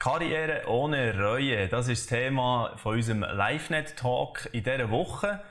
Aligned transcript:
Karriere 0.00 0.62
ohne 0.66 1.14
Reue, 1.14 1.68
das 1.68 1.86
ist 1.88 2.10
das 2.10 2.18
Thema 2.18 2.72
von 2.76 2.94
unserem 2.96 3.20
LiveNet-Talk 3.20 4.48
in 4.52 4.64
dieser 4.64 4.90
Woche. 4.90 5.42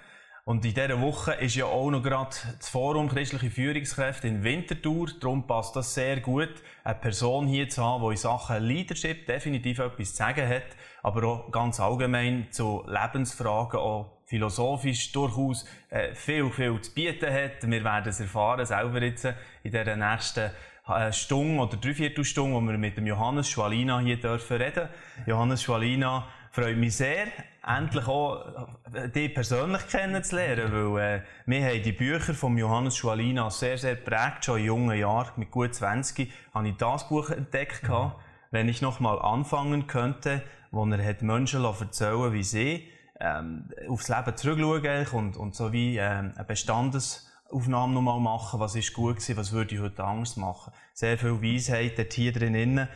Und 0.43 0.65
in 0.65 0.73
dieser 0.73 0.99
Woche 0.99 1.33
ist 1.33 1.55
ja 1.55 1.65
auch 1.65 1.91
noch 1.91 2.01
gerade 2.01 2.35
das 2.57 2.67
Forum 2.67 3.09
Christliche 3.09 3.51
Führungskräfte 3.51 4.27
in 4.27 4.43
Winterthur. 4.43 5.09
Darum 5.19 5.45
passt 5.45 5.75
das 5.75 5.93
sehr 5.93 6.19
gut, 6.19 6.49
eine 6.83 6.95
Person 6.95 7.45
hier 7.45 7.69
zu 7.69 7.83
haben, 7.85 8.03
die 8.03 8.09
in 8.09 8.17
Sachen 8.17 8.63
Leadership 8.63 9.27
definitiv 9.27 9.77
etwas 9.77 10.09
zu 10.09 10.15
sagen 10.15 10.49
hat, 10.49 10.75
aber 11.03 11.27
auch 11.27 11.51
ganz 11.51 11.79
allgemein 11.79 12.47
zu 12.49 12.83
Lebensfragen, 12.87 13.79
auch 13.79 14.17
philosophisch 14.25 15.11
durchaus 15.11 15.67
äh, 15.91 16.15
viel, 16.15 16.49
viel 16.49 16.81
zu 16.81 16.91
bieten 16.95 17.31
hat. 17.31 17.69
Wir 17.69 17.83
werden 17.83 18.09
es 18.09 18.19
erfahren, 18.19 18.65
selber 18.65 18.99
jetzt 19.03 19.25
in 19.25 19.35
dieser 19.71 19.95
nächsten 19.95 20.49
eine 20.89 21.13
Stunde 21.13 21.61
oder 21.61 21.77
dreiviertel 21.77 22.23
Stunde, 22.23 22.55
wo 22.55 22.61
wir 22.61 22.77
mit 22.77 22.97
dem 22.97 23.07
Johannes 23.07 23.49
Schwalina 23.49 23.99
hier 23.99 24.19
dürfen 24.19 24.57
reden. 24.57 24.89
Johannes 25.25 25.63
Schwalina 25.63 26.27
freut 26.51 26.77
mich 26.77 26.95
sehr, 26.95 27.27
endlich 27.65 28.07
auch 28.07 28.45
äh, 28.93 29.09
dich 29.09 29.33
persönlich 29.33 29.87
kennenzulernen, 29.87 30.93
weil 30.93 31.19
äh, 31.19 31.21
wir 31.45 31.65
haben 31.65 31.83
die 31.83 31.91
Bücher 31.91 32.33
von 32.33 32.57
Johannes 32.57 32.97
Schwalina 32.97 33.49
sehr, 33.49 33.77
sehr 33.77 33.95
prägt, 33.95 34.45
schon 34.45 34.59
in 34.59 34.65
jungen 34.65 34.97
Jahren, 34.97 35.31
mit 35.37 35.51
gut 35.51 35.75
20, 35.75 36.31
habe 36.53 36.69
ich 36.69 36.77
das 36.77 37.07
Buch 37.07 37.29
entdeckt. 37.29 37.87
Mhm. 37.87 38.11
Wenn 38.51 38.67
ich 38.67 38.81
noch 38.81 38.99
mal 38.99 39.19
anfangen 39.19 39.85
könnte, 39.85 40.41
wo 40.71 40.85
er 40.85 41.05
hat 41.05 41.21
Menschen 41.21 41.63
erzählen 41.63 42.33
wie 42.33 42.43
sie 42.43 42.87
ähm, 43.19 43.69
aufs 43.87 44.07
Leben 44.07 44.35
zurückschauen 44.35 45.07
und, 45.11 45.37
und 45.37 45.55
so 45.55 45.71
wie 45.71 45.97
ähm, 45.97 46.33
ein 46.35 46.47
Bestandes 46.47 47.28
Aufnahme 47.51 47.93
nochmal 47.93 48.19
machen, 48.19 48.59
was 48.59 48.75
ist 48.75 48.93
gut 48.93 49.17
gewesen, 49.17 49.37
was 49.37 49.51
würde 49.51 49.75
ich 49.75 49.81
heute 49.81 50.03
anders 50.03 50.37
machen. 50.37 50.73
Sehr 50.93 51.17
viel 51.17 51.41
Weisheit 51.41 51.97
dort 51.97 52.13
hier 52.13 52.31
drin. 52.31 52.87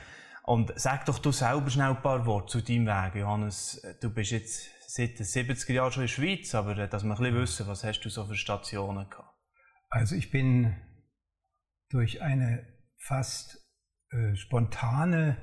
Und 0.44 0.74
sag 0.76 1.06
doch 1.06 1.20
du 1.20 1.32
selber 1.32 1.70
schnell 1.70 1.92
ein 1.92 2.02
paar 2.02 2.26
Worte 2.26 2.52
zu 2.52 2.62
deinem 2.62 2.86
Weg, 2.86 3.16
Johannes. 3.16 3.82
Du 4.02 4.14
bist 4.14 4.32
jetzt 4.32 4.70
seit 4.88 5.18
den 5.18 5.26
70er 5.26 5.74
Jahren 5.74 5.92
schon 5.92 6.04
in 6.04 6.08
der 6.08 6.14
Schweiz, 6.14 6.54
aber 6.54 6.78
äh, 6.78 6.88
dass 6.88 7.04
wir 7.04 7.12
ein 7.12 7.18
bisschen 7.18 7.36
wissen, 7.36 7.68
was 7.68 7.84
hast 7.84 8.02
du 8.02 8.10
so 8.10 8.26
für 8.26 8.36
Stationen 8.36 9.10
gehabt? 9.10 9.34
Also 9.90 10.16
ich 10.16 10.32
bin 10.32 10.76
durch 11.90 12.22
eine 12.22 12.68
fast 12.98 13.58
äh, 14.12 14.36
spontane 14.36 15.38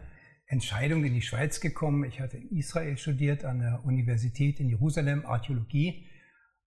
Entscheidung 0.47 1.05
in 1.05 1.15
die 1.15 1.23
Schweiz 1.23 1.61
gekommen. 1.61 2.05
Ich 2.05 2.21
hatte 2.21 2.37
in 2.37 2.51
Israel 2.51 2.97
studiert, 2.97 3.45
an 3.45 3.61
der 3.61 3.85
Universität 3.85 4.61
in 4.61 4.69
Jerusalem, 4.69 5.25
Archäologie 5.25 6.10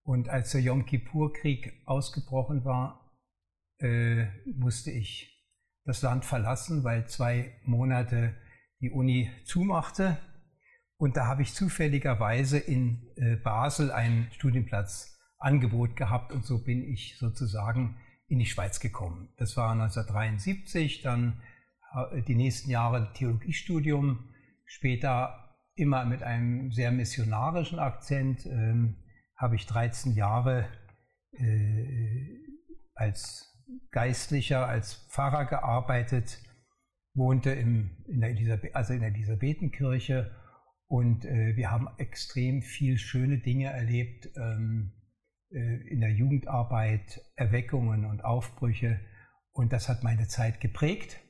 und 0.04 0.28
als 0.28 0.52
der 0.52 0.60
Yom 0.60 0.84
Kippur-Krieg 0.84 1.82
ausgebrochen 1.86 2.64
war, 2.64 3.10
äh, 3.78 4.26
musste 4.44 4.90
ich 4.90 5.42
das 5.84 6.02
Land 6.02 6.24
verlassen, 6.24 6.84
weil 6.84 7.08
zwei 7.08 7.58
Monate 7.64 8.34
die 8.80 8.90
Uni 8.90 9.30
zumachte. 9.44 10.18
Und 10.96 11.16
da 11.16 11.26
habe 11.26 11.42
ich 11.42 11.54
zufälligerweise 11.54 12.58
in 12.58 13.10
äh, 13.16 13.36
Basel 13.36 13.90
einen 13.90 14.30
Studienplatzangebot 14.32 15.96
gehabt 15.96 16.32
und 16.32 16.44
so 16.44 16.62
bin 16.62 16.84
ich 16.84 17.16
sozusagen 17.18 17.96
in 18.28 18.38
die 18.38 18.46
Schweiz 18.46 18.80
gekommen. 18.80 19.30
Das 19.38 19.56
war 19.56 19.72
1973, 19.72 21.00
dann 21.00 21.42
äh, 21.94 22.22
die 22.22 22.34
nächsten 22.34 22.70
Jahre 22.70 23.12
Theologiestudium, 23.14 24.30
später 24.66 25.56
immer 25.74 26.04
mit 26.04 26.22
einem 26.22 26.72
sehr 26.72 26.92
missionarischen 26.92 27.78
Akzent. 27.78 28.46
Ähm, 28.46 29.03
habe 29.36 29.56
ich 29.56 29.66
13 29.66 30.12
Jahre 30.12 30.68
äh, 31.32 32.40
als 32.94 33.50
Geistlicher, 33.90 34.66
als 34.66 34.94
Pfarrer 35.10 35.46
gearbeitet, 35.46 36.38
wohnte 37.14 37.50
im, 37.50 38.04
in 38.06 38.20
der 38.20 38.60
also 38.74 38.92
in 38.92 39.00
der 39.00 39.10
Elisabethenkirche 39.10 40.34
und 40.86 41.24
äh, 41.24 41.56
wir 41.56 41.70
haben 41.70 41.88
extrem 41.98 42.62
viel 42.62 42.98
schöne 42.98 43.38
Dinge 43.38 43.66
erlebt 43.66 44.28
ähm, 44.36 44.92
äh, 45.50 45.88
in 45.88 46.00
der 46.00 46.10
Jugendarbeit, 46.10 47.20
Erweckungen 47.36 48.04
und 48.04 48.24
Aufbrüche 48.24 49.00
und 49.52 49.72
das 49.72 49.88
hat 49.88 50.02
meine 50.02 50.26
Zeit 50.26 50.60
geprägt. 50.60 51.20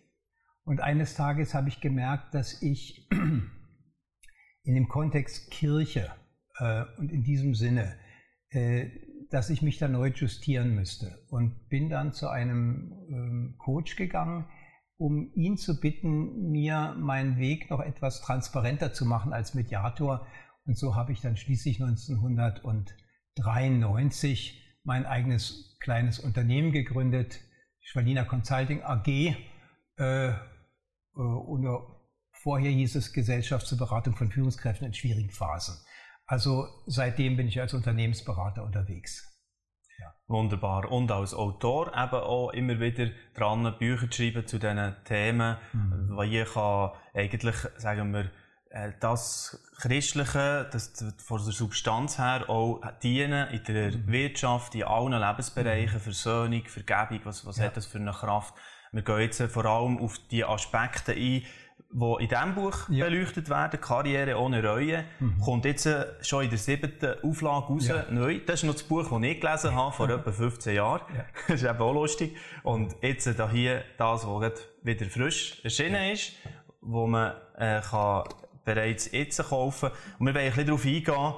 Und 0.65 0.81
eines 0.81 1.15
Tages 1.15 1.55
habe 1.55 1.69
ich 1.69 1.81
gemerkt, 1.81 2.35
dass 2.35 2.63
ich 2.63 3.09
in 4.63 4.75
dem 4.75 4.89
Kontext 4.89 5.51
Kirche 5.51 6.11
und 6.99 7.11
in 7.11 7.23
diesem 7.23 7.55
Sinne, 7.55 7.97
äh, 8.51 8.91
dass 9.31 9.49
ich 9.51 9.63
mich 9.63 9.79
da 9.79 9.89
neu 9.89 10.09
justieren 10.09 10.75
müsste. 10.75 11.25
Und 11.29 11.69
bin 11.69 11.89
dann 11.89 12.13
zu 12.13 12.29
einem 12.29 12.93
ähm, 13.09 13.55
Coach 13.59 13.97
gegangen, 13.97 14.47
um 14.97 15.33
ihn 15.35 15.57
zu 15.57 15.81
bitten, 15.81 16.53
mir 16.53 16.95
meinen 16.99 17.39
Weg 17.39 17.69
noch 17.69 17.81
etwas 17.81 18.21
transparenter 18.21 18.93
zu 18.93 19.07
machen 19.07 19.33
als 19.33 19.55
Mediator. 19.55 20.25
Und 20.67 20.79
so 20.79 20.95
habe 20.95 21.11
ich 21.13 21.21
dann 21.21 21.37
schließlich 21.37 21.83
1993 21.83 24.79
mein 24.85 25.05
eigenes 25.05 25.77
kleines 25.81 26.21
Unternehmen 26.21 26.71
gegründet, 26.71 27.41
Schwalina 27.81 28.23
Consulting 28.25 28.83
AG. 28.83 29.09
Äh, 29.09 29.35
äh, 29.97 30.33
und 31.15 31.67
vorher 32.43 32.71
hieß 32.71 32.95
es 32.95 33.13
Gesellschaft 33.13 33.67
zur 33.67 33.79
Beratung 33.79 34.15
von 34.15 34.31
Führungskräften 34.31 34.87
in 34.87 34.95
schwierigen 34.95 35.31
Phasen. 35.31 35.75
Also 36.27 36.69
seitdem 36.87 37.37
bin 37.37 37.49
ich 37.49 37.61
als 37.61 37.75
Unternehmensberater 37.75 38.65
unterwegs. 38.65 39.31
Ja. 39.99 40.15
Wunderbar. 40.27 40.91
Und 40.91 41.11
als 41.13 41.35
Autor 41.35 41.89
eben 41.89 42.15
auch 42.15 42.51
immer 42.51 42.81
wieder 42.81 43.11
dran, 43.35 43.77
Bücher 43.79 44.11
zu 44.11 44.23
schreiben 44.23 44.47
zu 44.47 44.59
diesen 44.59 44.97
Themen, 45.05 45.57
mhm. 45.73 46.17
weil 46.17 46.33
ich 46.35 46.53
kann 46.53 46.93
eigentlich, 47.13 47.57
sagen 47.77 48.13
wir, 48.13 48.31
äh, 48.71 48.93
das 49.01 49.63
Christliche, 49.79 50.69
das 50.73 51.15
von 51.19 51.45
der 51.45 51.53
Substanz 51.53 52.19
her 52.19 52.49
auch 52.49 52.81
dienen 53.03 53.49
in 53.51 53.63
der 53.65 53.93
mhm. 53.93 54.09
Wirtschaft, 54.09 54.75
in 54.75 54.85
allen 54.85 55.13
Lebensbereichen, 55.13 55.99
mhm. 55.99 56.01
Versöhnung, 56.01 56.65
Vergebung, 56.67 57.21
was, 57.25 57.47
was 57.47 57.59
ja. 57.59 57.65
hat 57.65 57.77
das 57.77 57.87
für 57.87 57.99
eine 57.99 58.13
Kraft? 58.13 58.55
Wir 58.93 59.03
gehen 59.03 59.21
jetzt 59.21 59.43
vor 59.43 59.65
allem 59.65 59.99
auf 59.99 60.19
die 60.31 60.45
Aspekte 60.45 61.13
ein, 61.13 61.43
die 61.95 62.23
in 62.25 62.29
diesem 62.29 62.55
Buch 62.57 62.89
ja. 62.89 63.07
beleuchtet 63.07 63.49
werden, 63.49 63.81
Karriere 63.81 64.37
ohne 64.37 64.65
Reue, 64.65 65.05
mhm. 65.21 65.39
kommt 65.39 65.65
jetzt 65.65 65.87
äh, 65.87 66.07
schon 66.23 66.43
in 66.43 66.51
der 66.51 66.59
siebten 66.59 67.15
Auflage 67.23 67.67
raus, 67.67 67.87
ja. 67.87 68.05
neu. 68.11 68.41
Das 68.45 68.57
ist 68.57 68.65
noch 68.65 68.75
das 68.75 68.83
Buch, 68.83 69.09
das 69.09 69.23
ich 69.23 69.41
gelesen 69.41 69.75
habe, 69.77 69.95
vor 69.95 70.11
etwa 70.11 70.33
15 70.33 70.75
Jahren. 70.75 71.03
Ja. 71.15 71.25
Das 71.47 71.63
ist 71.63 71.69
eben 71.69 71.79
auch 71.79 71.93
lustig. 71.93 72.37
Und 72.65 72.97
jetzt 73.01 73.27
äh, 73.29 73.35
da 73.35 73.49
hier 73.49 73.85
das, 73.97 74.27
was 74.27 74.53
wieder 74.83 75.07
frisch 75.07 75.61
erschienen 75.63 76.13
ist, 76.13 76.33
wo 76.81 77.07
man 77.07 77.33
äh, 77.57 77.81
kann 77.81 78.25
bereits 78.65 79.13
jetzt 79.13 79.41
kaufen 79.49 79.91
kann. 79.91 79.99
Und 80.19 80.27
wir 80.27 80.35
wollen 80.35 80.45
ein 80.45 80.51
bisschen 80.51 80.67
darauf 80.67 80.85
eingehen, 80.85 81.35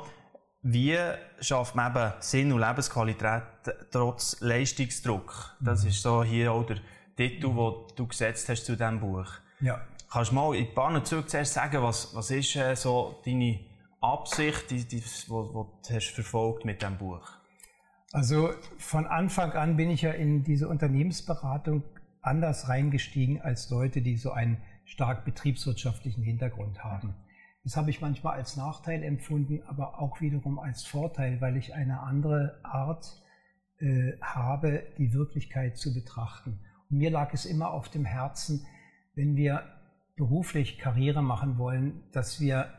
wie 0.62 0.99
schafft 1.41 1.75
man 1.75 1.93
eben 1.93 2.12
Sinn 2.21 2.50
und 2.50 2.61
Lebensqualität 2.61 3.43
trotz 3.91 4.41
Leistungsdruck? 4.41 5.55
Das 5.61 5.83
mhm. 5.83 5.91
ist 5.91 6.03
so 6.03 6.25
hier 6.25 6.50
auch 6.50 6.65
der 6.65 6.78
Titel, 7.15 7.49
den 7.49 7.75
du 7.94 8.06
gesetzt 8.06 8.49
hast 8.49 8.65
zu 8.65 8.75
diesem 8.75 9.00
Buch. 9.00 9.27
Ja. 9.61 9.83
Kannst 10.11 10.31
du 10.31 10.34
mal 10.34 10.55
in 10.55 10.67
ein 10.67 10.75
paar 10.75 11.05
Züge 11.05 11.27
zuerst 11.27 11.55
sagen, 11.55 11.83
was, 11.83 12.15
was 12.15 12.31
ist 12.31 12.55
äh, 12.56 12.75
so 12.77 13.21
deine 13.25 13.61
Absicht, 14.00 14.71
die, 14.71 14.84
die, 14.84 15.03
wo, 15.28 15.53
wo 15.53 15.62
du 15.87 15.94
hast 15.94 16.11
verfolgt 16.11 16.65
mit 16.65 16.81
diesem 16.81 16.97
Buch? 16.97 17.28
Also 18.12 18.50
von 18.78 19.06
Anfang 19.06 19.53
an 19.53 19.77
bin 19.77 19.91
ich 19.91 20.03
ja 20.03 20.12
in 20.12 20.44
diese 20.44 20.69
Unternehmensberatung 20.69 21.83
anders 22.22 22.69
reingestiegen 22.69 23.41
als 23.41 23.69
Leute, 23.71 24.00
die 24.00 24.17
so 24.17 24.31
einen 24.31 24.62
stark 24.84 25.25
betriebswirtschaftlichen 25.25 26.23
Hintergrund 26.23 26.84
haben. 26.84 27.15
Das 27.65 27.77
habe 27.77 27.91
ich 27.91 28.00
manchmal 28.00 28.34
als 28.34 28.56
Nachteil 28.56 29.03
empfunden, 29.03 29.62
aber 29.67 29.99
auch 29.99 30.21
wiederum 30.21 30.61
als 30.61 30.84
Vorteil, 30.84 31.41
weil 31.41 31.56
ich 31.56 31.75
eine 31.75 32.00
andere 32.00 32.61
Art 32.62 33.21
äh, 33.81 34.12
habe, 34.21 34.84
die 34.99 35.12
Wirklichkeit 35.12 35.77
zu 35.77 35.93
betrachten. 35.93 36.61
Und 36.88 36.99
mir 36.99 37.11
lag 37.11 37.34
es 37.34 37.44
immer 37.44 37.73
auf 37.73 37.88
dem 37.88 38.05
Herzen, 38.05 38.65
wenn 39.17 39.34
wir 39.34 39.65
beruflich 40.16 40.78
Karriere 40.78 41.22
machen 41.22 41.59
wollen, 41.59 42.03
dass 42.12 42.40
wir 42.40 42.73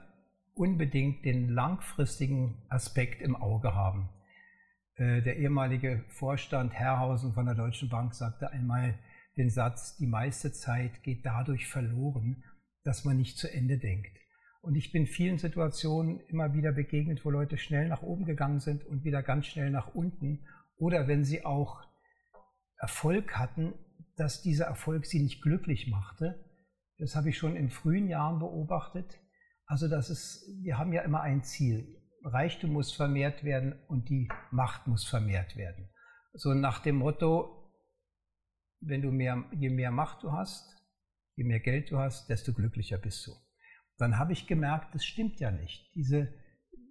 unbedingt 0.56 1.24
den 1.24 1.50
langfristigen 1.50 2.64
Aspekt 2.68 3.22
im 3.22 3.36
Auge 3.36 3.76
haben. 3.76 4.10
Äh, 4.96 5.22
der 5.22 5.38
ehemalige 5.38 6.04
Vorstand 6.10 6.74
Herrhausen 6.74 7.34
von 7.34 7.46
der 7.46 7.56
Deutschen 7.56 7.90
Bank 7.90 8.16
sagte 8.16 8.50
einmal 8.52 8.98
den 9.38 9.52
Satz, 9.52 9.96
die 9.98 10.08
meiste 10.08 10.52
Zeit 10.52 11.04
geht 11.04 11.26
dadurch 11.26 11.68
verloren, 11.68 12.44
dass 12.84 13.06
man 13.06 13.18
nicht 13.18 13.38
zu 13.38 13.52
Ende 13.52 13.78
denkt. 13.78 14.18
Und 14.62 14.76
ich 14.76 14.92
bin 14.92 15.06
vielen 15.06 15.38
Situationen 15.38 16.20
immer 16.28 16.54
wieder 16.54 16.72
begegnet, 16.72 17.24
wo 17.24 17.30
Leute 17.30 17.58
schnell 17.58 17.88
nach 17.88 18.02
oben 18.02 18.26
gegangen 18.26 18.60
sind 18.60 18.84
und 18.84 19.04
wieder 19.04 19.22
ganz 19.22 19.46
schnell 19.46 19.70
nach 19.70 19.94
unten. 19.94 20.48
Oder 20.78 21.08
wenn 21.08 21.24
sie 21.24 21.46
auch 21.46 21.84
Erfolg 22.78 23.38
hatten, 23.38 23.74
dass 24.16 24.42
dieser 24.42 24.66
Erfolg 24.66 25.06
sie 25.06 25.22
nicht 25.22 25.44
glücklich 25.44 25.88
machte, 25.88 26.44
das 26.98 27.16
habe 27.16 27.30
ich 27.30 27.38
schon 27.38 27.56
in 27.56 27.70
frühen 27.70 28.08
Jahren 28.08 28.40
beobachtet. 28.40 29.20
Also 29.66 29.88
das 29.88 30.10
ist, 30.10 30.46
wir 30.64 30.78
haben 30.78 30.94
ja 30.94 31.02
immer 31.02 31.22
ein 31.22 31.44
Ziel. 31.44 32.02
Reichtum 32.24 32.72
muss 32.72 32.92
vermehrt 32.92 33.44
werden 33.44 33.80
und 33.88 34.10
die 34.10 34.28
Macht 34.52 34.88
muss 34.88 35.06
vermehrt 35.06 35.56
werden. 35.56 35.90
So 36.34 36.54
nach 36.54 36.80
dem 36.80 36.98
Motto, 36.98 37.72
wenn 38.82 39.02
du 39.02 39.12
mehr, 39.12 39.44
je 39.52 39.70
mehr 39.70 39.92
Macht 39.92 40.24
du 40.24 40.32
hast, 40.32 40.76
je 41.36 41.44
mehr 41.44 41.60
Geld 41.60 41.92
du 41.92 42.00
hast, 42.00 42.30
desto 42.30 42.54
glücklicher 42.54 42.98
bist 42.98 43.28
du. 43.28 43.32
dann 43.98 44.20
habe 44.20 44.34
ich 44.34 44.48
gemerkt, 44.48 44.94
das 44.94 45.06
stimmt 45.06 45.40
ja 45.40 45.52
nicht. 45.52 45.92
Diese, 45.96 46.34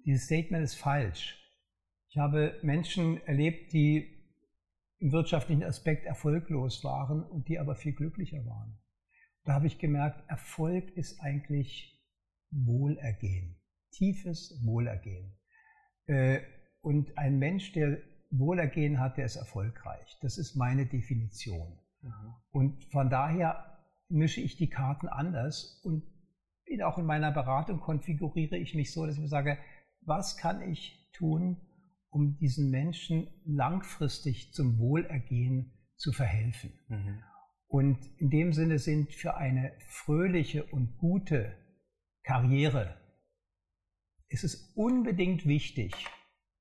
dieses 0.05 0.25
Statement 0.25 0.65
ist 0.65 0.77
falsch. 0.77 1.41
Ich 2.09 2.19
habe 2.19 2.59
Menschen 2.63 3.21
erlebt, 3.27 3.73
die 3.73 4.17
im 4.99 5.13
wirtschaftlichen 5.13 5.63
Aspekt 5.63 6.07
erfolglos 6.07 6.83
waren 6.83 7.23
und 7.23 7.49
die 7.49 7.59
aber 7.59 7.77
viel 7.77 7.93
glücklicher 7.93 8.45
waren. 8.47 8.79
Da 9.47 9.55
habe 9.55 9.69
ich 9.69 9.79
gemerkt, 9.79 10.29
Erfolg 10.29 10.91
ist 10.97 11.21
eigentlich 11.21 12.05
Wohlergehen, 12.51 13.57
tiefes 13.93 14.61
Wohlergehen. 14.65 15.39
Äh, 16.07 16.41
und 16.83 17.17
ein 17.17 17.39
Mensch, 17.39 17.73
der 17.73 17.99
Wohlergehen 18.31 18.99
hat, 18.99 19.17
der 19.17 19.25
ist 19.25 19.37
erfolgreich. 19.37 20.19
Das 20.21 20.37
ist 20.37 20.57
meine 20.57 20.87
Definition. 20.87 21.79
Mhm. 22.03 22.35
Und 22.51 22.85
von 22.87 23.09
daher 23.09 23.85
mische 24.09 24.41
ich 24.41 24.57
die 24.57 24.69
Karten 24.69 25.09
anders 25.09 25.81
und 25.85 26.03
auch 26.83 26.99
in 26.99 27.07
meiner 27.07 27.31
Beratung 27.31 27.79
konfiguriere 27.79 28.57
ich 28.57 28.75
mich 28.75 28.93
so, 28.93 29.07
dass 29.07 29.15
ich 29.15 29.21
mir 29.21 29.29
sage, 29.29 29.59
was 30.01 30.37
kann 30.37 30.61
ich 30.61 31.09
tun, 31.13 31.61
um 32.11 32.37
diesen 32.39 32.71
Menschen 32.71 33.29
langfristig 33.45 34.53
zum 34.53 34.79
Wohlergehen 34.79 35.73
zu 35.97 36.13
verhelfen. 36.13 36.73
Mhm. 36.89 37.23
Und 37.77 37.99
in 38.17 38.31
dem 38.31 38.55
Sinne 38.55 38.79
sind 38.79 39.13
für 39.13 39.37
eine 39.37 39.71
fröhliche 39.89 40.65
und 40.65 40.97
gute 40.97 41.55
Karriere 42.23 42.99
ist 44.29 44.45
es 44.45 44.73
unbedingt 44.75 45.45
wichtig, 45.45 45.93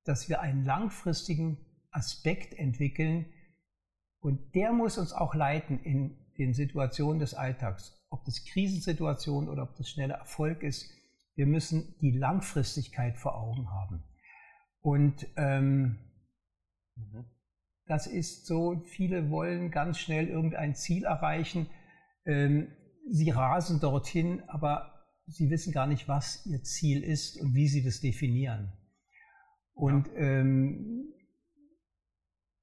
dass 0.04 0.28
wir 0.28 0.42
einen 0.42 0.66
langfristigen 0.66 1.56
Aspekt 1.90 2.52
entwickeln 2.52 3.32
und 4.20 4.54
der 4.54 4.74
muss 4.74 4.98
uns 4.98 5.14
auch 5.14 5.34
leiten 5.34 5.78
in 5.78 6.18
den 6.36 6.52
Situationen 6.52 7.18
des 7.18 7.32
Alltags, 7.32 7.98
ob 8.10 8.26
das 8.26 8.44
Krisensituation 8.44 9.48
oder 9.48 9.62
ob 9.62 9.74
das 9.76 9.88
schnelle 9.88 10.12
Erfolg 10.12 10.62
ist. 10.62 10.84
Wir 11.34 11.46
müssen 11.46 11.96
die 12.02 12.10
Langfristigkeit 12.10 13.16
vor 13.16 13.36
Augen 13.36 13.70
haben. 13.70 14.04
Und 14.82 15.26
ähm, 15.38 15.98
mhm. 16.94 17.24
Das 17.86 18.06
ist 18.06 18.46
so, 18.46 18.82
viele 18.86 19.30
wollen 19.30 19.70
ganz 19.70 19.98
schnell 19.98 20.28
irgendein 20.28 20.74
Ziel 20.74 21.04
erreichen. 21.04 21.68
Ähm, 22.24 22.68
sie 23.08 23.30
rasen 23.30 23.80
dorthin, 23.80 24.42
aber 24.48 25.04
sie 25.26 25.50
wissen 25.50 25.72
gar 25.72 25.86
nicht, 25.86 26.08
was 26.08 26.44
ihr 26.46 26.62
Ziel 26.62 27.02
ist 27.02 27.40
und 27.40 27.54
wie 27.54 27.68
sie 27.68 27.84
das 27.84 28.00
definieren. 28.00 28.72
Und 29.74 30.08
ja. 30.08 30.14
ähm, 30.20 31.12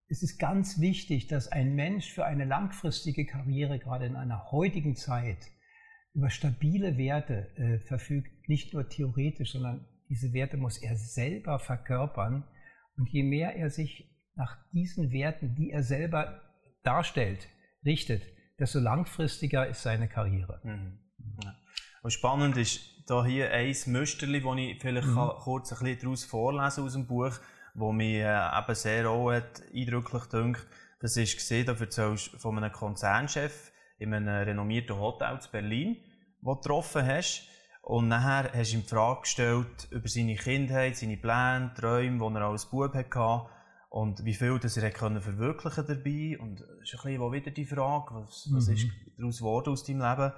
es 0.09 0.21
ist 0.21 0.37
ganz 0.37 0.79
wichtig, 0.79 1.27
dass 1.27 1.47
ein 1.47 1.73
Mensch 1.75 2.11
für 2.11 2.25
eine 2.25 2.45
langfristige 2.45 3.25
Karriere, 3.25 3.79
gerade 3.79 4.05
in 4.05 4.15
einer 4.15 4.51
heutigen 4.51 4.95
Zeit, 4.95 5.49
über 6.13 6.29
stabile 6.29 6.97
Werte 6.97 7.55
äh, 7.55 7.79
verfügt, 7.87 8.47
nicht 8.47 8.73
nur 8.73 8.89
theoretisch, 8.89 9.53
sondern 9.53 9.87
diese 10.09 10.33
Werte 10.33 10.57
muss 10.57 10.77
er 10.77 10.95
selber 10.95 11.59
verkörpern. 11.59 12.43
Und 12.97 13.09
je 13.09 13.23
mehr 13.23 13.55
er 13.55 13.71
sich 13.71 14.12
nach 14.35 14.57
diesen 14.71 15.11
Werten, 15.11 15.55
die 15.55 15.71
er 15.71 15.83
selber 15.83 16.41
darstellt, 16.83 17.47
richtet, 17.85 18.23
desto 18.59 18.79
langfristiger 18.79 19.67
ist 19.67 19.83
seine 19.83 20.07
Karriere. 20.07 20.59
Mhm. 20.63 20.99
Ja. 21.43 21.55
Und 22.01 22.11
spannend 22.11 22.57
ist 22.57 22.81
da 23.07 23.25
hier 23.25 23.51
ein 23.51 23.75
Müsterli, 23.87 24.41
das 24.41 24.57
ich 24.57 24.81
vielleicht 24.81 25.07
mhm. 25.07 25.29
kurz 25.39 25.71
ein 25.71 25.79
bisschen 25.79 25.99
daraus 26.01 26.25
vorlesen 26.25 26.83
aus 26.83 26.93
dem 26.93 27.07
Buch, 27.07 27.33
wo 27.73 27.91
mir 27.91 28.27
äh, 28.27 28.59
eben 28.59 28.75
sehr 28.75 29.09
auch 29.09 29.29
eindrücklich 29.29 30.23
dünkt. 30.25 30.67
Das 30.99 31.17
ist 31.17 31.35
gesehen, 31.35 31.65
da 31.65 31.73
erzählst 31.73 32.29
von 32.41 32.57
einem 32.57 32.71
Konzernchef 32.71 33.71
in 33.97 34.13
einem 34.13 34.29
renommierten 34.29 34.97
Hotel 34.97 35.33
in 35.33 35.51
Berlin, 35.51 35.95
den 35.95 36.03
du 36.41 36.55
getroffen 36.55 37.05
hast. 37.05 37.47
Und 37.81 38.07
nachher 38.07 38.51
hast 38.53 38.71
du 38.71 38.77
ihm 38.77 38.83
die 38.83 38.89
Frage 38.89 39.21
gestellt 39.21 39.87
über 39.91 40.07
seine 40.07 40.35
Kindheit, 40.35 40.95
seine 40.95 41.17
Pläne, 41.17 41.73
Träume, 41.75 42.29
die 42.29 42.35
er 42.35 42.41
als 42.43 42.69
Bub 42.69 42.93
hatte 42.93 43.09
und 43.93 44.25
wie 44.25 44.33
viel 44.33 44.57
das 44.57 44.75
er 44.75 44.89
können 44.89 45.21
verwirklichen 45.21 45.85
dabei. 45.85 46.39
Und 46.39 46.61
es 46.81 46.93
ist 46.93 47.05
ein 47.05 47.13
bisschen 47.13 47.31
wieder 47.31 47.51
die 47.51 47.65
Frage, 47.65 48.15
was, 48.15 48.49
was 48.51 48.67
mhm. 48.67 48.73
ist 48.73 48.87
daraus 49.19 49.37
geworden 49.37 49.69
aus 49.69 49.83
deinem 49.83 50.01
Leben? 50.01 50.33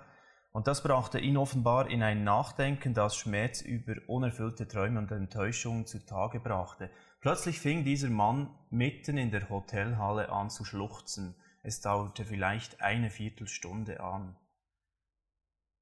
Und 0.51 0.67
das 0.67 0.83
brachte 0.83 1.19
ihn 1.19 1.37
offenbar 1.37 1.89
in 1.89 2.03
ein 2.03 2.25
Nachdenken, 2.25 2.93
das 2.93 3.15
Schmerz 3.15 3.61
über 3.61 3.93
unerfüllte 4.07 4.67
Träume 4.67 4.99
und 4.99 5.09
Enttäuschungen 5.09 5.85
zutage 5.85 6.41
brachte. 6.41 6.89
Plötzlich 7.21 7.59
fing 7.59 7.85
dieser 7.85 8.09
Mann 8.09 8.53
mitten 8.71 9.17
in 9.17 9.31
der 9.31 9.47
Hotelhalle 9.47 10.29
an 10.33 10.49
zu 10.49 10.65
schluchzen. 10.65 11.37
Es 11.63 11.79
dauerte 11.79 12.25
vielleicht 12.25 12.81
eine 12.81 13.09
Viertelstunde 13.09 14.01
an. 14.01 14.35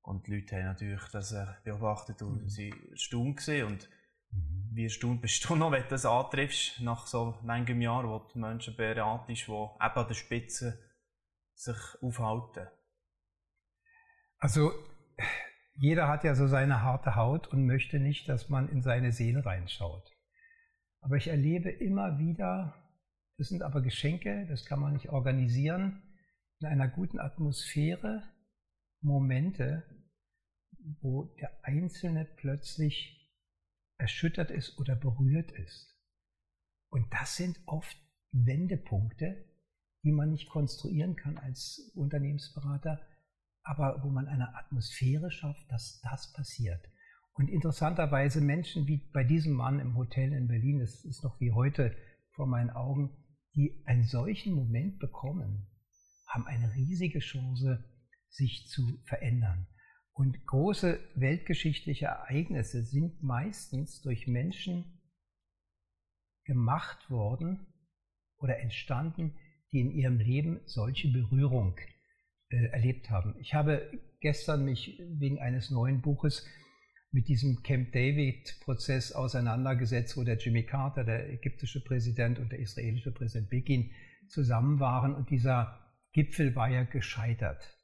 Und 0.03 0.27
die 0.27 0.35
Leute 0.35 0.57
haben 0.57 0.65
natürlich 0.65 1.07
das 1.11 1.31
äh, 1.31 1.47
beobachtet 1.63 2.21
und 2.21 2.43
mhm. 2.43 2.49
sie 2.49 2.71
stumm 2.93 3.35
gesehen. 3.35 3.65
Und 3.65 3.89
mhm. 4.33 4.75
wie 4.75 4.83
erstaunt 4.85 5.21
bist 5.21 5.47
du 5.47 5.55
noch, 5.57 5.71
wenn 5.71 5.83
du 5.83 5.89
das 5.89 6.05
antriffst, 6.05 6.81
nach 6.81 7.07
so 7.07 7.37
manchem 7.43 7.81
Jahr, 7.81 8.07
wo 8.07 8.19
die 8.33 8.39
Menschen 8.39 8.75
beratest, 8.75 9.47
die 9.47 9.51
eben 9.51 9.69
an 9.79 10.07
der 10.07 10.13
Spitze 10.13 10.79
sich 11.53 11.77
aufhalten? 12.01 12.67
Also, 14.39 14.71
jeder 15.75 16.07
hat 16.07 16.23
ja 16.23 16.35
so 16.35 16.47
seine 16.47 16.81
harte 16.81 17.15
Haut 17.15 17.47
und 17.47 17.65
möchte 17.65 17.99
nicht, 17.99 18.27
dass 18.29 18.49
man 18.49 18.69
in 18.69 18.81
seine 18.81 19.11
Seele 19.11 19.45
reinschaut. 19.45 20.11
Aber 21.01 21.17
ich 21.17 21.27
erlebe 21.27 21.69
immer 21.69 22.19
wieder, 22.19 22.75
das 23.37 23.49
sind 23.49 23.63
aber 23.63 23.81
Geschenke, 23.81 24.45
das 24.47 24.65
kann 24.65 24.79
man 24.79 24.93
nicht 24.93 25.09
organisieren, 25.09 26.01
in 26.59 26.67
einer 26.67 26.87
guten 26.87 27.19
Atmosphäre 27.19 28.23
Momente, 29.01 29.83
wo 31.01 31.35
der 31.39 31.51
Einzelne 31.63 32.25
plötzlich 32.37 33.22
erschüttert 34.03 34.51
ist 34.51 34.77
oder 34.77 34.97
berührt 34.97 35.49
ist. 35.53 35.97
Und 36.89 37.07
das 37.13 37.37
sind 37.37 37.57
oft 37.65 37.95
Wendepunkte, 38.33 39.45
die 40.03 40.11
man 40.11 40.29
nicht 40.29 40.49
konstruieren 40.49 41.15
kann 41.15 41.37
als 41.37 41.89
Unternehmensberater, 41.95 42.99
aber 43.63 44.03
wo 44.03 44.09
man 44.09 44.27
eine 44.27 44.55
Atmosphäre 44.57 45.31
schafft, 45.31 45.71
dass 45.71 46.01
das 46.01 46.33
passiert. 46.33 46.85
Und 47.31 47.47
interessanterweise 47.47 48.41
Menschen 48.41 48.87
wie 48.87 48.97
bei 49.13 49.23
diesem 49.23 49.53
Mann 49.53 49.79
im 49.79 49.95
Hotel 49.95 50.33
in 50.33 50.49
Berlin, 50.49 50.79
das 50.79 51.05
ist 51.05 51.23
noch 51.23 51.39
wie 51.39 51.53
heute 51.53 51.95
vor 52.35 52.45
meinen 52.45 52.71
Augen, 52.71 53.09
die 53.55 53.81
einen 53.85 54.03
solchen 54.03 54.53
Moment 54.53 54.99
bekommen, 54.99 55.67
haben 56.27 56.45
eine 56.45 56.73
riesige 56.75 57.19
Chance, 57.19 57.85
sich 58.29 58.67
zu 58.67 58.99
verändern. 59.05 59.65
Und 60.13 60.45
große 60.45 60.99
weltgeschichtliche 61.15 62.05
Ereignisse 62.05 62.83
sind 62.83 63.23
meistens 63.23 64.01
durch 64.01 64.27
Menschen 64.27 65.01
gemacht 66.45 67.09
worden 67.09 67.65
oder 68.37 68.59
entstanden, 68.59 69.35
die 69.71 69.79
in 69.79 69.91
ihrem 69.91 70.19
Leben 70.19 70.61
solche 70.65 71.11
Berührung 71.11 71.77
äh, 72.49 72.67
erlebt 72.67 73.09
haben. 73.09 73.35
Ich 73.39 73.55
habe 73.55 73.89
gestern 74.19 74.65
mich 74.65 75.01
wegen 75.17 75.39
eines 75.39 75.71
neuen 75.71 76.01
Buches 76.01 76.47
mit 77.11 77.27
diesem 77.27 77.63
Camp 77.63 77.91
David-Prozess 77.91 79.11
auseinandergesetzt, 79.13 80.17
wo 80.17 80.23
der 80.23 80.37
Jimmy 80.37 80.63
Carter, 80.63 81.03
der 81.03 81.29
ägyptische 81.31 81.83
Präsident 81.83 82.39
und 82.39 82.51
der 82.51 82.59
israelische 82.59 83.11
Präsident 83.11 83.49
Begin 83.49 83.91
zusammen 84.27 84.79
waren. 84.79 85.15
Und 85.15 85.29
dieser 85.29 85.79
Gipfel 86.11 86.55
war 86.55 86.69
ja 86.69 86.83
gescheitert. 86.83 87.77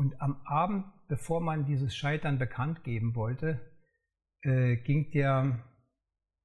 Und 0.00 0.18
am 0.22 0.40
Abend, 0.46 0.86
bevor 1.08 1.42
man 1.42 1.66
dieses 1.66 1.94
Scheitern 1.94 2.38
bekannt 2.38 2.84
geben 2.84 3.14
wollte, 3.14 3.60
äh, 4.40 4.76
ging, 4.76 5.10
der, 5.10 5.62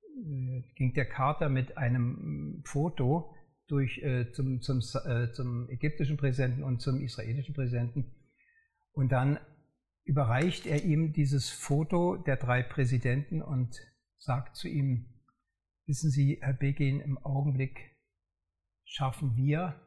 äh, 0.03 0.61
ging 0.75 0.93
der 0.93 1.05
Carter 1.05 1.47
mit 1.47 1.77
einem 1.77 2.61
Foto 2.65 3.33
durch, 3.67 3.99
äh, 3.99 4.29
zum, 4.33 4.59
zum, 4.59 4.79
äh, 5.05 5.31
zum 5.31 5.69
ägyptischen 5.69 6.17
Präsidenten 6.17 6.63
und 6.63 6.81
zum 6.81 6.99
israelischen 6.99 7.55
Präsidenten. 7.55 8.13
Und 8.91 9.13
dann 9.13 9.39
überreicht 10.03 10.65
er 10.65 10.83
ihm 10.83 11.13
dieses 11.13 11.49
Foto 11.49 12.17
der 12.17 12.35
drei 12.35 12.61
Präsidenten 12.61 13.41
und 13.41 13.79
sagt 14.17 14.57
zu 14.57 14.67
ihm, 14.67 15.05
wissen 15.85 16.11
Sie, 16.11 16.39
Herr 16.41 16.51
Begin, 16.51 16.99
im 16.99 17.17
Augenblick 17.19 17.79
schaffen 18.83 19.37
wir 19.37 19.79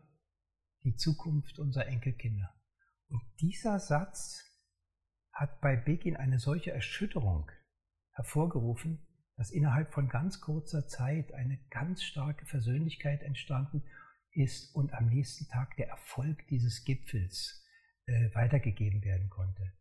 die 0.84 0.94
Zukunft 0.94 1.58
unserer 1.58 1.86
Enkelkinder. 1.88 2.54
Und 3.08 3.22
dieser 3.40 3.78
Satz 3.78 4.44
hat 5.32 5.60
bei 5.60 5.76
Begin 5.76 6.16
eine 6.16 6.38
solche 6.38 6.72
Erschütterung 6.72 7.50
hervorgerufen, 8.12 9.06
dass 9.36 9.50
innerhalb 9.50 9.92
von 9.92 10.08
ganz 10.08 10.40
kurzer 10.40 10.88
Zeit 10.88 11.32
eine 11.32 11.58
ganz 11.70 12.02
starke 12.02 12.44
Versöhnlichkeit 12.46 13.22
entstanden 13.22 13.84
ist 14.32 14.74
und 14.74 14.92
am 14.92 15.08
nächsten 15.08 15.48
Tag 15.48 15.76
der 15.76 15.88
Erfolg 15.88 16.46
dieses 16.48 16.84
Gipfels 16.84 17.64
äh, 18.06 18.34
weitergegeben 18.34 19.02
werden 19.04 19.30
konnte. 19.30 19.72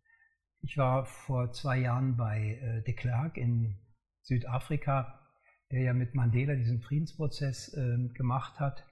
Ich 0.62 0.78
war 0.78 1.06
vor 1.06 1.52
zwei 1.52 1.80
Jahren 1.80 2.18
bei 2.18 2.60
äh, 2.62 2.84
de 2.84 2.94
Klerk 2.94 3.38
in 3.38 3.80
Südafrika, 4.22 5.28
der 5.72 5.82
ja 5.82 5.94
mit 5.94 6.14
Mandela 6.14 6.56
diesen 6.56 6.82
Friedensprozess 6.82 7.74
äh, 7.74 8.10
gemacht 8.14 8.60
hat 8.60 8.86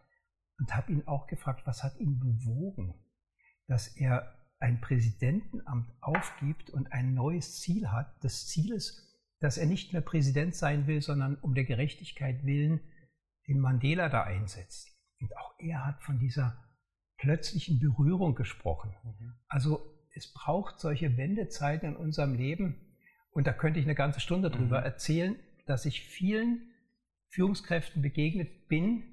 und 0.57 0.75
habe 0.75 0.91
ihn 0.91 1.07
auch 1.07 1.27
gefragt, 1.27 1.61
was 1.65 1.83
hat 1.83 1.97
ihn 1.99 2.19
bewogen, 2.19 3.04
dass 3.67 3.87
er 3.95 4.35
ein 4.59 4.81
Präsidentenamt 4.81 5.91
aufgibt 6.01 6.69
und 6.69 6.91
ein 6.91 7.13
neues 7.13 7.59
Ziel 7.59 7.91
hat. 7.91 8.15
Das 8.21 8.47
Ziel 8.47 8.73
ist, 8.73 9.01
dass 9.39 9.57
er 9.57 9.65
nicht 9.65 9.93
mehr 9.93 10.01
Präsident 10.01 10.55
sein 10.55 10.87
will, 10.87 11.01
sondern 11.01 11.35
um 11.35 11.53
der 11.53 11.65
Gerechtigkeit 11.65 12.45
willen 12.45 12.79
den 13.47 13.59
Mandela 13.59 14.09
da 14.09 14.23
einsetzt. 14.23 14.97
Und 15.19 15.35
auch 15.37 15.53
er 15.59 15.85
hat 15.85 16.01
von 16.01 16.19
dieser 16.19 16.63
plötzlichen 17.17 17.79
Berührung 17.79 18.35
gesprochen. 18.35 18.95
Mhm. 19.03 19.33
Also 19.47 19.93
es 20.13 20.33
braucht 20.33 20.79
solche 20.79 21.17
Wendezeiten 21.17 21.89
in 21.89 21.95
unserem 21.95 22.33
Leben. 22.33 22.97
Und 23.31 23.47
da 23.47 23.53
könnte 23.53 23.79
ich 23.79 23.85
eine 23.85 23.95
ganze 23.95 24.19
Stunde 24.19 24.49
drüber 24.49 24.79
mhm. 24.79 24.85
erzählen, 24.85 25.35
dass 25.65 25.85
ich 25.85 26.01
vielen 26.01 26.71
Führungskräften 27.29 28.01
begegnet 28.01 28.67
bin, 28.67 29.03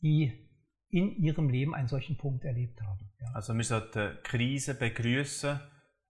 die 0.00 0.45
in 0.88 1.16
ihrem 1.16 1.48
Leben 1.48 1.74
einen 1.74 1.88
solchen 1.88 2.16
Punkt 2.16 2.44
erlebt 2.44 2.80
haben. 2.82 3.10
Ja. 3.20 3.32
Also 3.34 3.54
wir 3.54 3.64
sollten 3.64 4.18
Krise 4.22 4.74
begrüßen 4.74 5.60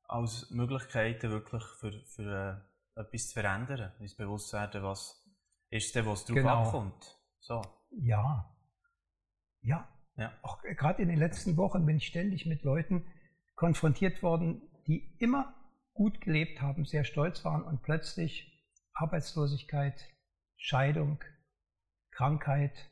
als 0.05 0.51
Möglichkeiten 0.51 1.31
wirklich 1.31 1.63
für, 1.81 2.05
für 2.05 2.67
äh, 2.97 3.01
etwas 3.01 3.29
zu 3.29 3.41
verändern, 3.41 3.93
uns 3.99 4.17
bewusst 4.17 4.53
werden, 4.53 4.83
was 4.83 5.25
ist 5.71 5.95
denn, 5.95 6.07
was 6.07 6.25
drauf 6.25 6.37
genau. 6.37 6.63
abkommt. 6.65 7.19
So. 7.41 7.63
Ja. 7.91 8.55
Ja. 9.63 9.89
ja. 10.17 10.33
Auch 10.43 10.63
gerade 10.63 11.03
in 11.03 11.09
den 11.09 11.19
letzten 11.19 11.57
Wochen 11.57 11.87
bin 11.87 11.97
ich 11.97 12.07
ständig 12.07 12.47
mit 12.47 12.63
Leuten 12.63 13.07
konfrontiert 13.57 14.23
worden, 14.23 14.63
die 14.87 15.17
immer 15.19 15.55
gut 15.93 16.21
gelebt 16.21 16.61
haben, 16.61 16.85
sehr 16.85 17.05
stolz 17.05 17.45
waren 17.45 17.63
und 17.63 17.83
plötzlich 17.83 18.53
Arbeitslosigkeit, 18.93 19.99
Scheidung, 20.57 21.23
Krankheit, 22.13 22.91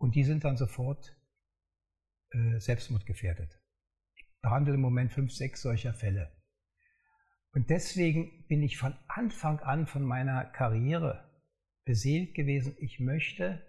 und 0.00 0.14
die 0.14 0.24
sind 0.24 0.44
dann 0.44 0.56
sofort 0.56 1.14
äh, 2.30 2.58
selbstmordgefährdet. 2.58 3.60
Ich 4.16 4.24
behandle 4.40 4.74
im 4.74 4.80
Moment 4.80 5.12
fünf, 5.12 5.30
sechs 5.32 5.62
solcher 5.62 5.92
Fälle. 5.92 6.32
Und 7.52 7.68
deswegen 7.68 8.46
bin 8.48 8.62
ich 8.62 8.78
von 8.78 8.94
Anfang 9.08 9.60
an 9.60 9.86
von 9.86 10.02
meiner 10.02 10.44
Karriere 10.44 11.30
beseelt 11.84 12.34
gewesen. 12.34 12.76
Ich 12.78 12.98
möchte 12.98 13.62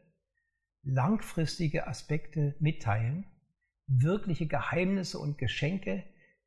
langfristige 0.83 1.87
Aspekte 1.87 2.55
mitteilen, 2.59 3.25
wirkliche 3.87 4.47
Geheimnisse 4.47 5.19
und 5.19 5.37
Geschenke, 5.37 6.03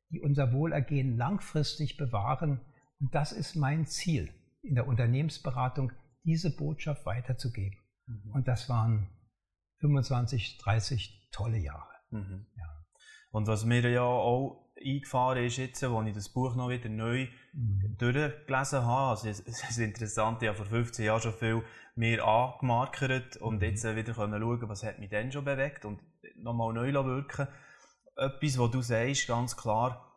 die 0.09 0.19
unser 0.19 0.51
Wohlergehen 0.51 1.15
langfristig 1.15 1.97
bewahren. 1.97 2.59
Und 2.99 3.13
das 3.13 3.31
ist 3.31 3.55
mein 3.55 3.85
Ziel 3.85 4.33
in 4.63 4.73
der 4.73 4.87
Unternehmensberatung, 4.87 5.91
diese 6.23 6.55
Botschaft 6.55 7.05
weiterzugeben. 7.05 7.77
Mhm. 8.07 8.31
Und 8.31 8.47
das 8.47 8.67
waren 8.67 9.14
25, 9.79 10.57
30 10.59 11.29
tolle 11.31 11.57
Jahre. 11.57 11.93
Mhm. 12.11 12.45
Ja. 12.57 12.63
Und 13.31 13.47
was 13.47 13.65
mir 13.65 13.89
ja 13.89 14.03
auch 14.03 14.65
eingefahren 14.83 15.43
ist 15.43 15.57
jetzt, 15.57 15.83
als 15.83 16.07
ich 16.07 16.13
das 16.13 16.29
Buch 16.29 16.55
noch 16.55 16.69
wieder 16.69 16.89
neu 16.89 17.27
mhm. 17.53 17.95
durchgelesen 17.97 18.85
habe, 18.85 19.11
also 19.11 19.27
es, 19.29 19.39
ist 19.39 19.77
interessant, 19.77 20.41
ich 20.41 20.49
habe 20.49 20.57
vor 20.57 20.65
15 20.65 21.05
Jahren 21.05 21.21
schon 21.21 21.33
viel 21.33 21.63
mehr 21.95 22.25
angemarkert 22.25 23.37
und 23.37 23.57
mhm. 23.57 23.63
jetzt 23.63 23.83
wieder 23.83 24.13
können 24.13 24.41
schauen, 24.41 24.69
was 24.69 24.83
hat 24.83 24.99
mich 24.99 25.09
denn 25.09 25.31
schon 25.31 25.45
bewegt 25.45 25.85
und 25.85 26.01
nochmal 26.37 26.73
neu 26.73 26.93
wirken 26.93 27.47
Etwas, 28.17 28.57
was 28.57 28.71
du 28.71 28.81
sagst, 28.81 29.27
ganz 29.27 29.57
klar, 29.57 30.13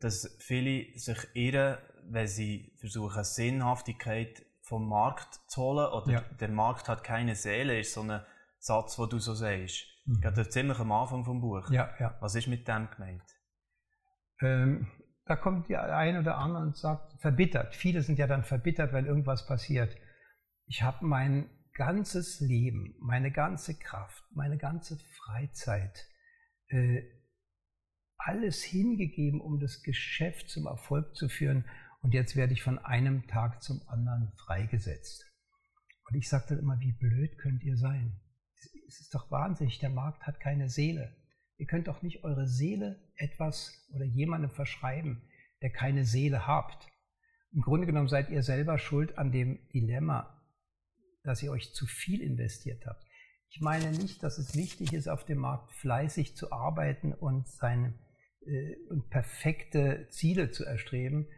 dass 0.00 0.36
viele 0.38 0.98
sich 0.98 1.18
irren, 1.34 1.78
wenn 2.08 2.26
sie 2.26 2.72
versuchen, 2.78 3.24
Sinnhaftigkeit 3.24 4.44
vom 4.60 4.88
Markt 4.88 5.40
zu 5.46 5.62
holen 5.62 5.92
oder 5.92 6.12
ja. 6.12 6.20
der 6.40 6.48
Markt 6.48 6.88
hat 6.88 7.04
keine 7.04 7.34
Seele, 7.34 7.78
ist 7.78 7.92
so 7.92 8.00
eine 8.00 8.26
Satz, 8.64 8.96
den 8.96 9.08
du 9.10 9.18
so 9.18 9.34
sagst. 9.34 9.84
Mhm. 10.06 10.20
Gerade 10.20 10.48
ziemlich 10.48 10.78
am 10.78 10.90
Anfang 10.90 11.24
vom 11.24 11.40
Buch. 11.40 11.70
Ja, 11.70 11.90
ja. 12.00 12.16
Was 12.20 12.34
ist 12.34 12.46
mit 12.46 12.66
dem 12.66 12.88
gemeint? 12.90 13.22
Ähm, 14.40 14.90
da 15.26 15.36
kommt 15.36 15.68
der 15.68 15.96
ein 15.96 16.18
oder 16.18 16.38
andere 16.38 16.62
und 16.62 16.76
sagt, 16.76 17.12
verbittert. 17.20 17.74
Viele 17.74 18.00
sind 18.00 18.18
ja 18.18 18.26
dann 18.26 18.42
verbittert, 18.42 18.92
wenn 18.92 19.06
irgendwas 19.06 19.46
passiert. 19.46 19.94
Ich 20.66 20.82
habe 20.82 21.04
mein 21.04 21.50
ganzes 21.74 22.40
Leben, 22.40 22.94
meine 23.00 23.30
ganze 23.30 23.78
Kraft, 23.78 24.24
meine 24.32 24.56
ganze 24.56 24.98
Freizeit, 24.98 25.98
äh, 26.68 27.02
alles 28.16 28.62
hingegeben, 28.62 29.40
um 29.40 29.60
das 29.60 29.82
Geschäft 29.82 30.48
zum 30.48 30.66
Erfolg 30.66 31.14
zu 31.14 31.28
führen. 31.28 31.66
Und 32.00 32.14
jetzt 32.14 32.34
werde 32.34 32.54
ich 32.54 32.62
von 32.62 32.78
einem 32.78 33.26
Tag 33.26 33.62
zum 33.62 33.82
anderen 33.88 34.32
freigesetzt. 34.36 35.26
Und 36.08 36.16
ich 36.16 36.30
sagte 36.30 36.54
immer, 36.54 36.78
wie 36.80 36.92
blöd 36.92 37.36
könnt 37.38 37.62
ihr 37.62 37.76
sein? 37.76 38.20
Es 38.94 39.00
ist 39.00 39.14
doch 39.14 39.30
wahnsinnig, 39.30 39.80
der 39.80 39.90
Markt 39.90 40.26
hat 40.26 40.38
keine 40.40 40.68
Seele. 40.68 41.16
Ihr 41.56 41.66
könnt 41.66 41.88
doch 41.88 42.02
nicht 42.02 42.24
eure 42.24 42.46
Seele 42.46 43.00
etwas 43.16 43.88
oder 43.92 44.04
jemandem 44.04 44.50
verschreiben, 44.50 45.22
der 45.62 45.70
keine 45.70 46.04
Seele 46.04 46.46
habt. 46.46 46.86
Im 47.52 47.62
Grunde 47.62 47.86
genommen 47.86 48.08
seid 48.08 48.30
ihr 48.30 48.42
selber 48.42 48.78
schuld 48.78 49.18
an 49.18 49.32
dem 49.32 49.68
Dilemma, 49.72 50.42
dass 51.22 51.42
ihr 51.42 51.50
euch 51.50 51.72
zu 51.74 51.86
viel 51.86 52.20
investiert 52.20 52.84
habt. 52.86 53.04
Ich 53.50 53.60
meine 53.60 53.90
nicht, 53.90 54.22
dass 54.22 54.38
es 54.38 54.56
wichtig 54.56 54.92
ist, 54.92 55.08
auf 55.08 55.24
dem 55.24 55.38
Markt 55.38 55.72
fleißig 55.74 56.36
zu 56.36 56.52
arbeiten 56.52 57.12
und, 57.12 57.48
seine, 57.48 57.94
äh, 58.46 58.76
und 58.90 59.10
perfekte 59.10 60.08
Ziele 60.10 60.50
zu 60.50 60.64
erstreben, 60.64 61.28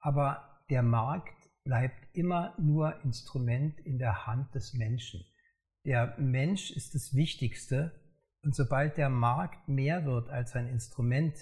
aber 0.00 0.62
der 0.70 0.82
Markt 0.82 1.34
bleibt 1.64 2.16
immer 2.16 2.56
nur 2.58 3.02
Instrument 3.04 3.80
in 3.80 3.98
der 3.98 4.26
Hand 4.26 4.54
des 4.54 4.74
Menschen. 4.74 5.24
Der 5.84 6.16
Mensch 6.18 6.70
ist 6.70 6.94
das 6.94 7.14
Wichtigste 7.14 7.92
und 8.42 8.54
sobald 8.54 8.96
der 8.96 9.10
Markt 9.10 9.68
mehr 9.68 10.06
wird 10.06 10.30
als 10.30 10.54
ein 10.54 10.66
Instrument, 10.66 11.36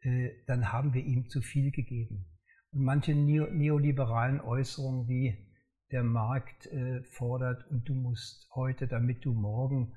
äh, 0.00 0.30
dann 0.46 0.72
haben 0.72 0.92
wir 0.92 1.04
ihm 1.04 1.28
zu 1.28 1.40
viel 1.40 1.70
gegeben. 1.70 2.26
Und 2.72 2.84
manche 2.84 3.14
neoliberalen 3.14 4.40
Äußerungen 4.40 5.08
wie 5.08 5.50
der 5.92 6.02
Markt 6.02 6.66
äh, 6.66 7.02
fordert 7.04 7.66
und 7.70 7.88
du 7.88 7.94
musst 7.94 8.48
heute, 8.54 8.86
damit 8.86 9.24
du 9.24 9.34
morgen 9.34 9.94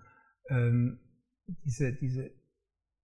ähm, 0.49 0.99
diese, 1.65 1.93
diese, 1.93 2.31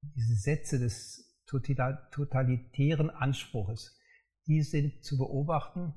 diese 0.01 0.35
Sätze 0.35 0.79
des 0.79 1.25
totalitären 1.45 3.09
Anspruches, 3.09 3.99
die 4.47 4.61
sind 4.61 5.03
zu 5.03 5.17
beobachten 5.17 5.93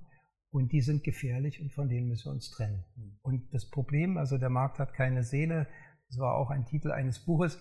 und 0.53 0.71
die 0.71 0.83
sind 0.83 1.03
gefährlich 1.03 1.61
und 1.61 1.73
von 1.73 1.89
denen 1.89 2.09
müssen 2.09 2.27
wir 2.27 2.33
uns 2.33 2.51
trennen. 2.51 2.85
Und 3.23 3.53
das 3.53 3.69
Problem, 3.69 4.19
also 4.19 4.39
der 4.39 4.51
Markt 4.51 4.79
hat 4.79 4.93
keine 4.93 5.25
Seele, 5.25 5.67
das 6.09 6.19
war 6.19 6.35
auch 6.35 6.51
ein 6.51 6.67
Titel 6.67 6.93
eines 6.93 7.25
Buches, 7.25 7.59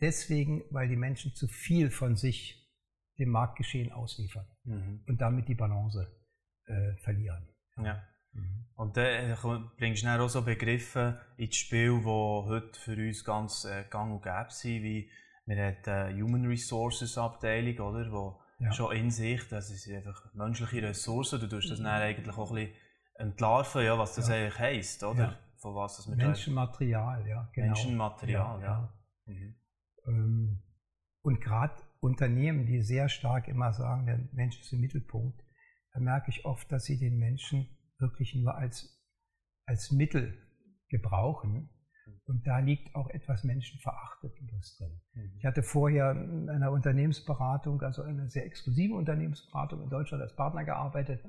deswegen, 0.00 0.64
weil 0.70 0.88
die 0.88 0.96
Menschen 0.96 1.34
zu 1.34 1.46
viel 1.46 1.90
von 1.90 2.16
sich 2.16 2.60
dem 3.18 3.28
Marktgeschehen 3.28 3.92
ausliefern 3.92 4.46
mhm. 4.64 5.04
und 5.06 5.20
damit 5.20 5.46
die 5.48 5.54
Balance 5.54 6.10
äh, 6.66 6.96
verlieren. 7.02 7.46
Ja. 7.76 8.02
Mhm. 8.32 8.66
Und 8.74 8.96
dann 8.96 9.30
äh, 9.30 9.36
bringst 9.76 10.02
du 10.02 10.06
dann 10.06 10.20
auch 10.20 10.28
so 10.28 10.42
Begriffe 10.42 11.20
ins 11.36 11.56
Spiel, 11.56 12.00
die 12.00 12.04
heute 12.04 12.80
für 12.80 12.96
uns 12.96 13.22
ganz 13.22 13.66
äh, 13.66 13.84
gang 13.90 14.14
und 14.14 14.22
gäbe 14.22 14.48
sind, 14.48 14.82
wie 14.82 15.10
wir 15.46 15.62
haben 15.62 16.14
die 16.14 16.22
Human 16.22 16.46
Resources 16.46 17.18
Abteilung, 17.18 17.78
oder, 17.86 18.10
wo 18.10 18.40
ja. 18.64 18.72
schon 18.72 18.96
in 18.96 19.10
sich, 19.10 19.46
das 19.48 19.70
ist 19.70 19.88
einfach 19.88 20.32
menschliche 20.34 20.82
Ressourcen, 20.82 21.40
du 21.40 21.48
tust 21.48 21.70
das 21.70 21.78
dann 21.78 21.86
eigentlich 21.86 22.36
auch 22.36 22.50
ein 22.50 22.56
bisschen 22.56 22.74
entlarven, 23.16 23.84
ja, 23.84 23.98
was 23.98 24.14
das 24.14 24.28
ja. 24.28 24.34
eigentlich 24.34 24.58
heisst, 24.58 25.04
oder? 25.04 25.22
Ja. 25.24 25.38
Von 25.58 25.74
was 25.74 25.96
das 25.96 26.08
mit 26.08 26.18
Menschenmaterial, 26.18 27.26
ja, 27.26 27.48
genau. 27.54 27.68
Menschenmaterial, 27.68 28.62
ja. 28.62 28.92
Mhm. 29.26 29.54
Ähm, 30.06 30.62
und 31.22 31.40
gerade 31.40 31.74
Unternehmen, 32.00 32.66
die 32.66 32.82
sehr 32.82 33.08
stark 33.08 33.48
immer 33.48 33.72
sagen, 33.72 34.04
der 34.04 34.28
Mensch 34.32 34.60
ist 34.60 34.72
im 34.72 34.80
Mittelpunkt, 34.80 35.42
da 35.92 36.00
merke 36.00 36.30
ich 36.30 36.44
oft, 36.44 36.70
dass 36.70 36.84
sie 36.84 36.98
den 36.98 37.18
Menschen 37.18 37.68
wirklich 37.98 38.34
nur 38.34 38.54
als, 38.54 39.00
als 39.64 39.90
Mittel 39.90 40.36
gebrauchen 40.88 41.70
und 42.26 42.46
da 42.46 42.58
liegt 42.58 42.94
auch 42.94 43.08
etwas 43.10 43.44
Menschenverachtendes 43.44 44.76
drin. 44.76 45.00
Mhm. 45.14 45.32
Ich 45.38 45.44
hatte 45.44 45.62
vorher 45.62 46.12
in 46.12 46.48
einer 46.48 46.72
Unternehmensberatung, 46.72 47.82
also 47.82 48.02
eine 48.02 48.28
sehr 48.28 48.46
exklusive 48.46 48.94
Unternehmensberatung 48.94 49.82
in 49.82 49.90
Deutschland 49.90 50.22
als 50.22 50.34
Partner 50.34 50.64
gearbeitet. 50.64 51.22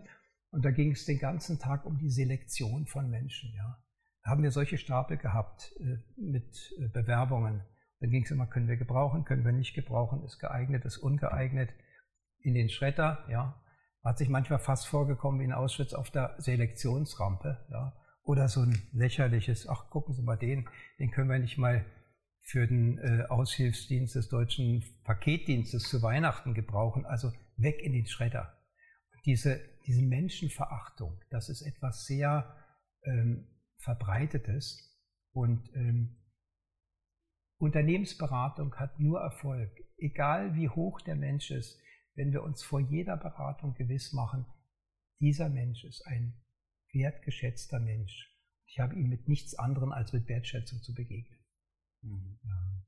Und 0.51 0.63
da 0.63 0.71
ging 0.71 0.91
es 0.91 1.05
den 1.05 1.19
ganzen 1.19 1.59
Tag 1.59 1.85
um 1.85 1.97
die 1.97 2.09
Selektion 2.09 2.85
von 2.87 3.09
Menschen. 3.09 3.53
Ja. 3.55 3.77
Da 4.23 4.31
haben 4.31 4.43
wir 4.43 4.51
solche 4.51 4.77
Stapel 4.77 5.17
gehabt 5.17 5.73
äh, 5.79 5.97
mit 6.15 6.73
äh, 6.79 6.87
Bewerbungen. 6.87 7.61
Dann 7.99 8.09
ging 8.09 8.23
es 8.23 8.31
immer, 8.31 8.47
können 8.47 8.67
wir 8.67 8.77
gebrauchen, 8.77 9.25
können 9.25 9.43
wir 9.43 9.51
nicht 9.51 9.73
gebrauchen, 9.73 10.23
ist 10.23 10.39
geeignet, 10.39 10.85
ist 10.85 10.97
ungeeignet, 10.97 11.71
in 12.39 12.53
den 12.53 12.69
Schredder. 12.69 13.25
Ja. 13.29 13.61
Hat 14.03 14.17
sich 14.17 14.29
manchmal 14.29 14.59
fast 14.59 14.87
vorgekommen 14.87 15.41
wie 15.41 15.45
in 15.45 15.51
Auschwitz 15.51 15.93
auf 15.93 16.11
der 16.11 16.35
Selektionsrampe. 16.37 17.65
Ja 17.69 17.93
oder 18.25 18.49
so 18.49 18.61
ein 18.61 18.81
lächerliches, 18.91 19.67
ach 19.69 19.89
gucken 19.89 20.13
Sie 20.13 20.23
mal 20.23 20.37
den, 20.37 20.67
den 20.99 21.11
können 21.11 21.29
wir 21.29 21.39
nicht 21.39 21.57
mal 21.57 21.85
für 22.41 22.67
den 22.67 22.97
äh, 22.99 23.25
Aushilfsdienst 23.29 24.15
des 24.15 24.29
deutschen 24.29 24.83
Paketdienstes 25.03 25.83
zu 25.83 26.01
Weihnachten 26.01 26.53
gebrauchen. 26.53 27.05
Also 27.05 27.31
weg 27.57 27.81
in 27.81 27.93
den 27.93 28.05
Schredder. 28.05 28.57
Diese, 29.25 29.59
diese 29.87 30.03
Menschenverachtung, 30.03 31.19
das 31.31 31.49
ist 31.49 31.61
etwas 31.61 32.05
sehr 32.05 32.55
ähm, 33.03 33.47
Verbreitetes. 33.77 34.91
Und 35.31 35.69
ähm, 35.75 36.17
Unternehmensberatung 37.57 38.75
hat 38.75 38.99
nur 38.99 39.21
Erfolg, 39.21 39.71
egal 39.97 40.55
wie 40.55 40.69
hoch 40.69 41.01
der 41.01 41.15
Mensch 41.15 41.51
ist, 41.51 41.79
wenn 42.15 42.31
wir 42.31 42.43
uns 42.43 42.63
vor 42.63 42.79
jeder 42.79 43.17
Beratung 43.17 43.73
gewiss 43.73 44.13
machen, 44.13 44.45
dieser 45.19 45.49
Mensch 45.49 45.83
ist 45.83 46.05
ein 46.05 46.44
wertgeschätzter 46.95 47.79
Mensch. 47.79 48.31
Ich 48.65 48.79
habe 48.79 48.95
ihm 48.95 49.09
mit 49.09 49.27
nichts 49.27 49.55
anderem 49.55 49.91
als 49.91 50.13
mit 50.13 50.27
Wertschätzung 50.27 50.81
zu 50.81 50.93
begegnen. 50.93 51.39
Mhm. 52.01 52.39
Ja. 52.43 52.85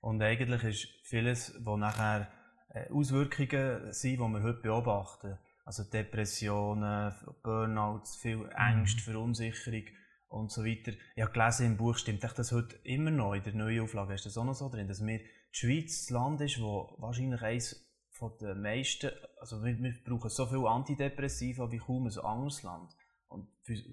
Und 0.00 0.22
eigentlich 0.22 0.62
ist 0.64 0.88
vieles, 1.04 1.54
wo 1.64 1.76
nachher 1.76 2.30
äh, 2.68 2.90
Auswirkungen 2.90 3.92
sind, 3.92 4.12
die 4.12 4.18
wir 4.18 4.42
heute 4.42 4.60
beobachten. 4.60 5.38
Also 5.64 5.82
Depressionen, 5.84 7.14
Burnouts, 7.42 8.16
viel 8.16 8.50
Ängste, 8.54 9.00
mhm. 9.00 9.04
Verunsicherung 9.04 9.84
und 10.28 10.52
so 10.52 10.64
weiter. 10.64 10.92
Ich 11.14 11.22
habe 11.22 11.32
gelesen 11.32 11.66
im 11.66 11.76
Buch, 11.76 11.96
stimmt 11.96 12.22
das 12.22 12.52
heute 12.52 12.76
immer 12.84 13.10
noch 13.10 13.34
in 13.34 13.44
der 13.44 13.54
neuen 13.54 13.82
Auflage, 13.82 14.14
ist 14.14 14.26
das 14.26 14.36
auch 14.36 14.44
noch 14.44 14.54
so 14.54 14.68
drin, 14.68 14.88
dass 14.88 15.04
wir 15.04 15.18
die 15.18 15.26
Schweiz 15.52 16.06
das 16.06 16.10
Land 16.10 16.40
ist, 16.40 16.60
wo 16.60 16.94
wahrscheinlich 16.98 17.40
eines 17.40 17.84
von 18.10 18.36
den 18.38 18.60
meisten, 18.60 19.10
also 19.40 19.64
wir, 19.64 19.78
wir 19.78 19.94
brauchen 20.04 20.30
so 20.30 20.46
viel 20.46 20.66
Antidepressiva 20.66 21.70
wie 21.70 21.78
kaum 21.78 22.06
ein 22.06 22.18
anderes 22.18 22.62
Land. 22.62 22.92
Und 23.34 23.48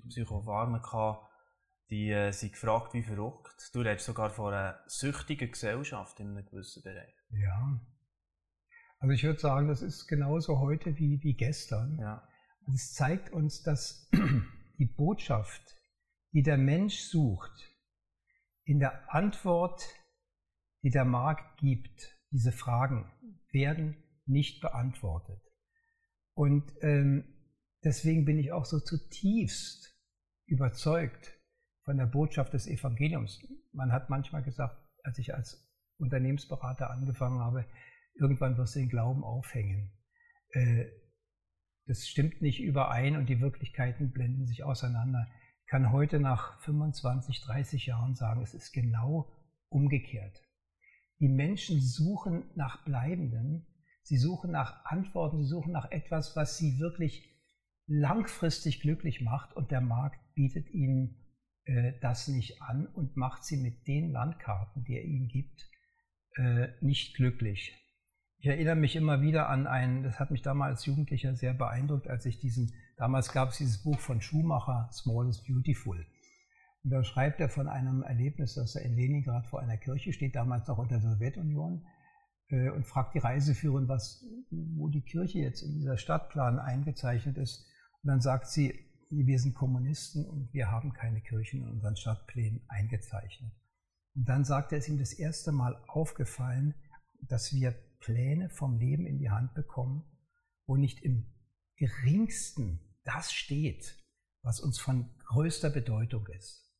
Psychopharmaka 0.07 1.27
die 1.91 2.09
äh, 2.09 2.31
sind 2.31 2.53
gefragt 2.53 2.93
wie 2.93 3.03
verrückt. 3.03 3.69
Du 3.73 3.81
redest 3.81 4.05
sogar 4.05 4.29
von 4.29 4.53
einer 4.53 4.79
süchtigen 4.87 5.51
Gesellschaft 5.51 6.19
in 6.21 6.29
einem 6.29 6.45
gewissen 6.45 6.81
Bereich. 6.83 7.13
Ja. 7.31 7.81
Also 8.99 9.13
ich 9.13 9.23
würde 9.23 9.39
sagen, 9.39 9.67
das 9.67 9.81
ist 9.81 10.07
genauso 10.07 10.59
heute 10.59 10.97
wie, 10.97 11.21
wie 11.21 11.33
gestern. 11.33 11.99
Ja. 11.99 12.27
Und 12.65 12.75
es 12.75 12.93
zeigt 12.93 13.31
uns, 13.33 13.61
dass 13.63 14.09
die 14.79 14.85
Botschaft, 14.85 15.75
die 16.31 16.43
der 16.43 16.57
Mensch 16.57 17.01
sucht, 17.01 17.51
in 18.63 18.79
der 18.79 19.13
Antwort, 19.13 19.83
die 20.83 20.91
der 20.91 21.05
Markt 21.05 21.59
gibt, 21.59 22.17
diese 22.29 22.53
Fragen 22.53 23.11
werden 23.51 24.01
nicht 24.25 24.61
beantwortet. 24.61 25.41
Und 26.35 26.71
ähm, 26.81 27.40
deswegen 27.83 28.25
bin 28.25 28.39
ich 28.39 28.51
auch 28.51 28.65
so 28.65 28.79
zutiefst 28.79 29.95
überzeugt, 30.45 31.41
von 31.83 31.97
der 31.97 32.05
Botschaft 32.05 32.53
des 32.53 32.67
Evangeliums. 32.67 33.39
Man 33.73 33.91
hat 33.91 34.09
manchmal 34.09 34.43
gesagt, 34.43 34.77
als 35.03 35.17
ich 35.17 35.33
als 35.33 35.67
Unternehmensberater 35.97 36.89
angefangen 36.89 37.39
habe, 37.39 37.65
irgendwann 38.15 38.57
wirst 38.57 38.75
du 38.75 38.79
den 38.79 38.89
Glauben 38.89 39.23
aufhängen. 39.23 39.91
Äh, 40.51 40.85
das 41.87 42.07
stimmt 42.07 42.41
nicht 42.41 42.61
überein 42.61 43.15
und 43.15 43.27
die 43.29 43.41
Wirklichkeiten 43.41 44.11
blenden 44.11 44.45
sich 44.45 44.63
auseinander. 44.63 45.27
Ich 45.61 45.67
kann 45.67 45.91
heute 45.91 46.19
nach 46.19 46.59
25, 46.61 47.41
30 47.41 47.85
Jahren 47.87 48.15
sagen, 48.15 48.41
es 48.41 48.53
ist 48.53 48.71
genau 48.71 49.31
umgekehrt. 49.69 50.41
Die 51.19 51.29
Menschen 51.29 51.81
suchen 51.81 52.51
nach 52.55 52.83
Bleibenden, 52.83 53.67
sie 54.03 54.17
suchen 54.17 54.51
nach 54.51 54.85
Antworten, 54.85 55.37
sie 55.39 55.49
suchen 55.49 55.71
nach 55.71 55.89
etwas, 55.91 56.35
was 56.35 56.57
sie 56.57 56.79
wirklich 56.79 57.30
langfristig 57.91 58.79
glücklich 58.79 59.21
macht 59.21 59.53
und 59.53 59.69
der 59.69 59.81
Markt 59.81 60.19
bietet 60.33 60.69
ihnen 60.69 61.17
äh, 61.65 61.93
das 62.01 62.29
nicht 62.29 62.61
an 62.61 62.87
und 62.87 63.17
macht 63.17 63.43
sie 63.43 63.57
mit 63.57 63.85
den 63.85 64.11
Landkarten, 64.11 64.85
die 64.85 64.95
er 64.95 65.03
ihnen 65.03 65.27
gibt, 65.27 65.69
äh, 66.37 66.69
nicht 66.79 67.15
glücklich. 67.15 67.77
Ich 68.37 68.47
erinnere 68.47 68.75
mich 68.75 68.95
immer 68.95 69.21
wieder 69.21 69.49
an 69.49 69.67
einen, 69.67 70.03
das 70.03 70.19
hat 70.19 70.31
mich 70.31 70.41
damals 70.41 70.79
als 70.79 70.85
Jugendlicher 70.85 71.35
sehr 71.35 71.53
beeindruckt, 71.53 72.07
als 72.07 72.25
ich 72.25 72.39
diesen, 72.39 72.73
damals 72.97 73.33
gab 73.33 73.49
es 73.49 73.57
dieses 73.57 73.83
Buch 73.83 73.99
von 73.99 74.21
Schumacher, 74.21 74.89
Small 74.91 75.27
is 75.27 75.43
Beautiful. 75.43 76.05
Und 76.83 76.91
da 76.91 77.03
schreibt 77.03 77.41
er 77.41 77.49
von 77.49 77.67
einem 77.67 78.03
Erlebnis, 78.03 78.55
dass 78.55 78.75
er 78.75 78.83
in 78.83 78.95
Leningrad 78.95 79.45
vor 79.47 79.59
einer 79.59 79.77
Kirche 79.77 80.13
steht, 80.13 80.35
damals 80.35 80.67
noch 80.67 80.77
unter 80.77 80.99
der 80.99 81.11
Sowjetunion, 81.11 81.85
äh, 82.47 82.69
und 82.69 82.87
fragt 82.87 83.15
die 83.15 83.19
Reiseführerin, 83.19 83.87
was, 83.89 84.25
wo 84.49 84.87
die 84.87 85.03
Kirche 85.03 85.39
jetzt 85.39 85.61
in 85.61 85.73
dieser 85.73 85.97
Stadtplan 85.97 86.57
eingezeichnet 86.57 87.37
ist. 87.37 87.67
Und 88.03 88.07
dann 88.07 88.21
sagt 88.21 88.47
sie, 88.47 88.87
wir 89.09 89.39
sind 89.39 89.55
Kommunisten 89.55 90.25
und 90.25 90.53
wir 90.53 90.71
haben 90.71 90.93
keine 90.93 91.21
Kirchen 91.21 91.61
in 91.61 91.69
unseren 91.69 91.95
Stadtplänen 91.95 92.61
eingezeichnet. 92.69 93.51
Und 94.15 94.27
dann 94.27 94.45
sagte 94.45 94.75
es 94.75 94.87
ihm 94.87 94.97
das 94.97 95.13
erste 95.13 95.51
Mal 95.51 95.75
aufgefallen, 95.87 96.73
dass 97.21 97.53
wir 97.53 97.71
Pläne 97.99 98.49
vom 98.49 98.77
Leben 98.77 99.05
in 99.05 99.19
die 99.19 99.29
Hand 99.29 99.53
bekommen, 99.53 100.03
wo 100.65 100.75
nicht 100.75 101.01
im 101.01 101.25
geringsten 101.75 102.79
das 103.03 103.33
steht, 103.33 103.97
was 104.43 104.59
uns 104.59 104.79
von 104.79 105.09
größter 105.25 105.69
Bedeutung 105.69 106.27
ist. 106.27 106.71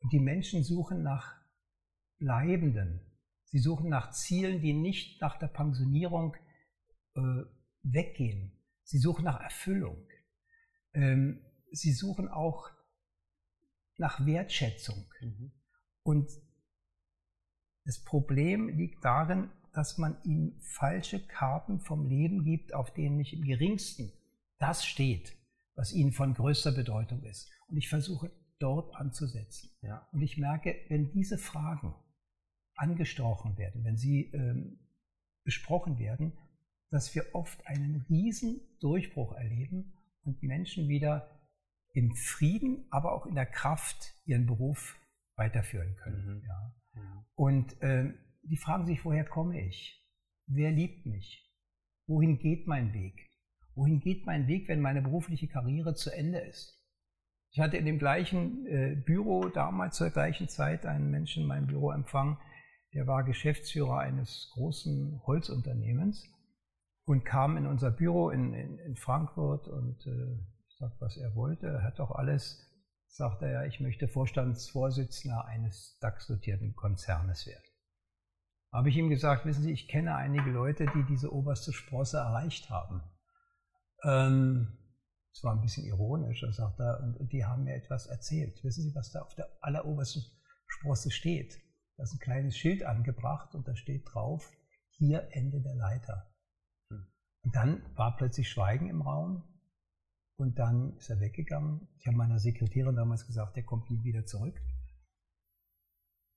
Und 0.00 0.12
die 0.12 0.20
Menschen 0.20 0.62
suchen 0.62 1.02
nach 1.02 1.34
Bleibenden. 2.18 3.00
Sie 3.44 3.58
suchen 3.58 3.88
nach 3.88 4.10
Zielen, 4.12 4.60
die 4.60 4.72
nicht 4.72 5.20
nach 5.20 5.38
der 5.38 5.48
Pensionierung 5.48 6.36
äh, 7.14 7.20
weggehen. 7.82 8.52
Sie 8.82 8.98
suchen 8.98 9.24
nach 9.24 9.40
Erfüllung. 9.40 9.96
Ähm, 10.94 11.40
sie 11.72 11.92
suchen 11.92 12.28
auch 12.28 12.70
nach 13.96 14.24
Wertschätzung. 14.24 15.04
Mhm. 15.20 15.52
Und 16.02 16.30
das 17.84 18.02
Problem 18.02 18.68
liegt 18.68 19.04
darin, 19.04 19.50
dass 19.72 19.98
man 19.98 20.16
ihnen 20.22 20.60
falsche 20.60 21.26
Karten 21.26 21.80
vom 21.80 22.06
Leben 22.06 22.44
gibt, 22.44 22.74
auf 22.74 22.92
denen 22.94 23.16
nicht 23.16 23.34
im 23.34 23.42
geringsten 23.42 24.12
das 24.58 24.86
steht, 24.86 25.36
was 25.74 25.92
ihnen 25.92 26.12
von 26.12 26.32
größter 26.34 26.72
Bedeutung 26.72 27.22
ist. 27.24 27.50
Und 27.68 27.76
ich 27.76 27.88
versuche 27.88 28.30
dort 28.58 28.94
anzusetzen. 28.94 29.70
Ja. 29.82 30.08
Und 30.12 30.22
ich 30.22 30.38
merke, 30.38 30.74
wenn 30.88 31.10
diese 31.10 31.38
Fragen 31.38 31.94
angesprochen 32.76 33.58
werden, 33.58 33.84
wenn 33.84 33.96
sie 33.96 34.30
ähm, 34.32 34.78
besprochen 35.42 35.98
werden, 35.98 36.32
dass 36.90 37.14
wir 37.14 37.34
oft 37.34 37.66
einen 37.66 38.06
riesen 38.08 38.60
Durchbruch 38.80 39.32
erleben 39.32 39.92
und 40.24 40.42
Menschen 40.42 40.88
wieder 40.88 41.30
in 41.92 42.14
Frieden, 42.14 42.86
aber 42.90 43.12
auch 43.12 43.26
in 43.26 43.34
der 43.34 43.46
Kraft 43.46 44.14
ihren 44.24 44.46
Beruf 44.46 44.98
weiterführen 45.36 45.96
können. 45.96 46.38
Mhm. 46.38 46.42
Ja. 46.46 46.74
Mhm. 46.94 47.24
Und 47.34 47.82
äh, 47.82 48.12
die 48.42 48.56
fragen 48.56 48.86
sich, 48.86 49.04
woher 49.04 49.24
komme 49.24 49.60
ich? 49.60 50.02
Wer 50.46 50.70
liebt 50.70 51.06
mich? 51.06 51.50
Wohin 52.06 52.38
geht 52.38 52.66
mein 52.66 52.92
Weg? 52.92 53.30
Wohin 53.74 54.00
geht 54.00 54.26
mein 54.26 54.46
Weg, 54.46 54.68
wenn 54.68 54.80
meine 54.80 55.02
berufliche 55.02 55.48
Karriere 55.48 55.94
zu 55.94 56.10
Ende 56.10 56.38
ist? 56.38 56.80
Ich 57.50 57.60
hatte 57.60 57.76
in 57.76 57.86
dem 57.86 57.98
gleichen 57.98 58.66
äh, 58.66 58.96
Büro 58.96 59.48
damals 59.48 59.96
zur 59.96 60.10
gleichen 60.10 60.48
Zeit 60.48 60.86
einen 60.86 61.10
Menschen 61.10 61.42
in 61.42 61.48
meinem 61.48 61.66
Büro 61.66 61.92
empfangen, 61.92 62.36
der 62.94 63.06
war 63.08 63.24
Geschäftsführer 63.24 63.98
eines 63.98 64.50
großen 64.54 65.20
Holzunternehmens 65.26 66.28
und 67.06 67.24
kam 67.24 67.56
in 67.56 67.66
unser 67.66 67.90
Büro 67.90 68.30
in, 68.30 68.54
in, 68.54 68.78
in 68.78 68.96
Frankfurt 68.96 69.68
und 69.68 70.06
äh, 70.06 70.38
sagt, 70.78 71.00
was 71.00 71.16
er 71.16 71.34
wollte. 71.34 71.66
Er 71.66 71.82
hat 71.82 71.98
doch 71.98 72.10
alles, 72.10 72.66
sagt 73.08 73.42
er 73.42 73.66
ich 73.66 73.80
möchte 73.80 74.08
Vorstandsvorsitzender 74.08 75.44
eines 75.44 75.98
DAX-dotierten 76.00 76.74
Konzernes 76.74 77.46
werden. 77.46 77.62
Habe 78.72 78.88
ich 78.88 78.96
ihm 78.96 79.08
gesagt, 79.08 79.46
wissen 79.46 79.62
Sie, 79.62 79.72
ich 79.72 79.86
kenne 79.86 80.16
einige 80.16 80.50
Leute, 80.50 80.86
die 80.86 81.04
diese 81.04 81.32
oberste 81.32 81.72
Sprosse 81.72 82.18
erreicht 82.18 82.70
haben. 82.70 83.02
Ähm, 84.02 84.78
das 85.32 85.44
war 85.44 85.54
ein 85.54 85.60
bisschen 85.60 85.84
ironisch, 85.84 86.42
er 86.42 86.52
sagt 86.52 86.80
er, 86.80 87.00
und 87.18 87.32
die 87.32 87.44
haben 87.44 87.64
mir 87.64 87.74
etwas 87.74 88.06
erzählt. 88.06 88.62
Wissen 88.64 88.82
Sie, 88.82 88.94
was 88.94 89.10
da 89.10 89.20
auf 89.20 89.34
der 89.34 89.48
allerobersten 89.60 90.24
Sprosse 90.66 91.10
steht? 91.10 91.60
Da 91.96 92.02
ist 92.02 92.14
ein 92.14 92.20
kleines 92.20 92.56
Schild 92.56 92.84
angebracht 92.84 93.54
und 93.54 93.68
da 93.68 93.76
steht 93.76 94.04
drauf, 94.12 94.50
hier 94.90 95.28
Ende 95.32 95.60
der 95.60 95.74
Leiter. 95.74 96.33
Und 97.44 97.54
dann 97.54 97.82
war 97.94 98.16
plötzlich 98.16 98.48
Schweigen 98.48 98.88
im 98.88 99.02
Raum 99.02 99.44
und 100.36 100.58
dann 100.58 100.96
ist 100.96 101.10
er 101.10 101.20
weggegangen. 101.20 101.86
Ich 101.98 102.06
habe 102.06 102.16
meiner 102.16 102.38
Sekretärin 102.38 102.96
damals 102.96 103.26
gesagt, 103.26 103.56
der 103.56 103.64
kommt 103.64 103.90
nie 103.90 104.02
wieder 104.02 104.24
zurück. 104.24 104.60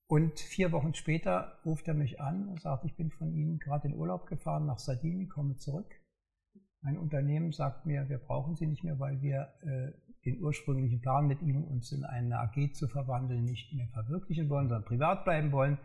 Und 0.10 0.40
vier 0.40 0.72
Wochen 0.72 0.94
später 0.94 1.60
ruft 1.66 1.88
er 1.88 1.94
mich 1.94 2.22
an 2.22 2.48
und 2.48 2.62
sagt, 2.62 2.86
ich 2.86 2.96
bin 2.96 3.12
von 3.12 3.34
Ihnen 3.34 3.60
gerade 3.60 3.88
in 3.90 3.96
Urlaub 3.96 4.26
gefahren 4.28 4.66
nach 4.66 4.80
Sardinien, 4.80 5.28
komme 5.28 5.56
zurück. 5.58 5.94
Mein 6.82 6.98
Unternehmen 6.98 7.52
sagt 7.52 7.86
mir, 7.86 8.08
wir 8.08 8.18
brauchen 8.18 8.56
Sie 8.56 8.68
nicht 8.68 8.84
mehr, 8.84 9.00
weil 9.00 9.22
wir 9.22 9.54
äh, 9.62 9.92
den 10.24 10.42
ursprünglichen 10.42 11.02
Plan 11.02 11.28
mit 11.28 11.42
Ihnen, 11.42 11.64
uns 11.66 11.92
in 11.92 12.06
eine 12.06 12.40
AG 12.40 12.74
zu 12.74 12.88
verwandeln, 12.88 13.44
nicht 13.44 13.74
mehr 13.74 13.88
verwirklichen 13.88 14.50
wollen, 14.50 14.70
sondern 14.70 14.86
privat 14.86 15.26
bleiben 15.26 15.52
wollen. 15.52 15.78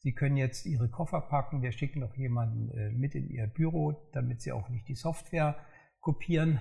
Sie 0.00 0.12
können 0.12 0.36
jetzt 0.36 0.64
Ihre 0.64 0.88
Koffer 0.88 1.20
packen, 1.20 1.62
wir 1.62 1.72
schicken 1.72 2.00
noch 2.00 2.14
jemanden 2.14 2.70
äh, 2.70 2.90
mit 2.90 3.14
in 3.14 3.28
Ihr 3.28 3.46
Büro, 3.48 4.08
damit 4.12 4.40
Sie 4.40 4.52
auch 4.52 4.68
nicht 4.68 4.86
die 4.88 4.94
Software 4.94 5.56
kopieren. 6.00 6.60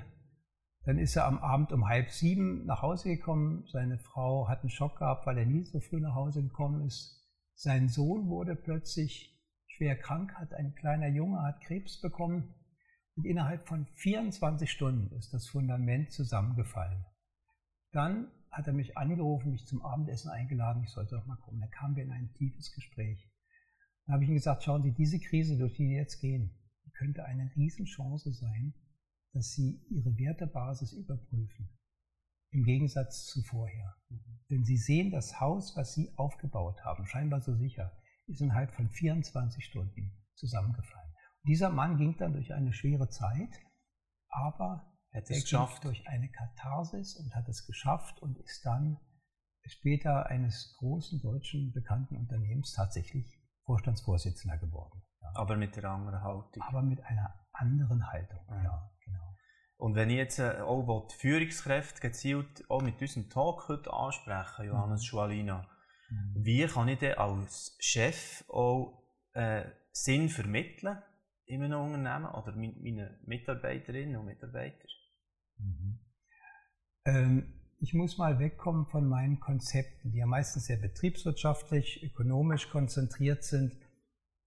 Dann 0.85 0.97
ist 0.97 1.15
er 1.15 1.25
am 1.25 1.37
Abend 1.39 1.71
um 1.71 1.87
halb 1.87 2.09
sieben 2.09 2.65
nach 2.65 2.81
Hause 2.81 3.09
gekommen. 3.09 3.65
Seine 3.71 3.99
Frau 3.99 4.47
hat 4.47 4.61
einen 4.61 4.69
Schock 4.69 4.97
gehabt, 4.99 5.27
weil 5.27 5.37
er 5.37 5.45
nie 5.45 5.65
so 5.65 5.79
früh 5.79 5.99
nach 5.99 6.15
Hause 6.15 6.41
gekommen 6.41 6.85
ist. 6.85 7.27
Sein 7.53 7.89
Sohn 7.89 8.27
wurde 8.27 8.55
plötzlich 8.55 9.37
schwer 9.67 9.97
krank, 9.97 10.33
hat 10.35 10.53
ein 10.53 10.73
kleiner 10.75 11.07
Junge, 11.07 11.43
hat 11.43 11.61
Krebs 11.61 12.01
bekommen. 12.01 12.55
Und 13.15 13.25
innerhalb 13.25 13.67
von 13.67 13.85
24 13.95 14.71
Stunden 14.71 15.15
ist 15.15 15.33
das 15.33 15.47
Fundament 15.47 16.11
zusammengefallen. 16.11 17.05
Dann 17.91 18.31
hat 18.51 18.67
er 18.67 18.73
mich 18.73 18.97
angerufen, 18.97 19.51
mich 19.51 19.65
zum 19.65 19.81
Abendessen 19.81 20.29
eingeladen, 20.29 20.83
ich 20.83 20.91
sollte 20.91 21.15
doch 21.15 21.25
mal 21.25 21.37
kommen. 21.37 21.59
Da 21.59 21.67
kamen 21.67 21.95
wir 21.95 22.03
in 22.03 22.11
ein 22.11 22.33
tiefes 22.33 22.71
Gespräch. 22.73 23.29
Dann 24.05 24.13
habe 24.13 24.23
ich 24.23 24.29
ihm 24.29 24.35
gesagt, 24.35 24.63
schauen 24.63 24.83
Sie, 24.83 24.93
diese 24.93 25.19
Krise, 25.19 25.57
durch 25.57 25.73
die 25.75 25.87
wir 25.87 25.97
jetzt 25.97 26.19
gehen, 26.19 26.57
könnte 26.97 27.25
eine 27.25 27.51
Riesenchance 27.55 28.33
sein, 28.33 28.73
dass 29.33 29.53
Sie 29.53 29.81
Ihre 29.89 30.17
Wertebasis 30.17 30.93
überprüfen. 30.93 31.69
Im 32.51 32.63
Gegensatz 32.63 33.25
zu 33.25 33.41
vorher. 33.43 33.95
Denn 34.49 34.63
Sie 34.63 34.77
sehen, 34.77 35.11
das 35.11 35.39
Haus, 35.39 35.75
was 35.75 35.93
Sie 35.93 36.09
aufgebaut 36.15 36.83
haben, 36.83 37.05
scheinbar 37.05 37.41
so 37.41 37.55
sicher, 37.55 37.91
ist 38.27 38.41
innerhalb 38.41 38.73
von 38.73 38.89
24 38.89 39.63
Stunden 39.63 40.11
zusammengefallen. 40.35 41.11
Und 41.43 41.49
dieser 41.49 41.69
Mann 41.69 41.97
ging 41.97 42.15
dann 42.17 42.33
durch 42.33 42.53
eine 42.53 42.73
schwere 42.73 43.09
Zeit, 43.09 43.61
aber 44.29 44.96
hat 45.17 45.29
es 45.29 45.43
geschafft. 45.43 45.83
durch 45.83 46.07
eine 46.07 46.29
Katharsis 46.29 47.15
und 47.15 47.35
hat 47.35 47.47
es 47.49 47.65
geschafft 47.65 48.21
und 48.21 48.37
ist 48.39 48.65
dann 48.65 48.99
später 49.65 50.27
eines 50.27 50.75
großen 50.79 51.21
deutschen 51.21 51.73
bekannten 51.73 52.15
Unternehmens 52.15 52.73
tatsächlich 52.73 53.41
Vorstandsvorsitzender 53.65 54.57
geworden. 54.57 55.01
Ja. 55.21 55.31
Aber 55.35 55.57
mit 55.57 55.77
einer 55.77 55.89
anderen 55.89 56.21
Haltung. 56.21 56.63
Aber 56.63 56.81
mit 56.81 57.03
einer 57.03 57.33
anderen 57.51 58.07
Haltung, 58.07 58.39
ja, 58.49 58.63
ja 58.63 58.91
genau. 59.03 59.35
Und 59.77 59.95
wenn 59.95 60.09
ich 60.09 60.17
jetzt 60.17 60.39
äh, 60.39 60.61
auch 60.61 61.07
die 61.07 61.15
Führungskräfte 61.15 62.01
gezielt 62.01 62.63
auch 62.69 62.81
mit 62.81 63.01
unserem 63.01 63.29
Talk 63.29 63.67
heute 63.67 63.91
ansprechen, 63.91 64.67
Johannes 64.67 65.01
mhm. 65.01 65.05
Schualina, 65.05 65.67
mhm. 66.09 66.33
wie 66.35 66.65
kann 66.65 66.87
ich 66.87 66.99
denn 66.99 67.17
als 67.17 67.75
Chef 67.79 68.43
auch 68.47 69.03
äh, 69.33 69.65
Sinn 69.91 70.29
vermitteln 70.29 71.01
in 71.45 71.63
einem 71.63 71.79
Unternehmen 71.79 72.25
oder 72.25 72.55
meinen 72.55 73.19
Mitarbeiterinnen 73.25 74.17
und 74.17 74.25
Mitarbeitern? 74.25 74.87
Mhm. 75.57 75.99
Ähm, 77.05 77.53
ich 77.79 77.93
muss 77.93 78.17
mal 78.17 78.39
wegkommen 78.39 78.87
von 78.87 79.07
meinen 79.07 79.39
Konzepten, 79.39 80.11
die 80.11 80.17
ja 80.17 80.25
meistens 80.25 80.65
sehr 80.65 80.77
betriebswirtschaftlich, 80.77 82.03
ökonomisch 82.03 82.69
konzentriert 82.69 83.43
sind 83.43 83.77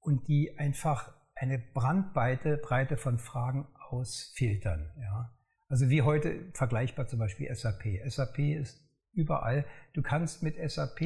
und 0.00 0.26
die 0.26 0.58
einfach 0.58 1.12
eine 1.34 1.58
Brandweite 1.58 2.56
Breite 2.58 2.96
von 2.96 3.18
Fragen 3.18 3.66
ausfiltern. 3.88 4.90
Ja. 5.00 5.32
Also 5.68 5.88
wie 5.88 6.02
heute 6.02 6.50
vergleichbar 6.54 7.06
zum 7.06 7.20
Beispiel 7.20 7.54
SAP. 7.54 7.84
SAP 8.06 8.38
ist 8.38 8.84
überall. 9.12 9.64
Du 9.94 10.02
kannst 10.02 10.42
mit 10.42 10.56
SAP 10.56 11.00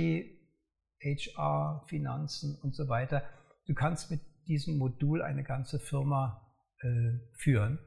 HR, 1.02 1.84
Finanzen 1.86 2.58
und 2.62 2.74
so 2.74 2.88
weiter, 2.88 3.22
du 3.66 3.74
kannst 3.74 4.10
mit 4.10 4.20
diesem 4.46 4.78
Modul 4.78 5.22
eine 5.22 5.42
ganze 5.42 5.78
Firma 5.78 6.50
äh, 6.80 7.18
führen. 7.34 7.78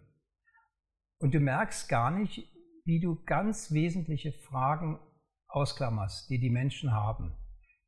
Und 1.19 1.33
du 1.33 1.39
merkst 1.39 1.89
gar 1.89 2.11
nicht, 2.11 2.51
wie 2.85 2.99
du 2.99 3.21
ganz 3.25 3.71
wesentliche 3.71 4.31
Fragen 4.31 4.99
ausklammerst, 5.47 6.29
die 6.29 6.39
die 6.39 6.49
Menschen 6.49 6.91
haben. 6.91 7.35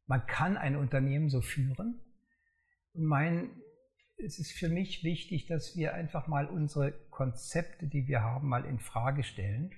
Man 0.08 0.26
kann 0.26 0.58
ein 0.58 0.76
Unternehmen 0.76 1.30
so 1.30 1.42
führen. 1.42 2.02
Und 2.94 3.06
mein, 3.06 3.62
es 4.18 4.40
ist 4.40 4.52
für 4.52 4.70
mich 4.70 5.04
wichtig, 5.04 5.48
dass 5.48 5.76
wir 5.78 5.94
einfach 5.94 6.28
mal 6.28 6.48
unsere 6.48 6.92
Konzepte, 7.10 7.88
die 7.88 8.08
wir 8.08 8.22
haben, 8.22 8.50
mal 8.50 8.66
in 8.66 8.80
Frage 8.80 9.24
stellen. 9.24 9.72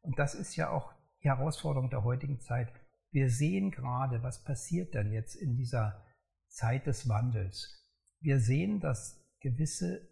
Und 0.00 0.18
das 0.18 0.34
ist 0.34 0.56
ja 0.56 0.70
auch 0.70 0.92
die 1.22 1.28
Herausforderung 1.28 1.90
der 1.90 2.04
heutigen 2.04 2.40
Zeit. 2.40 2.72
Wir 3.10 3.30
sehen 3.30 3.70
gerade, 3.70 4.22
was 4.22 4.42
passiert 4.42 4.94
denn 4.94 5.12
jetzt 5.12 5.34
in 5.36 5.56
dieser 5.56 6.04
Zeit 6.48 6.86
des 6.86 7.08
Wandels. 7.08 7.86
Wir 8.20 8.40
sehen, 8.40 8.80
dass 8.80 9.24
gewisse 9.40 10.07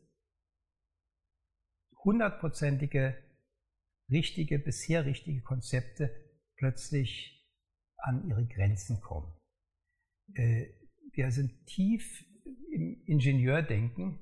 hundertprozentige 2.07 3.23
richtige, 4.09 4.59
bisher 4.59 5.05
richtige 5.05 5.43
Konzepte 5.43 6.11
plötzlich 6.57 7.47
an 7.99 8.27
ihre 8.27 8.47
Grenzen 8.47 9.03
kommen. 9.03 9.31
Äh, 10.35 10.69
wir 11.13 11.31
sind 11.31 11.67
tief 11.67 12.25
im 12.73 13.03
Ingenieurdenken 13.07 14.21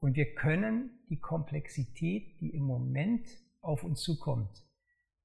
und 0.00 0.16
wir 0.16 0.34
können 0.34 1.04
die 1.10 1.20
Komplexität, 1.20 2.40
die 2.40 2.50
im 2.50 2.64
Moment 2.64 3.28
auf 3.60 3.84
uns 3.84 4.00
zukommt, 4.00 4.64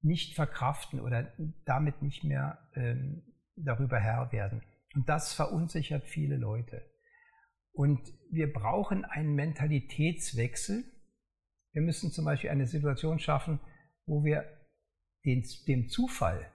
nicht 0.01 0.35
verkraften 0.35 0.99
oder 0.99 1.33
damit 1.65 2.01
nicht 2.01 2.23
mehr 2.23 2.69
ähm, 2.75 3.23
darüber 3.55 3.99
Herr 3.99 4.31
werden. 4.31 4.61
Und 4.93 5.09
das 5.09 5.33
verunsichert 5.33 6.05
viele 6.05 6.37
Leute. 6.37 6.83
Und 7.71 8.01
wir 8.31 8.51
brauchen 8.51 9.05
einen 9.05 9.35
Mentalitätswechsel. 9.35 10.83
Wir 11.77 11.83
müssen 11.83 12.11
zum 12.11 12.25
Beispiel 12.25 12.49
eine 12.49 12.65
Situation 12.65 13.19
schaffen, 13.19 13.59
wo 14.07 14.23
wir 14.23 14.43
den, 15.25 15.45
dem 15.67 15.89
Zufall, 15.89 16.51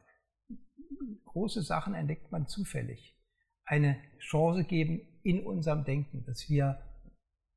große 1.26 1.62
Sachen 1.62 1.94
entdeckt 1.94 2.32
man 2.32 2.48
zufällig, 2.48 3.16
eine 3.64 4.02
Chance 4.18 4.64
geben 4.64 5.00
in 5.22 5.46
unserem 5.46 5.85
Denken, 5.85 6.24
dass 6.24 6.50
wir 6.50 6.82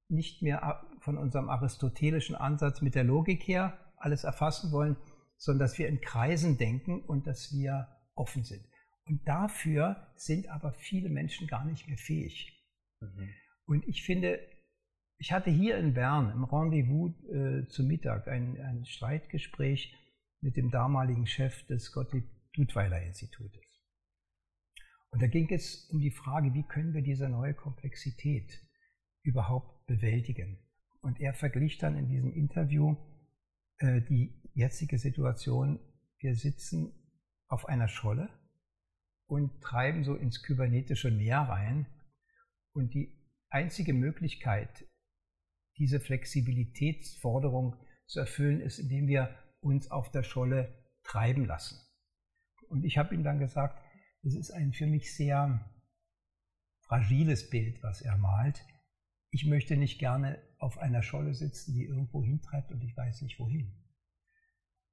nicht 0.10 0.44
mehr 0.44 0.86
von 1.00 1.18
unserem 1.18 1.50
aristotelischen 1.50 2.36
Ansatz 2.36 2.84
mit 2.84 2.94
der 2.94 3.04
Logik 3.04 3.42
her 3.48 3.76
alles 3.98 4.26
erfassen 4.26 4.72
wollen, 4.72 4.96
sondern 5.38 5.68
dass 5.68 5.80
wir 5.80 5.88
in 5.88 6.02
Kreisen 6.02 6.60
denken 6.60 7.02
und 7.02 7.26
dass 7.26 7.52
wir 7.52 7.88
offen 8.14 8.44
sind. 8.44 8.64
Und 9.08 9.28
dafür 9.28 10.14
sind 10.16 10.50
aber 10.50 10.72
viele 10.74 11.10
Menschen 11.10 11.48
gar 11.48 11.66
nicht 11.66 11.88
mehr 11.88 11.98
fähig. 11.98 12.64
Mhm. 13.00 13.30
Und 13.66 13.88
ich 13.88 14.04
finde, 14.04 14.40
ich 15.18 15.32
hatte 15.32 15.50
hier 15.50 15.78
in 15.78 15.94
Bern 15.94 16.32
im 16.32 16.44
Rendezvous 16.44 17.12
äh, 17.30 17.68
zu 17.68 17.84
Mittag 17.84 18.28
ein, 18.28 18.60
ein 18.60 18.86
Streitgespräch 18.86 19.96
mit 20.42 20.58
dem 20.58 20.72
damaligen 20.72 21.26
Chef 21.26 21.66
des 21.68 21.92
Gottlieb 21.92 22.26
Dudweiler 22.54 23.02
Institutes. 23.02 23.62
Und 25.10 25.22
da 25.22 25.28
ging 25.28 25.50
es 25.50 25.90
um 25.92 26.00
die 26.00 26.12
Frage, 26.12 26.54
wie 26.54 26.64
können 26.64 26.94
wir 26.94 27.02
diese 27.02 27.30
neue 27.30 27.54
Komplexität 27.54 28.62
überhaupt 29.24 29.86
bewältigen. 29.88 30.60
Und 31.02 31.20
er 31.20 31.34
verglich 31.34 31.78
dann 31.78 31.98
in 31.98 32.10
diesem 32.10 32.34
Interview 32.34 32.96
äh, 33.78 34.02
die 34.02 34.42
jetzige 34.54 34.98
Situation, 34.98 35.80
wir 36.20 36.36
sitzen 36.36 36.94
auf 37.48 37.68
einer 37.68 37.88
Scholle 37.88 38.30
und 39.28 39.62
treiben 39.62 40.04
so 40.04 40.16
ins 40.16 40.44
kybernetische 40.44 41.12
Meer 41.12 41.40
rein. 41.40 41.88
Und 42.74 42.94
die 42.94 43.18
einzige 43.50 43.94
Möglichkeit, 43.94 44.86
diese 45.78 46.00
Flexibilitätsforderung 46.00 47.76
zu 48.08 48.20
erfüllen, 48.20 48.62
ist, 48.62 48.80
indem 48.80 49.08
wir 49.08 49.36
uns 49.60 49.90
auf 49.92 50.12
der 50.12 50.24
Scholle 50.24 50.74
treiben 51.04 51.46
lassen. 51.46 51.80
Und 52.70 52.84
ich 52.84 52.98
habe 52.98 53.16
ihm 53.16 53.24
dann 53.24 53.40
gesagt, 53.40 53.82
das 54.24 54.36
ist 54.36 54.52
ein 54.52 54.74
für 54.74 54.88
mich 54.88 55.16
sehr 55.16 55.72
fragiles 56.88 57.50
Bild, 57.50 57.82
was 57.84 58.02
er 58.02 58.18
malt. 58.18 58.66
Ich 59.32 59.46
möchte 59.46 59.76
nicht 59.76 60.00
gerne 60.00 60.42
auf 60.60 60.78
einer 60.78 61.04
Scholle 61.04 61.34
sitzen, 61.34 61.74
die 61.74 61.86
irgendwo 61.86 62.24
hintreibt 62.24 62.72
und 62.72 62.82
ich 62.82 62.96
weiß 62.96 63.22
nicht 63.22 63.40
wohin. 63.40 63.84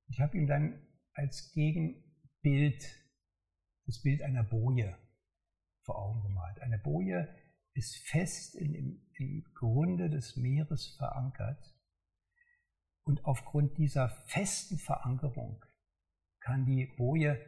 Ich 0.08 0.20
habe 0.20 0.36
ihm 0.36 0.46
dann 0.46 0.86
als 1.14 1.52
Gegenbild 1.52 2.84
das 3.86 4.02
Bild 4.02 4.22
einer 4.22 4.42
Boje 4.42 4.96
vor 5.82 5.98
Augen 5.98 6.22
gemalt. 6.22 6.60
Eine 6.60 6.78
Boje 6.78 7.28
ist 7.74 7.96
fest 8.08 8.54
in, 8.54 8.74
im, 8.74 9.00
im 9.14 9.44
Grunde 9.54 10.10
des 10.10 10.36
Meeres 10.36 10.94
verankert. 10.98 11.74
Und 13.04 13.24
aufgrund 13.24 13.78
dieser 13.78 14.08
festen 14.26 14.78
Verankerung 14.78 15.64
kann 16.40 16.66
die 16.66 16.86
Boje 16.96 17.40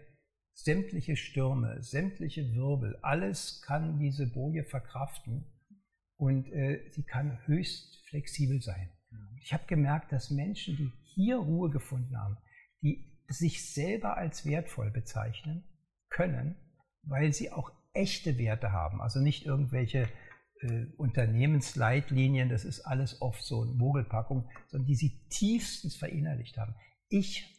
sämtliche 0.53 1.17
Stürme, 1.17 1.83
sämtliche 1.83 2.53
Wirbel, 2.55 2.97
alles 3.03 3.63
kann 3.63 3.99
diese 3.99 4.27
Boje 4.27 4.65
verkraften. 4.65 5.47
Und 6.17 6.49
äh, 6.53 6.91
sie 6.91 7.03
kann 7.05 7.45
höchst 7.47 8.07
flexibel 8.09 8.63
sein. 8.63 8.91
Ich 9.43 9.53
habe 9.53 9.67
gemerkt, 9.67 10.13
dass 10.13 10.31
Menschen, 10.31 10.77
die 10.77 10.91
hier 11.15 11.37
Ruhe 11.37 11.71
gefunden 11.71 12.17
haben, 12.17 12.39
die 12.83 13.21
sich 13.29 13.73
selber 13.75 14.17
als 14.17 14.47
wertvoll 14.47 14.91
bezeichnen 14.91 15.65
können, 16.09 16.57
weil 17.03 17.33
sie 17.33 17.51
auch 17.51 17.71
echte 17.95 18.39
Werte 18.39 18.73
haben, 18.73 19.01
also 19.01 19.21
nicht 19.21 19.47
irgendwelche 19.47 20.09
äh, 20.61 20.87
Unternehmensleitlinien, 20.97 22.49
das 22.49 22.65
ist 22.65 22.81
alles 22.81 23.23
oft 23.23 23.43
so 23.43 23.63
eine 23.63 23.73
Mogelpackung, 23.73 24.51
sondern 24.69 24.87
die 24.87 24.97
sie 24.97 25.27
tiefstens 25.31 25.97
verinnerlicht 25.97 26.59
haben. 26.59 26.75
Ich 27.09 27.51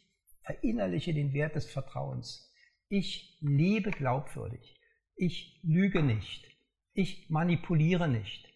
verinnerliche 0.44 1.14
den 1.14 1.34
Wert 1.34 1.56
des 1.56 1.66
Vertrauens. 1.66 2.54
Ich 2.90 3.38
lebe 3.42 3.92
glaubwürdig. 3.92 4.80
Ich 5.16 5.60
lüge 5.64 6.04
nicht. 6.04 6.46
Ich 6.94 7.30
manipuliere 7.30 8.08
nicht. 8.08 8.48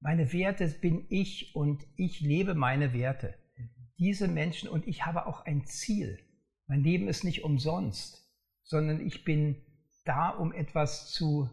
Meine 0.00 0.32
Werte 0.32 0.68
bin 0.68 1.06
ich 1.10 1.54
und 1.54 1.82
ich 1.96 2.20
lebe 2.20 2.54
meine 2.54 2.92
Werte. 2.92 3.34
Diese 3.98 4.28
Menschen 4.28 4.68
und 4.68 4.86
ich 4.86 5.06
habe 5.06 5.26
auch 5.26 5.44
ein 5.44 5.66
Ziel. 5.66 6.18
Mein 6.66 6.82
Leben 6.82 7.08
ist 7.08 7.24
nicht 7.24 7.44
umsonst, 7.44 8.30
sondern 8.62 9.06
ich 9.06 9.24
bin 9.24 9.62
da, 10.04 10.30
um 10.30 10.52
etwas 10.52 11.10
zu 11.10 11.50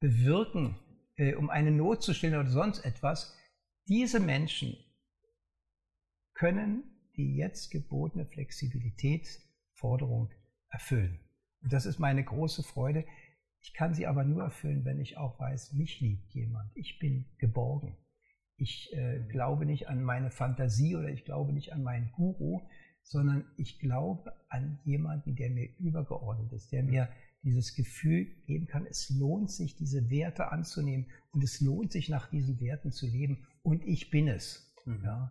bewirken, 0.00 0.76
äh, 1.16 1.34
um 1.34 1.50
eine 1.50 1.70
Not 1.70 2.02
zu 2.02 2.14
stillen 2.14 2.40
oder 2.40 2.48
sonst 2.48 2.82
etwas, 2.84 3.36
diese 3.86 4.18
Menschen 4.20 4.76
können 6.34 6.84
die 7.16 7.36
jetzt 7.36 7.70
gebotene 7.70 8.24
Flexibilitätsforderung 8.24 10.30
erfüllen. 10.70 11.20
Und 11.60 11.72
das 11.72 11.86
ist 11.86 11.98
meine 11.98 12.24
große 12.24 12.62
Freude. 12.62 13.04
Ich 13.60 13.74
kann 13.74 13.92
sie 13.92 14.06
aber 14.06 14.24
nur 14.24 14.44
erfüllen, 14.44 14.86
wenn 14.86 15.00
ich 15.00 15.18
auch 15.18 15.38
weiß, 15.38 15.74
mich 15.74 16.00
liebt 16.00 16.32
jemand. 16.32 16.70
Ich 16.74 16.98
bin 16.98 17.26
geborgen. 17.38 17.96
Ich 18.56 18.90
äh, 18.94 19.20
glaube 19.28 19.66
nicht 19.66 19.88
an 19.88 20.02
meine 20.02 20.30
Fantasie 20.30 20.96
oder 20.96 21.10
ich 21.10 21.24
glaube 21.24 21.52
nicht 21.52 21.72
an 21.72 21.82
meinen 21.82 22.10
Guru, 22.12 22.62
sondern 23.02 23.44
ich 23.56 23.78
glaube 23.78 24.32
an 24.48 24.80
jemanden, 24.84 25.36
der 25.36 25.50
mir 25.50 25.68
übergeordnet 25.78 26.52
ist, 26.52 26.72
der 26.72 26.82
mir 26.82 27.08
dieses 27.42 27.74
Gefühl 27.74 28.26
geben 28.46 28.66
kann, 28.66 28.86
es 28.86 29.10
lohnt 29.10 29.50
sich, 29.50 29.76
diese 29.76 30.10
Werte 30.10 30.50
anzunehmen 30.50 31.06
und 31.32 31.42
es 31.42 31.60
lohnt 31.60 31.92
sich, 31.92 32.08
nach 32.08 32.28
diesen 32.28 32.60
Werten 32.60 32.92
zu 32.92 33.06
leben 33.06 33.46
und 33.62 33.82
ich 33.84 34.10
bin 34.10 34.28
es. 34.28 34.74
Mhm. 34.84 35.04
Ja. 35.04 35.30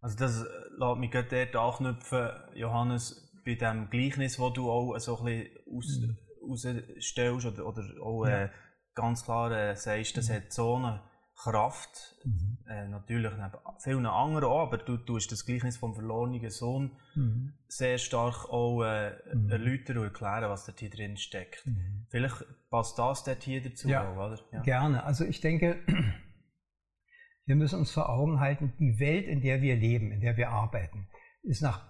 Also 0.00 0.16
das 0.18 0.42
äh, 0.42 0.46
lässt 0.78 0.98
mich 0.98 1.10
gerade 1.10 1.46
dort 1.52 1.80
anknüpfen, 1.80 2.28
Johannes, 2.54 3.32
bei 3.44 3.54
dem 3.54 3.88
Gleichnis, 3.90 4.36
das 4.36 4.52
du 4.52 4.70
auch 4.70 4.98
so 4.98 5.18
ein 5.20 5.24
bisschen 5.24 6.18
aus, 6.42 6.64
mhm. 6.64 6.82
rausstellst 6.96 7.46
oder, 7.46 7.66
oder 7.66 7.82
auch 8.02 8.26
ja. 8.26 8.44
äh, 8.44 8.50
ganz 8.94 9.24
klar 9.24 9.52
äh, 9.52 9.76
sagst, 9.76 10.16
das 10.16 10.28
mhm. 10.28 10.34
hat 10.34 10.58
eine 10.58 11.02
Kraft, 11.36 12.16
mhm. 12.24 12.58
äh, 12.66 12.88
natürlich 12.88 13.30
neben 13.32 13.52
vielen 13.78 14.06
anderen 14.06 14.44
auch, 14.44 14.66
aber 14.66 14.78
du 14.78 14.96
tust 14.96 15.30
das 15.30 15.44
Gleichnis 15.44 15.76
vom 15.76 15.94
verlorenen 15.94 16.48
Sohn 16.50 16.96
mhm. 17.14 17.52
sehr 17.68 17.98
stark 17.98 18.48
auch 18.48 18.82
äh, 18.82 19.12
mhm. 19.34 19.50
erläutern 19.50 19.98
und 19.98 20.04
erklären, 20.04 20.48
was 20.48 20.64
da 20.64 20.72
hier 20.76 20.88
drin 20.88 21.18
steckt. 21.18 21.66
Mhm. 21.66 22.06
Vielleicht 22.08 22.42
passt 22.70 22.98
das 22.98 23.24
dort 23.24 23.42
hier 23.42 23.62
dazu 23.62 23.88
ja, 23.88 24.10
auch, 24.10 24.16
oder? 24.16 24.38
Ja. 24.50 24.62
Gerne. 24.62 25.04
Also 25.04 25.24
ich 25.24 25.42
denke, 25.42 25.78
wir 27.44 27.56
müssen 27.56 27.80
uns 27.80 27.90
vor 27.90 28.08
Augen 28.08 28.40
halten, 28.40 28.72
die 28.78 28.98
Welt, 28.98 29.26
in 29.26 29.42
der 29.42 29.60
wir 29.60 29.76
leben, 29.76 30.12
in 30.12 30.20
der 30.20 30.38
wir 30.38 30.48
arbeiten, 30.48 31.06
ist 31.42 31.60
nach 31.60 31.86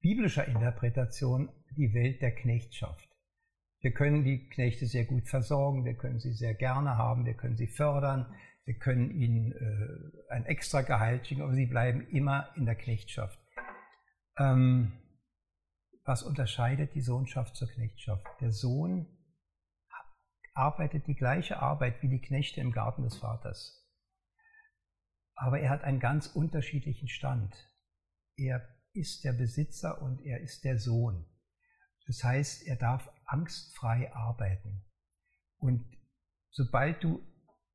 biblischer 0.00 0.48
Interpretation 0.48 1.50
die 1.76 1.92
Welt 1.92 2.22
der 2.22 2.34
Knechtschaft. 2.34 3.06
Wir 3.80 3.92
können 3.92 4.24
die 4.24 4.48
Knechte 4.48 4.86
sehr 4.86 5.04
gut 5.04 5.28
versorgen, 5.28 5.84
wir 5.84 5.94
können 5.94 6.18
sie 6.18 6.32
sehr 6.32 6.54
gerne 6.54 6.96
haben, 6.96 7.26
wir 7.26 7.34
können 7.34 7.56
sie 7.56 7.68
fördern, 7.68 8.34
wir 8.68 8.78
können 8.78 9.10
ihnen 9.10 9.52
äh, 9.52 10.30
ein 10.30 10.44
extra 10.44 10.82
Gehalt 10.82 11.26
schicken, 11.26 11.40
aber 11.40 11.54
sie 11.54 11.64
bleiben 11.64 12.06
immer 12.10 12.54
in 12.54 12.66
der 12.66 12.74
Knechtschaft. 12.74 13.40
Ähm, 14.36 14.92
was 16.04 16.22
unterscheidet 16.22 16.94
die 16.94 17.00
Sohnschaft 17.00 17.56
zur 17.56 17.68
Knechtschaft? 17.68 18.26
Der 18.42 18.52
Sohn 18.52 19.06
arbeitet 20.52 21.06
die 21.06 21.14
gleiche 21.14 21.62
Arbeit 21.62 22.02
wie 22.02 22.10
die 22.10 22.20
Knechte 22.20 22.60
im 22.60 22.72
Garten 22.72 23.04
des 23.04 23.16
Vaters. 23.16 23.90
Aber 25.34 25.60
er 25.60 25.70
hat 25.70 25.82
einen 25.82 25.98
ganz 25.98 26.26
unterschiedlichen 26.26 27.08
Stand. 27.08 27.54
Er 28.36 28.68
ist 28.92 29.24
der 29.24 29.32
Besitzer 29.32 30.02
und 30.02 30.20
er 30.20 30.40
ist 30.40 30.62
der 30.64 30.78
Sohn. 30.78 31.24
Das 32.06 32.22
heißt, 32.22 32.66
er 32.66 32.76
darf 32.76 33.08
angstfrei 33.24 34.12
arbeiten. 34.12 34.84
Und 35.56 35.90
sobald 36.50 37.02
du 37.02 37.22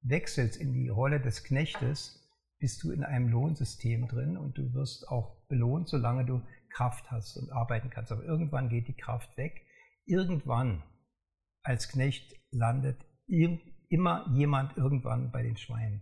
wechselst 0.03 0.59
in 0.59 0.73
die 0.73 0.89
Rolle 0.89 1.19
des 1.19 1.43
Knechtes, 1.43 2.19
bist 2.59 2.83
du 2.83 2.91
in 2.91 3.03
einem 3.03 3.27
Lohnsystem 3.29 4.07
drin 4.07 4.37
und 4.37 4.57
du 4.57 4.73
wirst 4.73 5.07
auch 5.09 5.45
belohnt, 5.47 5.89
solange 5.89 6.25
du 6.25 6.41
Kraft 6.69 7.11
hast 7.11 7.37
und 7.37 7.51
arbeiten 7.51 7.89
kannst. 7.89 8.11
Aber 8.11 8.23
irgendwann 8.23 8.69
geht 8.69 8.87
die 8.87 8.95
Kraft 8.95 9.35
weg. 9.37 9.65
Irgendwann 10.05 10.83
als 11.61 11.89
Knecht 11.89 12.33
landet 12.51 13.05
immer 13.89 14.25
jemand 14.33 14.77
irgendwann 14.77 15.31
bei 15.31 15.43
den 15.43 15.57
Schweinen. 15.57 16.01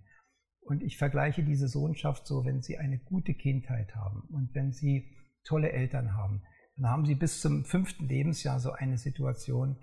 Und 0.61 0.83
ich 0.83 0.97
vergleiche 0.97 1.43
diese 1.43 1.67
Sohnschaft 1.67 2.27
so, 2.27 2.45
wenn 2.45 2.61
sie 2.61 2.77
eine 2.77 2.99
gute 2.99 3.33
Kindheit 3.33 3.95
haben 3.95 4.21
und 4.31 4.53
wenn 4.53 4.71
sie 4.71 5.15
tolle 5.43 5.71
Eltern 5.71 6.13
haben, 6.15 6.43
dann 6.77 6.89
haben 6.89 7.05
sie 7.05 7.15
bis 7.15 7.41
zum 7.41 7.65
fünften 7.65 8.07
Lebensjahr 8.07 8.59
so 8.59 8.71
eine 8.71 8.97
Situation, 8.97 9.77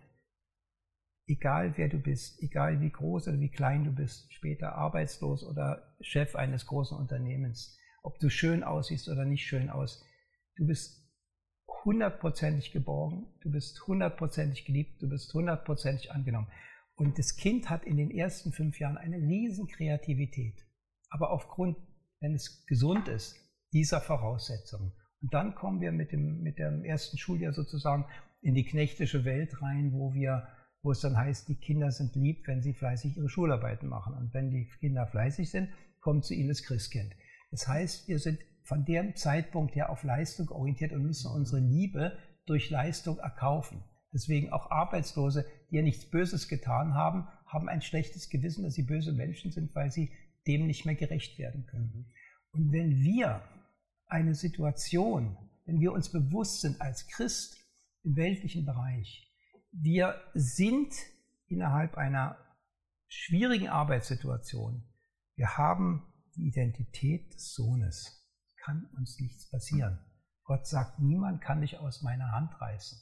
egal 1.28 1.74
wer 1.76 1.88
du 1.88 1.98
bist, 1.98 2.42
egal 2.42 2.80
wie 2.80 2.90
groß 2.90 3.28
oder 3.28 3.38
wie 3.38 3.50
klein 3.50 3.84
du 3.84 3.92
bist, 3.92 4.32
später 4.32 4.74
arbeitslos 4.74 5.44
oder 5.44 5.94
Chef 6.00 6.34
eines 6.34 6.66
großen 6.66 6.96
Unternehmens, 6.96 7.78
ob 8.02 8.18
du 8.18 8.30
schön 8.30 8.64
aussiehst 8.64 9.08
oder 9.08 9.24
nicht 9.24 9.46
schön 9.46 9.70
aus, 9.70 10.04
du 10.56 10.66
bist 10.66 11.06
hundertprozentig 11.84 12.72
geborgen, 12.72 13.26
du 13.42 13.52
bist 13.52 13.86
hundertprozentig 13.86 14.64
geliebt, 14.64 15.00
du 15.02 15.08
bist 15.08 15.32
hundertprozentig 15.32 16.10
angenommen. 16.12 16.48
Und 16.94 17.18
das 17.18 17.36
Kind 17.36 17.70
hat 17.70 17.84
in 17.84 17.96
den 17.96 18.10
ersten 18.10 18.50
fünf 18.50 18.80
Jahren 18.80 18.96
eine 18.96 19.18
riesen 19.18 19.68
Kreativität, 19.68 20.66
aber 21.10 21.30
aufgrund, 21.30 21.76
wenn 22.20 22.34
es 22.34 22.64
gesund 22.66 23.06
ist, 23.06 23.36
dieser 23.72 24.00
Voraussetzungen. 24.00 24.92
Und 25.20 25.34
dann 25.34 25.54
kommen 25.54 25.80
wir 25.80 25.92
mit 25.92 26.10
dem, 26.10 26.40
mit 26.40 26.58
dem 26.58 26.84
ersten 26.84 27.18
Schuljahr 27.18 27.52
sozusagen 27.52 28.06
in 28.40 28.54
die 28.54 28.64
knechtische 28.64 29.24
Welt 29.24 29.60
rein, 29.62 29.92
wo 29.92 30.14
wir 30.14 30.48
wo 30.88 30.92
es 30.92 31.00
dann 31.00 31.18
heißt, 31.18 31.50
die 31.50 31.54
Kinder 31.54 31.92
sind 31.92 32.16
lieb, 32.16 32.48
wenn 32.48 32.62
sie 32.62 32.72
fleißig 32.72 33.18
ihre 33.18 33.28
Schularbeiten 33.28 33.90
machen. 33.90 34.14
Und 34.14 34.32
wenn 34.32 34.50
die 34.50 34.70
Kinder 34.80 35.06
fleißig 35.06 35.50
sind, 35.50 35.68
kommt 36.00 36.24
zu 36.24 36.32
ihnen 36.32 36.48
das 36.48 36.62
Christkind. 36.62 37.12
Das 37.50 37.68
heißt, 37.68 38.08
wir 38.08 38.18
sind 38.18 38.38
von 38.62 38.86
dem 38.86 39.14
Zeitpunkt 39.14 39.74
her 39.74 39.90
auf 39.90 40.02
Leistung 40.02 40.48
orientiert 40.48 40.94
und 40.94 41.02
müssen 41.02 41.30
unsere 41.30 41.60
Liebe 41.60 42.16
durch 42.46 42.70
Leistung 42.70 43.18
erkaufen. 43.18 43.84
Deswegen 44.14 44.50
auch 44.50 44.70
Arbeitslose, 44.70 45.44
die 45.70 45.76
ja 45.76 45.82
nichts 45.82 46.08
Böses 46.08 46.48
getan 46.48 46.94
haben, 46.94 47.28
haben 47.44 47.68
ein 47.68 47.82
schlechtes 47.82 48.30
Gewissen, 48.30 48.64
dass 48.64 48.72
sie 48.72 48.84
böse 48.84 49.12
Menschen 49.12 49.52
sind, 49.52 49.74
weil 49.74 49.90
sie 49.90 50.10
dem 50.46 50.66
nicht 50.66 50.86
mehr 50.86 50.94
gerecht 50.94 51.38
werden 51.38 51.66
können. 51.66 52.06
Und 52.52 52.72
wenn 52.72 53.02
wir 53.02 53.42
eine 54.06 54.34
Situation, 54.34 55.36
wenn 55.66 55.80
wir 55.80 55.92
uns 55.92 56.10
bewusst 56.10 56.62
sind 56.62 56.80
als 56.80 57.06
Christ 57.08 57.58
im 58.04 58.16
weltlichen 58.16 58.64
Bereich, 58.64 59.27
wir 59.72 60.20
sind 60.34 60.94
innerhalb 61.46 61.96
einer 61.96 62.38
schwierigen 63.06 63.68
Arbeitssituation. 63.68 64.84
Wir 65.34 65.56
haben 65.56 66.12
die 66.36 66.48
Identität 66.48 67.34
des 67.34 67.54
Sohnes. 67.54 68.26
Kann 68.56 68.88
uns 68.96 69.18
nichts 69.20 69.48
passieren. 69.50 69.98
Gott 70.44 70.66
sagt, 70.66 70.98
niemand 70.98 71.40
kann 71.42 71.60
dich 71.60 71.78
aus 71.78 72.02
meiner 72.02 72.32
Hand 72.32 72.60
reißen. 72.60 72.98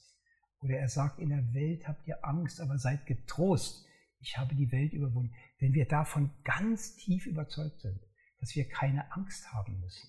Oder 0.61 0.79
er 0.79 0.89
sagt, 0.89 1.19
in 1.19 1.31
der 1.31 1.55
Welt 1.55 1.87
habt 1.87 2.07
ihr 2.07 2.25
Angst, 2.25 2.61
aber 2.61 2.79
seid 2.79 3.07
getrost. 3.07 3.87
Ich 4.21 4.37
habe 4.37 4.55
die 4.55 4.73
Welt 4.73 4.93
überwunden. 4.93 5.35
Wenn 5.59 5.73
wir 5.73 5.87
davon 5.87 6.31
ganz 6.45 6.97
tief 6.97 7.27
überzeugt 7.27 7.81
sind, 7.81 8.01
dass 8.41 8.55
wir 8.57 8.69
keine 8.69 9.13
Angst 9.13 9.53
haben 9.53 9.81
müssen, 9.81 10.09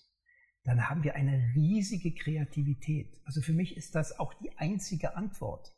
dann 0.64 0.90
haben 0.90 1.04
wir 1.04 1.16
eine 1.16 1.54
riesige 1.56 2.14
Kreativität. 2.14 3.22
Also 3.26 3.42
für 3.42 3.54
mich 3.54 3.78
ist 3.78 3.96
das 3.96 4.20
auch 4.20 4.34
die 4.34 4.58
einzige 4.58 5.16
Antwort. 5.16 5.77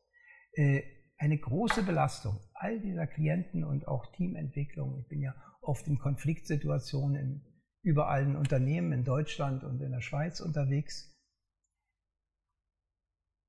Äh, 0.53 0.83
eine 1.17 1.37
große 1.37 1.83
Belastung 1.83 2.39
all 2.53 2.79
dieser 2.79 3.07
Klienten 3.07 3.63
und 3.63 3.87
auch 3.87 4.11
Teamentwicklung. 4.13 4.99
Ich 4.99 5.07
bin 5.07 5.21
ja 5.21 5.35
oft 5.61 5.87
in 5.87 5.99
Konfliktsituationen 5.99 7.15
in 7.15 7.49
überall 7.81 8.23
in 8.23 8.35
Unternehmen 8.35 8.91
in 8.91 9.03
Deutschland 9.03 9.63
und 9.63 9.81
in 9.81 9.91
der 9.91 10.01
Schweiz 10.01 10.39
unterwegs. 10.41 11.15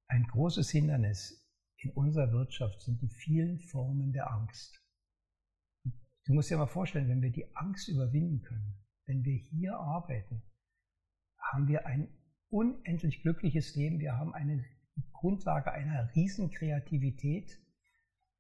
Ein 0.09 0.25
großes 0.25 0.71
Hindernis 0.71 1.49
in 1.79 1.91
unserer 1.93 2.33
Wirtschaft 2.33 2.81
sind 2.83 3.01
die 3.01 3.09
vielen 3.09 3.59
Formen 3.59 4.13
der 4.13 4.31
Angst. 4.31 4.81
Du 6.27 6.35
musst 6.35 6.51
dir 6.51 6.59
mal 6.59 6.67
vorstellen, 6.67 7.09
wenn 7.09 7.23
wir 7.23 7.31
die 7.31 7.57
Angst 7.57 7.89
überwinden 7.89 8.43
können, 8.43 8.85
wenn 9.07 9.25
wir 9.25 9.37
hier 9.37 9.77
arbeiten, 9.77 10.43
haben 11.39 11.67
wir 11.67 11.87
ein 11.87 12.09
unendlich 12.51 13.23
glückliches 13.23 13.75
Leben. 13.75 13.99
Wir 13.99 14.17
haben 14.17 14.35
eine 14.35 14.65
Grundlage 15.13 15.73
einer 15.73 16.15
riesen 16.15 16.51
Kreativität, 16.51 17.59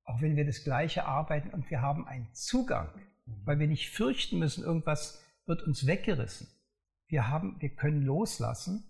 auch 0.04 0.20
wenn 0.20 0.36
wir 0.36 0.46
das 0.46 0.64
Gleiche 0.64 1.04
arbeiten 1.04 1.50
und 1.50 1.70
wir 1.70 1.80
haben 1.80 2.06
einen 2.06 2.32
Zugang, 2.32 2.88
mhm. 3.26 3.46
weil 3.46 3.58
wir 3.58 3.68
nicht 3.68 3.90
fürchten 3.90 4.38
müssen, 4.38 4.64
irgendwas 4.64 5.22
wird 5.46 5.62
uns 5.62 5.86
weggerissen. 5.86 6.48
Wir, 7.08 7.28
haben, 7.28 7.60
wir 7.60 7.70
können 7.70 8.02
loslassen 8.02 8.84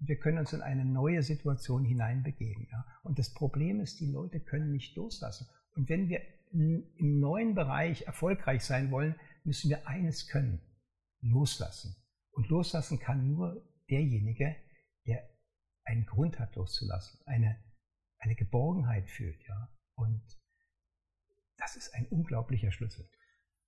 und 0.00 0.08
wir 0.08 0.18
können 0.18 0.38
uns 0.38 0.52
in 0.52 0.62
eine 0.62 0.84
neue 0.84 1.22
Situation 1.22 1.84
hineinbegeben. 1.84 2.68
Ja? 2.70 2.86
Und 3.02 3.18
das 3.18 3.34
Problem 3.34 3.80
ist, 3.80 4.00
die 4.00 4.10
Leute 4.10 4.40
können 4.40 4.70
nicht 4.70 4.96
loslassen. 4.96 5.48
Und 5.74 5.88
wenn 5.88 6.08
wir 6.08 6.20
im 6.52 7.20
neuen 7.20 7.54
Bereich 7.54 8.02
erfolgreich 8.02 8.64
sein 8.64 8.90
wollen, 8.90 9.14
müssen 9.44 9.70
wir 9.70 9.86
eines 9.86 10.28
können, 10.28 10.60
loslassen. 11.20 11.96
Und 12.30 12.48
loslassen 12.48 12.98
kann 12.98 13.26
nur 13.26 13.62
derjenige, 13.90 14.44
der 14.44 14.67
einen 15.88 16.06
Grund 16.06 16.38
hat 16.38 16.54
loszulassen, 16.54 17.20
eine, 17.26 17.58
eine 18.18 18.34
Geborgenheit 18.34 19.08
fühlt, 19.08 19.42
ja. 19.48 19.68
Und 19.94 20.22
das 21.56 21.76
ist 21.76 21.94
ein 21.94 22.06
unglaublicher 22.08 22.70
Schlüssel. 22.70 23.08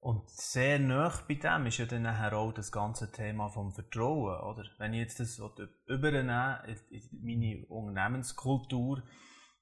Und 0.00 0.30
sehr 0.30 0.78
nah 0.78 1.12
bei 1.28 1.34
dem 1.34 1.66
ist 1.66 1.78
ja 1.78 1.86
dann 1.86 2.02
nachher 2.02 2.36
auch 2.36 2.52
das 2.52 2.72
ganze 2.72 3.10
Thema 3.12 3.48
vom 3.48 3.72
Vertrauen, 3.72 4.40
oder? 4.40 4.64
Wenn 4.78 4.94
ich 4.94 5.00
jetzt 5.00 5.20
das 5.20 5.40
übernehme 5.86 6.62
in 6.90 7.20
meine 7.22 7.66
Unternehmenskultur, 7.66 9.02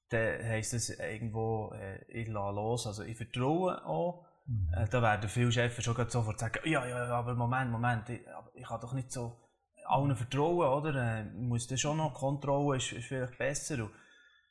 dann 0.09 0.43
heisst 0.43 0.73
es 0.73 0.89
irgendwo, 0.89 1.73
äh, 1.73 2.03
ich 2.07 2.27
lasse 2.27 2.55
los, 2.55 2.87
also 2.87 3.03
ich 3.03 3.17
vertraue 3.17 3.85
auch. 3.85 4.25
Mhm. 4.45 4.73
Äh, 4.73 4.87
da 4.89 5.01
werden 5.01 5.29
viele 5.29 5.51
Chefs 5.51 5.83
schon 5.83 6.09
sofort 6.09 6.39
sagen, 6.39 6.59
ja, 6.63 6.85
ja, 6.87 7.05
aber 7.07 7.35
Moment, 7.35 7.71
Moment, 7.71 8.09
ich, 8.09 8.21
ich 8.53 8.65
kann 8.65 8.81
doch 8.81 8.93
nicht 8.93 9.11
so 9.11 9.48
allen 9.89 10.15
vertrauen, 10.15 10.67
oder? 10.67 10.95
Äh, 10.95 11.25
muss 11.33 11.67
das 11.67 11.81
schon 11.81 11.97
noch 11.97 12.13
Kontrolle, 12.13 12.77
ist, 12.77 12.91
ist 12.91 13.07
vielleicht 13.07 13.37
besser. 13.37 13.83
Und 13.83 13.91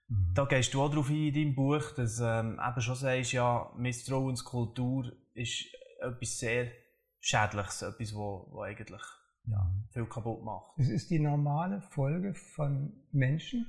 Mhm. 0.09 0.33
Da 0.35 0.44
gehst 0.46 0.72
du 0.74 0.83
auch 0.83 0.90
darauf 0.90 1.11
ein 1.11 1.16
in 1.16 1.35
deinem 1.35 1.55
Buch, 1.55 1.92
dass 1.94 2.20
ähm, 2.20 2.59
eben 2.66 2.81
schon 2.81 2.94
sagst, 2.94 3.33
ja, 3.33 3.70
Misstrauenskultur 3.77 5.12
ist 5.35 5.66
etwas 6.01 6.38
sehr 6.38 6.72
Schädliches, 7.20 7.83
etwas, 7.83 8.14
wo, 8.14 8.48
wo 8.51 8.62
eigentlich 8.62 9.03
ja. 9.44 9.70
viel 9.92 10.07
kaputt 10.07 10.42
macht. 10.44 10.79
Es 10.79 10.88
ist 10.88 11.11
die 11.11 11.18
normale 11.18 11.83
Folge 11.90 12.35
von 12.35 12.92
Menschen, 13.12 13.66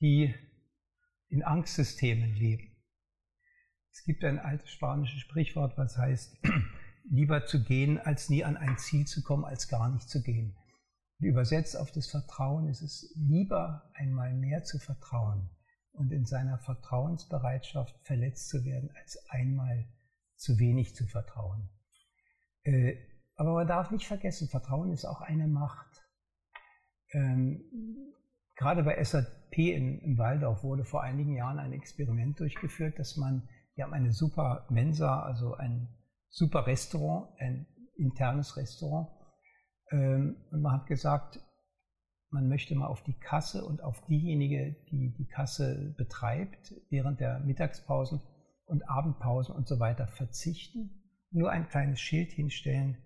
die 0.00 0.34
in 1.28 1.42
Angstsystemen 1.42 2.34
leben. 2.34 2.76
Es 3.92 4.04
gibt 4.04 4.24
ein 4.24 4.38
altes 4.38 4.70
spanisches 4.70 5.20
Sprichwort, 5.20 5.78
was 5.78 5.96
heißt, 5.96 6.38
lieber 7.10 7.46
zu 7.46 7.64
gehen, 7.64 7.98
als 7.98 8.28
nie 8.28 8.44
an 8.44 8.56
ein 8.56 8.78
Ziel 8.78 9.06
zu 9.06 9.22
kommen, 9.22 9.44
als 9.44 9.68
gar 9.68 9.88
nicht 9.88 10.08
zu 10.08 10.22
gehen. 10.22 10.56
Übersetzt 11.20 11.76
auf 11.76 11.92
das 11.92 12.06
Vertrauen 12.06 12.68
ist 12.68 12.80
es 12.80 13.14
lieber 13.16 13.90
einmal 13.94 14.32
mehr 14.32 14.64
zu 14.64 14.78
vertrauen 14.78 15.50
und 15.92 16.12
in 16.12 16.24
seiner 16.24 16.58
Vertrauensbereitschaft 16.58 17.94
verletzt 18.04 18.48
zu 18.48 18.64
werden, 18.64 18.90
als 18.98 19.18
einmal 19.28 19.86
zu 20.36 20.58
wenig 20.58 20.94
zu 20.94 21.06
vertrauen. 21.06 21.68
Äh, 22.62 22.96
aber 23.36 23.52
man 23.52 23.66
darf 23.66 23.90
nicht 23.90 24.06
vergessen, 24.06 24.48
Vertrauen 24.48 24.92
ist 24.92 25.04
auch 25.04 25.20
eine 25.20 25.46
Macht. 25.46 26.02
Ähm, 27.12 27.62
gerade 28.56 28.82
bei 28.82 29.02
SAP 29.02 29.58
in, 29.58 29.98
in 30.00 30.16
Waldorf 30.16 30.62
wurde 30.62 30.84
vor 30.84 31.02
einigen 31.02 31.34
Jahren 31.34 31.58
ein 31.58 31.72
Experiment 31.72 32.40
durchgeführt, 32.40 32.98
dass 32.98 33.16
man, 33.16 33.48
wir 33.74 33.84
haben 33.84 33.92
eine 33.92 34.12
super 34.12 34.66
Mensa, 34.70 35.22
also 35.22 35.54
ein 35.54 35.88
super 36.28 36.66
Restaurant, 36.66 37.28
ein 37.38 37.66
internes 37.96 38.56
Restaurant. 38.56 39.08
Ähm, 39.90 40.36
und 40.50 40.62
man 40.62 40.72
hat 40.72 40.86
gesagt, 40.86 41.40
man 42.30 42.48
möchte 42.48 42.74
mal 42.76 42.86
auf 42.86 43.02
die 43.02 43.18
Kasse 43.18 43.64
und 43.64 43.82
auf 43.82 44.04
diejenige, 44.06 44.76
die 44.90 45.12
die 45.18 45.26
Kasse 45.26 45.94
betreibt, 45.98 46.74
während 46.88 47.20
der 47.20 47.40
Mittagspausen 47.40 48.22
und 48.66 48.88
Abendpausen 48.88 49.54
und 49.54 49.66
so 49.66 49.80
weiter 49.80 50.06
verzichten. 50.06 51.02
Nur 51.32 51.50
ein 51.50 51.68
kleines 51.68 52.00
Schild 52.00 52.30
hinstellen, 52.30 52.98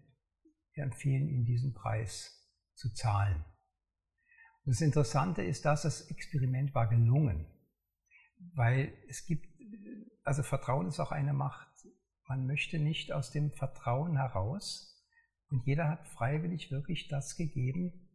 wir 0.75 0.85
empfehlen 0.85 1.29
Ihnen 1.29 1.47
diesen 1.47 1.73
Preis 1.73 2.51
zu 2.75 2.93
zahlen. 2.93 3.45
Das 4.67 4.81
Interessante 4.81 5.43
ist, 5.43 5.65
dass 5.65 5.83
das 5.83 6.11
Experiment 6.11 6.75
war 6.75 6.89
gelungen, 6.89 7.47
weil 8.55 8.93
es 9.09 9.25
gibt, 9.27 9.47
also 10.23 10.43
Vertrauen 10.43 10.89
ist 10.89 11.01
auch 11.01 11.13
eine 11.13 11.33
Macht. 11.33 11.69
Man 12.27 12.47
möchte 12.47 12.79
nicht 12.79 13.13
aus 13.13 13.31
dem 13.31 13.53
Vertrauen 13.53 14.17
heraus 14.17 14.94
und 15.55 15.65
jeder 15.67 15.89
hat 15.89 16.05
freiwillig 16.09 16.73
wirklich 16.73 17.07
das 17.07 17.37
gegeben, 17.37 18.11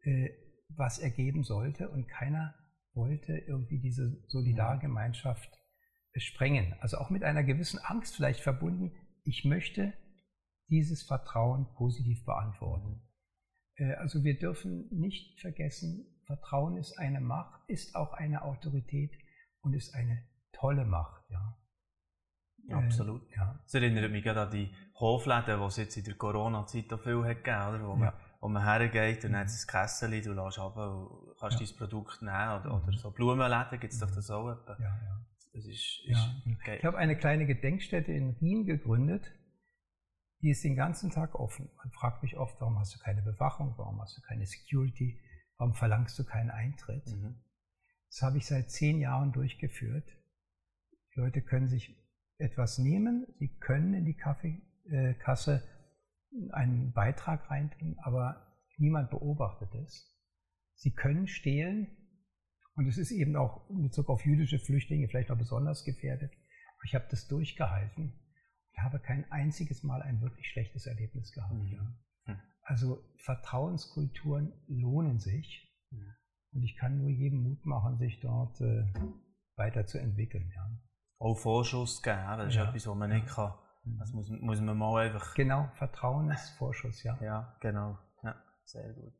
äh, 0.00 0.30
was 0.70 0.98
er 0.98 1.10
geben 1.10 1.44
sollte 1.44 1.90
und 1.90 2.08
keiner 2.08 2.54
wollte 2.94 3.36
irgendwie 3.36 3.80
diese 3.80 4.24
Solidargemeinschaft 4.28 5.50
sprengen. 6.16 6.72
Also 6.80 6.96
auch 6.96 7.10
mit 7.10 7.22
einer 7.22 7.44
gewissen 7.44 7.78
Angst 7.80 8.16
vielleicht 8.16 8.40
verbunden, 8.40 8.92
ich 9.24 9.44
möchte 9.44 9.92
dieses 10.70 11.02
Vertrauen 11.02 11.66
positiv 11.74 12.24
beantworten. 12.24 13.02
Äh, 13.74 13.92
also 13.96 14.24
wir 14.24 14.38
dürfen 14.38 14.88
nicht 14.90 15.38
vergessen, 15.42 16.06
Vertrauen 16.24 16.78
ist 16.78 16.98
eine 16.98 17.20
Macht, 17.20 17.60
ist 17.68 17.94
auch 17.94 18.14
eine 18.14 18.40
Autorität 18.40 19.12
und 19.60 19.74
ist 19.74 19.94
eine 19.94 20.26
tolle 20.52 20.86
Macht. 20.86 21.28
Ja. 21.28 21.58
Absolut. 22.74 23.22
Äh, 23.30 23.36
ja. 23.36 23.60
Das 23.62 23.74
erinnert 23.74 24.10
mich 24.10 24.24
gerade 24.24 24.42
an 24.42 24.50
die 24.50 24.70
Hofläden, 24.94 25.60
die 25.60 25.66
es 25.66 25.76
jetzt 25.76 25.96
in 25.96 26.04
der 26.04 26.14
Corona-Zeit 26.14 26.92
auch 26.92 27.00
viel 27.00 27.24
hat 27.24 27.44
gegeben, 27.44 27.68
oder? 27.68 27.88
Wo, 27.88 27.96
man, 27.96 28.12
wo 28.40 28.48
man 28.48 28.64
hergeht 28.64 29.24
und 29.24 29.32
dann 29.32 29.40
hat 29.40 29.48
es 29.48 29.64
ein 29.64 29.70
Kessel, 29.70 30.20
du 30.22 30.32
lässt 30.32 30.58
ab 30.58 30.76
und 30.76 31.36
kannst 31.38 31.60
ja. 31.60 31.66
dein 31.66 31.76
Produkt 31.76 32.22
nehmen. 32.22 32.60
Oder, 32.60 32.74
oder 32.74 32.92
mhm. 32.92 32.96
so 32.96 33.10
Blumenläden 33.10 33.80
gibt 33.80 33.92
es 33.92 33.98
doch 33.98 34.10
das 34.10 34.30
auch. 34.30 34.48
Ja, 34.48 34.76
ja. 34.78 35.24
Das 35.52 35.64
ist, 35.64 36.02
ist 36.06 36.06
ja. 36.06 36.74
Ich 36.74 36.84
habe 36.84 36.98
eine 36.98 37.16
kleine 37.16 37.46
Gedenkstätte 37.46 38.12
in 38.12 38.36
Rien 38.40 38.64
gegründet 38.66 39.32
die 40.42 40.50
ist 40.50 40.62
den 40.64 40.76
ganzen 40.76 41.10
Tag 41.10 41.34
offen. 41.34 41.68
Man 41.76 41.90
fragt 41.90 42.22
mich 42.22 42.36
oft, 42.36 42.60
warum 42.60 42.78
hast 42.78 42.94
du 42.94 42.98
keine 43.00 43.22
Bewachung, 43.22 43.74
warum 43.76 44.00
hast 44.00 44.16
du 44.16 44.22
keine 44.22 44.46
Security, 44.46 45.20
warum 45.56 45.74
verlangst 45.74 46.18
du 46.18 46.24
keinen 46.24 46.50
Eintritt? 46.50 47.06
Mhm. 47.06 47.42
Das 48.08 48.22
habe 48.22 48.38
ich 48.38 48.46
seit 48.46 48.70
zehn 48.70 49.00
Jahren 49.00 49.32
durchgeführt. 49.32 50.08
Die 51.14 51.20
Leute 51.20 51.42
können 51.42 51.68
sich 51.68 51.96
etwas 52.38 52.78
nehmen, 52.78 53.26
sie 53.38 53.48
können 53.58 53.94
in 53.94 54.04
die 54.04 54.16
Kaffeekasse 54.16 55.62
einen 56.50 56.92
Beitrag 56.92 57.50
reintun, 57.50 57.96
aber 58.02 58.58
niemand 58.76 59.10
beobachtet 59.10 59.74
es. 59.74 60.14
Sie 60.74 60.94
können 60.94 61.26
stehlen 61.26 61.88
und 62.74 62.86
es 62.86 62.98
ist 62.98 63.10
eben 63.10 63.36
auch 63.36 63.68
in 63.70 63.82
Bezug 63.82 64.08
auf 64.08 64.24
jüdische 64.24 64.58
Flüchtlinge 64.58 65.08
vielleicht 65.08 65.30
noch 65.30 65.38
besonders 65.38 65.84
gefährdet. 65.84 66.30
Aber 66.32 66.84
ich 66.84 66.94
habe 66.94 67.06
das 67.10 67.26
durchgehalten 67.26 68.12
habe 68.82 69.00
kein 69.00 69.30
einziges 69.30 69.82
Mal 69.82 70.02
ein 70.02 70.20
wirklich 70.20 70.48
schlechtes 70.48 70.86
Erlebnis 70.86 71.32
gehabt. 71.32 71.54
Mhm. 71.54 71.66
Ja. 71.66 71.94
Hm. 72.24 72.40
Also 72.62 73.04
Vertrauenskulturen 73.16 74.52
lohnen 74.66 75.18
sich 75.18 75.74
mhm. 75.90 76.14
und 76.52 76.62
ich 76.62 76.76
kann 76.76 76.98
nur 76.98 77.08
jedem 77.08 77.42
Mut 77.42 77.64
machen, 77.64 77.98
sich 77.98 78.20
dort 78.20 78.60
äh, 78.60 78.84
weiterzuentwickeln. 79.56 80.50
Ja. 80.54 80.70
Auch 81.18 81.34
Vorschuss 81.34 82.02
geben, 82.02 82.24
das 82.38 82.48
ist 82.48 82.54
ja. 82.54 82.68
etwas, 82.68 82.86
was 82.86 82.94
man 82.94 83.10
nicht 83.10 83.26
kann. 83.26 83.54
Das 83.98 84.12
muss, 84.12 84.28
muss 84.28 84.60
man 84.60 84.76
mal 84.76 85.06
einfach. 85.06 85.34
Genau, 85.34 85.68
Vertrauen 85.74 86.30
ist 86.30 86.50
Vorschuss, 86.58 87.02
ja. 87.02 87.18
Ja, 87.20 87.56
genau. 87.60 87.98
Ja, 88.22 88.36
sehr 88.64 88.92
gut. 88.92 89.12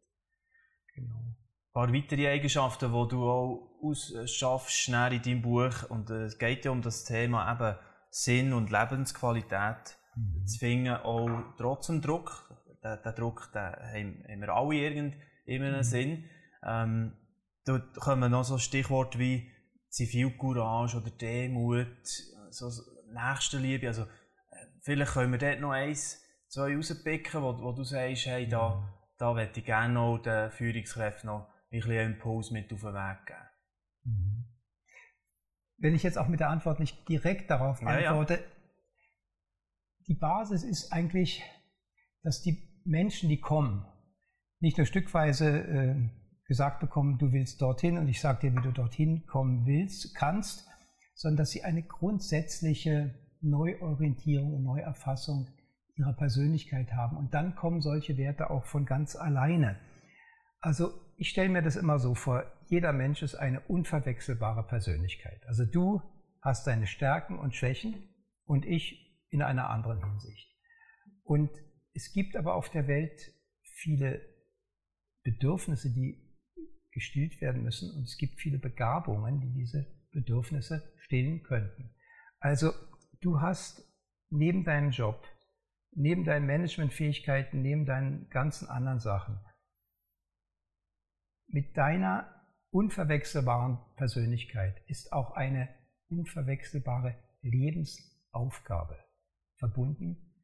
Genau. 0.94 1.14
Ein 1.14 1.72
paar 1.72 1.92
weitere 1.92 2.28
Eigenschaften, 2.28 2.92
die 2.92 3.08
du 3.08 3.30
auch 3.30 3.68
ausschaffst, 3.82 4.76
schnell 4.76 5.14
in 5.14 5.22
deinem 5.22 5.42
Buch. 5.42 5.88
Und 5.88 6.10
äh, 6.10 6.24
es 6.24 6.38
geht 6.38 6.64
ja 6.64 6.70
um 6.70 6.82
das 6.82 7.04
Thema 7.04 7.52
eben 7.52 7.78
Sinn 8.10 8.52
und 8.52 8.70
Lebensqualität 8.70 9.96
mhm. 10.16 10.46
zu 10.46 10.58
finden, 10.58 10.96
auch 10.96 11.30
trotz 11.56 11.86
dem 11.86 12.02
Druck. 12.02 12.44
Den, 12.82 12.98
den 13.02 13.14
Druck 13.14 13.50
den 13.52 13.62
haben, 13.62 14.40
wir 14.40 14.48
alle 14.48 14.74
irgend, 14.74 15.16
in 15.46 15.62
einem 15.62 15.78
mhm. 15.78 15.82
Sinn. 15.82 16.24
Ähm, 16.64 17.16
da 17.64 17.78
kommen 18.00 18.30
noch 18.30 18.44
so 18.44 18.58
Stichworte 18.58 19.18
wie 19.18 19.50
Zivilcourage 20.06 20.96
oder 20.96 21.10
Demut, 21.10 22.06
so 22.50 22.70
Nächstenliebe. 23.12 23.86
Also, 23.88 24.02
äh, 24.02 24.06
vielleicht 24.82 25.12
können 25.12 25.32
wir 25.32 25.38
dort 25.38 25.60
noch 25.60 25.72
eins, 25.72 26.22
zwei 26.48 26.74
rauspicken, 26.76 27.42
wo, 27.42 27.58
wo 27.60 27.72
du 27.72 27.84
sagst, 27.84 28.26
hey, 28.26 28.48
da, 28.48 28.76
mhm. 28.76 28.88
da 29.18 29.32
möchte 29.34 29.60
ich 29.60 29.66
gerne 29.66 29.94
noch 29.94 30.18
den 30.18 30.50
Führungskräften 30.50 31.28
noch 31.28 31.48
ein 31.70 31.80
bisschen 31.80 32.12
Impuls 32.12 32.50
mit 32.50 32.72
auf 32.72 32.80
den 32.80 32.94
Weg 32.94 33.26
geben. 33.26 33.38
Mhm 34.04 34.48
wenn 35.78 35.94
ich 35.94 36.02
jetzt 36.02 36.18
auch 36.18 36.28
mit 36.28 36.40
der 36.40 36.50
Antwort 36.50 36.80
nicht 36.80 37.08
direkt 37.08 37.50
darauf 37.50 37.80
antworte, 37.82 38.34
ja, 38.34 38.40
ja. 38.40 38.46
die 40.08 40.14
Basis 40.14 40.64
ist 40.64 40.92
eigentlich, 40.92 41.42
dass 42.22 42.42
die 42.42 42.80
Menschen, 42.84 43.28
die 43.28 43.40
kommen, 43.40 43.86
nicht 44.60 44.76
nur 44.76 44.86
stückweise 44.86 45.48
äh, 45.48 46.10
gesagt 46.48 46.80
bekommen, 46.80 47.18
du 47.18 47.30
willst 47.32 47.60
dorthin 47.60 47.98
und 47.98 48.08
ich 48.08 48.20
sage 48.20 48.48
dir, 48.48 48.56
wie 48.56 48.62
du 48.62 48.72
dorthin 48.72 49.26
kommen 49.26 49.66
willst, 49.66 50.14
kannst, 50.16 50.66
sondern 51.14 51.36
dass 51.36 51.50
sie 51.50 51.62
eine 51.62 51.82
grundsätzliche 51.82 53.14
Neuorientierung 53.42 54.54
und 54.54 54.64
Neuerfassung 54.64 55.48
ihrer 55.96 56.14
Persönlichkeit 56.14 56.92
haben. 56.92 57.16
Und 57.16 57.34
dann 57.34 57.54
kommen 57.54 57.82
solche 57.82 58.16
Werte 58.16 58.50
auch 58.50 58.64
von 58.64 58.86
ganz 58.86 59.14
alleine. 59.14 59.78
Also 60.60 60.90
ich 61.16 61.28
stelle 61.28 61.50
mir 61.50 61.62
das 61.62 61.76
immer 61.76 61.98
so 61.98 62.14
vor, 62.14 62.44
jeder 62.68 62.92
Mensch 62.92 63.22
ist 63.22 63.34
eine 63.34 63.60
unverwechselbare 63.60 64.66
Persönlichkeit. 64.66 65.42
Also 65.46 65.64
du 65.64 66.00
hast 66.40 66.66
deine 66.66 66.86
Stärken 66.86 67.38
und 67.38 67.54
Schwächen 67.54 68.08
und 68.44 68.64
ich 68.64 69.26
in 69.30 69.42
einer 69.42 69.68
anderen 69.68 70.02
Hinsicht. 70.02 70.48
Und 71.24 71.50
es 71.92 72.12
gibt 72.12 72.36
aber 72.36 72.54
auf 72.54 72.70
der 72.70 72.86
Welt 72.86 73.20
viele 73.62 74.20
Bedürfnisse, 75.24 75.92
die 75.92 76.27
gestillt 76.92 77.40
werden 77.40 77.62
müssen 77.62 77.90
und 77.96 78.04
es 78.04 78.16
gibt 78.16 78.40
viele 78.40 78.58
Begabungen, 78.58 79.40
die 79.40 79.52
diese 79.52 79.86
Bedürfnisse 80.10 80.92
stillen 80.98 81.42
könnten. 81.42 81.94
Also 82.40 82.72
du 83.20 83.40
hast 83.40 83.82
neben 84.30 84.64
deinem 84.64 84.90
Job, 84.90 85.26
neben 85.92 86.24
deinen 86.24 86.46
Managementfähigkeiten, 86.46 87.62
neben 87.62 87.86
deinen 87.86 88.28
ganzen 88.30 88.68
anderen 88.68 89.00
Sachen, 89.00 89.38
mit 91.48 91.76
deiner 91.76 92.34
unverwechselbaren 92.70 93.78
Persönlichkeit 93.96 94.82
ist 94.86 95.12
auch 95.12 95.32
eine 95.32 95.68
unverwechselbare 96.08 97.16
Lebensaufgabe 97.40 98.98
verbunden. 99.56 100.34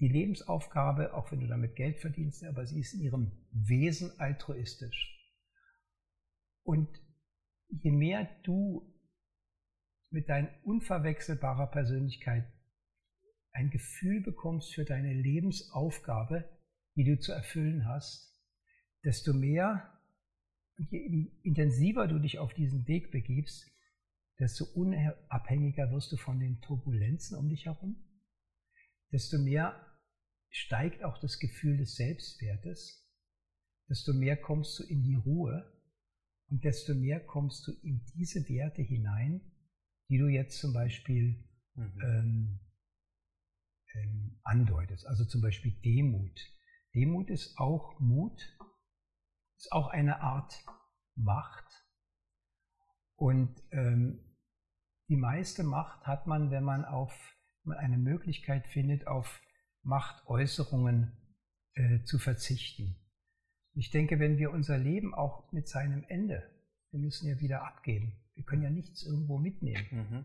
Die 0.00 0.08
Lebensaufgabe, 0.08 1.14
auch 1.14 1.30
wenn 1.30 1.40
du 1.40 1.46
damit 1.46 1.76
Geld 1.76 2.00
verdienst, 2.00 2.42
aber 2.44 2.66
sie 2.66 2.80
ist 2.80 2.94
in 2.94 3.02
ihrem 3.02 3.32
Wesen 3.52 4.18
altruistisch. 4.18 5.19
Und 6.62 6.88
je 7.68 7.90
mehr 7.90 8.28
du 8.42 8.92
mit 10.10 10.28
deiner 10.28 10.50
unverwechselbarer 10.64 11.68
Persönlichkeit 11.68 12.44
ein 13.52 13.70
Gefühl 13.70 14.22
bekommst 14.22 14.74
für 14.74 14.84
deine 14.84 15.12
Lebensaufgabe, 15.12 16.48
die 16.96 17.04
du 17.04 17.18
zu 17.18 17.32
erfüllen 17.32 17.86
hast, 17.86 18.30
desto 19.04 19.32
mehr 19.32 20.00
Und 20.76 20.90
je 20.90 21.30
intensiver 21.42 22.08
du 22.08 22.18
dich 22.18 22.38
auf 22.38 22.54
diesen 22.54 22.86
Weg 22.86 23.10
begibst, 23.10 23.70
desto 24.38 24.64
unabhängiger 24.64 25.90
wirst 25.90 26.10
du 26.12 26.16
von 26.16 26.40
den 26.40 26.60
Turbulenzen 26.62 27.36
um 27.36 27.48
dich 27.48 27.66
herum, 27.66 27.96
desto 29.12 29.38
mehr 29.38 29.86
steigt 30.48 31.04
auch 31.04 31.18
das 31.18 31.38
Gefühl 31.38 31.76
des 31.76 31.96
Selbstwertes, 31.96 33.06
desto 33.88 34.14
mehr 34.14 34.36
kommst 34.36 34.78
du 34.78 34.84
in 34.84 35.02
die 35.02 35.16
Ruhe 35.16 35.70
und 36.50 36.64
desto 36.64 36.94
mehr 36.94 37.24
kommst 37.24 37.66
du 37.66 37.72
in 37.82 38.04
diese 38.14 38.48
Werte 38.48 38.82
hinein, 38.82 39.40
die 40.08 40.18
du 40.18 40.26
jetzt 40.26 40.58
zum 40.58 40.72
Beispiel 40.72 41.48
mhm. 41.74 42.00
ähm, 42.02 42.60
ähm, 43.94 44.40
andeutest. 44.42 45.06
Also 45.06 45.24
zum 45.24 45.40
Beispiel 45.40 45.72
Demut. 45.82 46.40
Demut 46.94 47.30
ist 47.30 47.56
auch 47.58 47.98
Mut, 48.00 48.40
ist 49.56 49.70
auch 49.72 49.88
eine 49.88 50.20
Art 50.20 50.52
Macht. 51.14 51.66
Und 53.14 53.62
ähm, 53.70 54.36
die 55.08 55.16
meiste 55.16 55.62
Macht 55.62 56.06
hat 56.06 56.26
man, 56.26 56.50
wenn 56.50 56.64
man 56.64 56.84
auf 56.84 57.12
wenn 57.62 57.74
man 57.74 57.84
eine 57.84 57.98
Möglichkeit 57.98 58.66
findet, 58.68 59.06
auf 59.06 59.40
Machtäußerungen 59.82 61.12
äh, 61.74 62.02
zu 62.04 62.18
verzichten. 62.18 62.96
Ich 63.74 63.90
denke, 63.90 64.18
wenn 64.18 64.38
wir 64.38 64.50
unser 64.50 64.78
Leben 64.78 65.14
auch 65.14 65.50
mit 65.52 65.68
seinem 65.68 66.04
Ende, 66.08 66.42
wir 66.90 67.00
müssen 67.00 67.28
ja 67.28 67.38
wieder 67.40 67.66
abgeben, 67.66 68.20
wir 68.34 68.44
können 68.44 68.62
ja 68.62 68.70
nichts 68.70 69.04
irgendwo 69.04 69.38
mitnehmen, 69.38 69.86
mhm. 69.90 70.24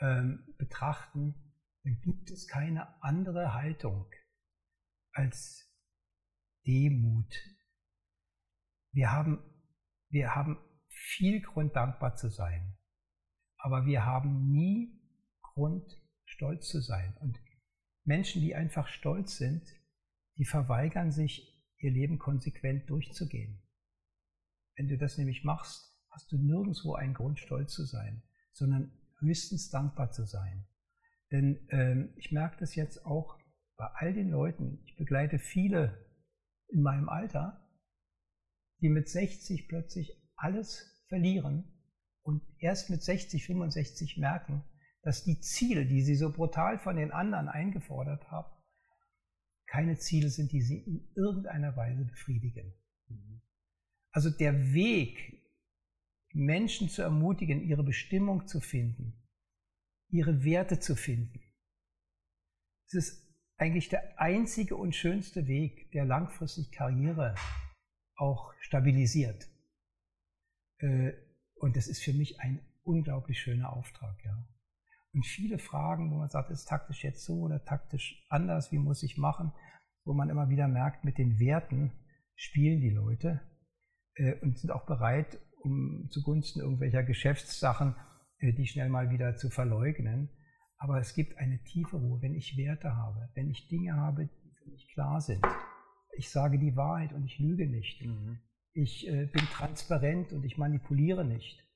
ähm, 0.00 0.54
betrachten, 0.58 1.34
dann 1.84 2.00
gibt 2.00 2.30
es 2.30 2.48
keine 2.48 3.02
andere 3.02 3.54
Haltung 3.54 4.06
als 5.12 5.72
Demut. 6.66 7.32
Wir 8.92 9.12
haben, 9.12 9.38
wir 10.08 10.34
haben 10.34 10.58
viel 10.88 11.40
Grund 11.40 11.76
dankbar 11.76 12.16
zu 12.16 12.28
sein, 12.28 12.76
aber 13.58 13.86
wir 13.86 14.04
haben 14.04 14.50
nie 14.50 15.00
Grund 15.42 15.96
stolz 16.24 16.68
zu 16.68 16.80
sein. 16.80 17.16
Und 17.20 17.38
Menschen, 18.04 18.42
die 18.42 18.54
einfach 18.54 18.88
stolz 18.88 19.36
sind, 19.36 19.62
die 20.36 20.44
verweigern 20.44 21.12
sich, 21.12 21.55
ihr 21.78 21.90
Leben 21.90 22.18
konsequent 22.18 22.88
durchzugehen. 22.88 23.62
Wenn 24.76 24.88
du 24.88 24.98
das 24.98 25.18
nämlich 25.18 25.44
machst, 25.44 25.96
hast 26.10 26.30
du 26.32 26.38
nirgendwo 26.38 26.94
einen 26.94 27.14
Grund, 27.14 27.38
stolz 27.38 27.72
zu 27.72 27.84
sein, 27.84 28.22
sondern 28.52 28.92
höchstens 29.20 29.70
dankbar 29.70 30.10
zu 30.10 30.24
sein. 30.24 30.66
Denn 31.30 31.66
ähm, 31.70 32.14
ich 32.16 32.32
merke 32.32 32.56
das 32.58 32.74
jetzt 32.74 33.04
auch 33.04 33.38
bei 33.76 33.86
all 33.94 34.14
den 34.14 34.30
Leuten, 34.30 34.80
ich 34.84 34.96
begleite 34.96 35.38
viele 35.38 36.06
in 36.68 36.82
meinem 36.82 37.08
Alter, 37.08 37.68
die 38.80 38.88
mit 38.88 39.08
60 39.08 39.68
plötzlich 39.68 40.12
alles 40.36 41.04
verlieren 41.08 41.64
und 42.22 42.42
erst 42.58 42.90
mit 42.90 43.02
60, 43.02 43.46
65 43.46 44.18
merken, 44.18 44.64
dass 45.02 45.24
die 45.24 45.40
Ziele, 45.40 45.86
die 45.86 46.02
sie 46.02 46.16
so 46.16 46.32
brutal 46.32 46.78
von 46.78 46.96
den 46.96 47.12
anderen 47.12 47.48
eingefordert 47.48 48.30
haben, 48.30 48.55
keine 49.66 49.98
Ziele 49.98 50.30
sind, 50.30 50.52
die 50.52 50.62
sie 50.62 50.78
in 50.78 51.08
irgendeiner 51.14 51.76
Weise 51.76 52.04
befriedigen. 52.04 52.72
Mhm. 53.08 53.40
Also 54.10 54.30
der 54.30 54.72
Weg, 54.72 55.42
Menschen 56.32 56.88
zu 56.88 57.02
ermutigen, 57.02 57.62
ihre 57.62 57.82
Bestimmung 57.82 58.46
zu 58.46 58.60
finden, 58.60 59.14
ihre 60.08 60.44
Werte 60.44 60.80
zu 60.80 60.94
finden, 60.94 61.40
das 62.84 62.94
ist 62.94 63.26
eigentlich 63.56 63.88
der 63.88 64.20
einzige 64.20 64.76
und 64.76 64.94
schönste 64.94 65.46
Weg, 65.46 65.90
der 65.92 66.04
langfristig 66.04 66.70
Karriere 66.72 67.34
auch 68.16 68.52
stabilisiert. 68.60 69.48
Äh, 70.78 71.12
und 71.54 71.76
das 71.76 71.88
ist 71.88 72.02
für 72.02 72.12
mich 72.12 72.40
ein 72.40 72.60
unglaublich 72.84 73.40
schöner 73.40 73.72
Auftrag. 73.72 74.22
Ja. 74.24 74.46
Und 75.16 75.24
viele 75.24 75.58
Fragen, 75.58 76.10
wo 76.10 76.18
man 76.18 76.28
sagt, 76.28 76.50
ist 76.50 76.66
taktisch 76.66 77.02
jetzt 77.02 77.24
so 77.24 77.40
oder 77.40 77.64
taktisch 77.64 78.22
anders, 78.28 78.70
wie 78.70 78.76
muss 78.76 79.02
ich 79.02 79.16
machen, 79.16 79.50
wo 80.04 80.12
man 80.12 80.28
immer 80.28 80.50
wieder 80.50 80.68
merkt, 80.68 81.06
mit 81.06 81.16
den 81.16 81.38
Werten 81.38 81.90
spielen 82.34 82.82
die 82.82 82.90
Leute 82.90 83.40
äh, 84.16 84.34
und 84.42 84.58
sind 84.58 84.70
auch 84.70 84.84
bereit, 84.84 85.40
um 85.62 86.06
zugunsten 86.10 86.60
irgendwelcher 86.60 87.02
Geschäftssachen 87.02 87.96
äh, 88.40 88.52
die 88.52 88.66
schnell 88.66 88.90
mal 88.90 89.08
wieder 89.08 89.36
zu 89.36 89.48
verleugnen. 89.48 90.28
Aber 90.76 90.98
es 90.98 91.14
gibt 91.14 91.38
eine 91.38 91.62
tiefe 91.64 91.96
Ruhe, 91.96 92.20
wenn 92.20 92.34
ich 92.34 92.58
Werte 92.58 92.94
habe, 92.94 93.30
wenn 93.32 93.48
ich 93.48 93.68
Dinge 93.68 93.96
habe, 93.96 94.26
die 94.26 94.50
für 94.58 94.70
mich 94.70 94.86
klar 94.92 95.22
sind. 95.22 95.42
Ich 96.18 96.28
sage 96.28 96.58
die 96.58 96.76
Wahrheit 96.76 97.14
und 97.14 97.24
ich 97.24 97.38
lüge 97.38 97.66
nicht. 97.66 98.04
Mhm. 98.04 98.40
Ich 98.74 99.08
äh, 99.08 99.24
bin 99.32 99.44
transparent 99.46 100.34
und 100.34 100.44
ich 100.44 100.58
manipuliere 100.58 101.24
nicht. 101.24 101.66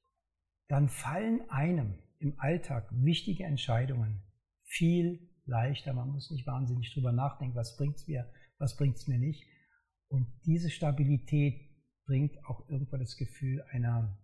Dann 0.69 0.91
fallen 0.91 1.49
einem 1.49 1.95
im 2.21 2.39
Alltag 2.39 2.89
wichtige 2.93 3.45
Entscheidungen 3.45 4.23
viel 4.65 5.29
leichter. 5.47 5.93
Man 5.93 6.11
muss 6.11 6.31
nicht 6.31 6.47
wahnsinnig 6.47 6.93
drüber 6.95 7.13
nachdenken, 7.13 7.57
was 7.57 7.77
bringt 7.77 7.97
es 7.97 8.07
mir, 8.07 8.31
was 8.59 8.77
bringt 8.77 8.97
es 8.97 9.09
mir 9.09 9.19
nicht. 9.19 9.47
Und 10.09 10.27
diese 10.45 10.71
Stabilität 10.71 11.69
bringt 12.05 12.45
auch 12.45 12.69
irgendwann 12.69 13.01
das 13.01 13.17
Gefühl 13.17 13.63
einer 13.71 14.19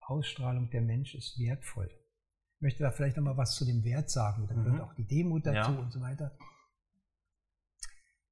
Ausstrahlung, 0.00 0.70
der 0.70 0.82
Mensch 0.82 1.14
ist 1.14 1.38
wertvoll. 1.38 1.90
Ich 2.56 2.60
möchte 2.60 2.82
da 2.82 2.92
vielleicht 2.92 3.16
nochmal 3.16 3.36
was 3.36 3.56
zu 3.56 3.64
dem 3.64 3.82
Wert 3.84 4.10
sagen, 4.10 4.46
dann 4.46 4.60
mhm. 4.60 4.64
gehört 4.64 4.82
auch 4.82 4.94
die 4.94 5.06
Demut 5.06 5.46
dazu 5.46 5.72
ja. 5.72 5.78
und 5.78 5.90
so 5.90 6.00
weiter. 6.00 6.36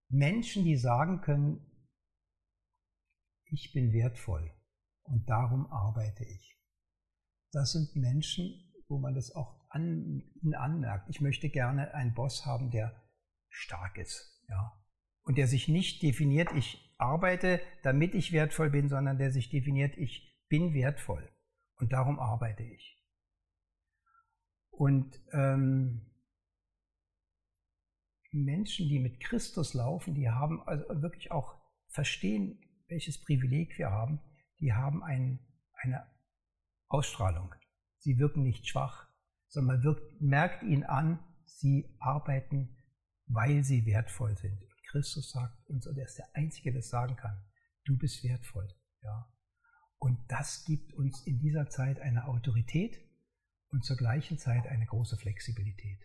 Menschen, 0.09 0.65
die 0.65 0.77
sagen 0.77 1.21
können, 1.21 1.67
ich 3.47 3.73
bin 3.73 3.93
wertvoll 3.93 4.53
und 5.03 5.29
darum 5.29 5.67
arbeite 5.73 6.25
ich 6.25 6.60
das 7.53 7.73
sind 7.73 7.97
Menschen, 7.97 8.73
wo 8.89 8.99
man 8.99 9.15
das 9.15 9.35
auch 9.35 9.61
an, 9.71 10.23
ihnen 10.43 10.55
anmerkt. 10.55 11.09
Ich 11.09 11.21
möchte 11.21 11.49
gerne 11.49 11.95
einen 11.95 12.15
Boss 12.15 12.45
haben, 12.47 12.71
der 12.71 13.03
stark 13.49 13.99
ist, 13.99 14.45
ja. 14.49 14.77
Und 15.23 15.39
der 15.39 15.47
sich 15.47 15.69
nicht 15.69 16.03
definiert, 16.03 16.49
ich 16.57 16.95
arbeite, 16.99 17.61
damit 17.83 18.15
ich 18.15 18.33
wertvoll 18.33 18.71
bin, 18.71 18.89
sondern 18.89 19.19
der 19.19 19.31
sich 19.31 19.51
definiert, 19.51 19.97
ich 19.97 20.45
bin 20.49 20.75
wertvoll 20.75 21.31
und 21.77 21.93
darum 21.93 22.19
arbeite 22.19 22.63
ich. 22.63 22.97
Und 24.71 25.21
ähm, 25.33 26.11
Menschen, 28.33 28.89
die 28.89 28.99
mit 28.99 29.21
Christus 29.21 29.75
laufen, 29.75 30.15
die 30.15 30.31
haben 30.31 30.63
also 30.67 31.03
wirklich 31.03 31.31
auch 31.31 31.61
verstehen, 31.89 32.59
welches 32.89 33.21
Privileg 33.23 33.77
wir 33.79 33.91
haben, 33.91 34.21
die 34.59 34.73
haben 34.73 35.03
ein, 35.03 35.41
eine 35.75 36.07
Ausstrahlung. 36.91 37.55
Sie 37.99 38.19
wirken 38.19 38.43
nicht 38.43 38.67
schwach, 38.67 39.09
sondern 39.47 39.77
man 39.77 39.85
wirkt, 39.85 40.21
merkt 40.21 40.63
ihnen 40.63 40.85
an, 40.85 41.21
sie 41.45 41.97
arbeiten, 41.99 42.77
weil 43.27 43.65
sie 43.65 43.87
wertvoll 43.87 44.37
sind. 44.37 44.61
Und 44.61 44.83
Christus 44.89 45.31
sagt 45.31 45.69
uns, 45.69 45.87
und 45.87 45.97
er 45.97 46.05
ist 46.05 46.19
der 46.19 46.29
Einzige, 46.35 46.73
der 46.73 46.83
sagen 46.83 47.17
kann, 47.17 47.43
du 47.85 47.97
bist 47.97 48.25
wertvoll. 48.25 48.69
Ja. 49.03 49.33
Und 49.99 50.19
das 50.29 50.65
gibt 50.65 50.93
uns 50.95 51.27
in 51.27 51.39
dieser 51.39 51.69
Zeit 51.69 52.01
eine 52.01 52.27
Autorität 52.27 52.99
und 53.69 53.85
zur 53.85 53.97
gleichen 53.97 54.39
Zeit 54.39 54.67
eine 54.67 54.87
große 54.87 55.17
Flexibilität. 55.17 56.01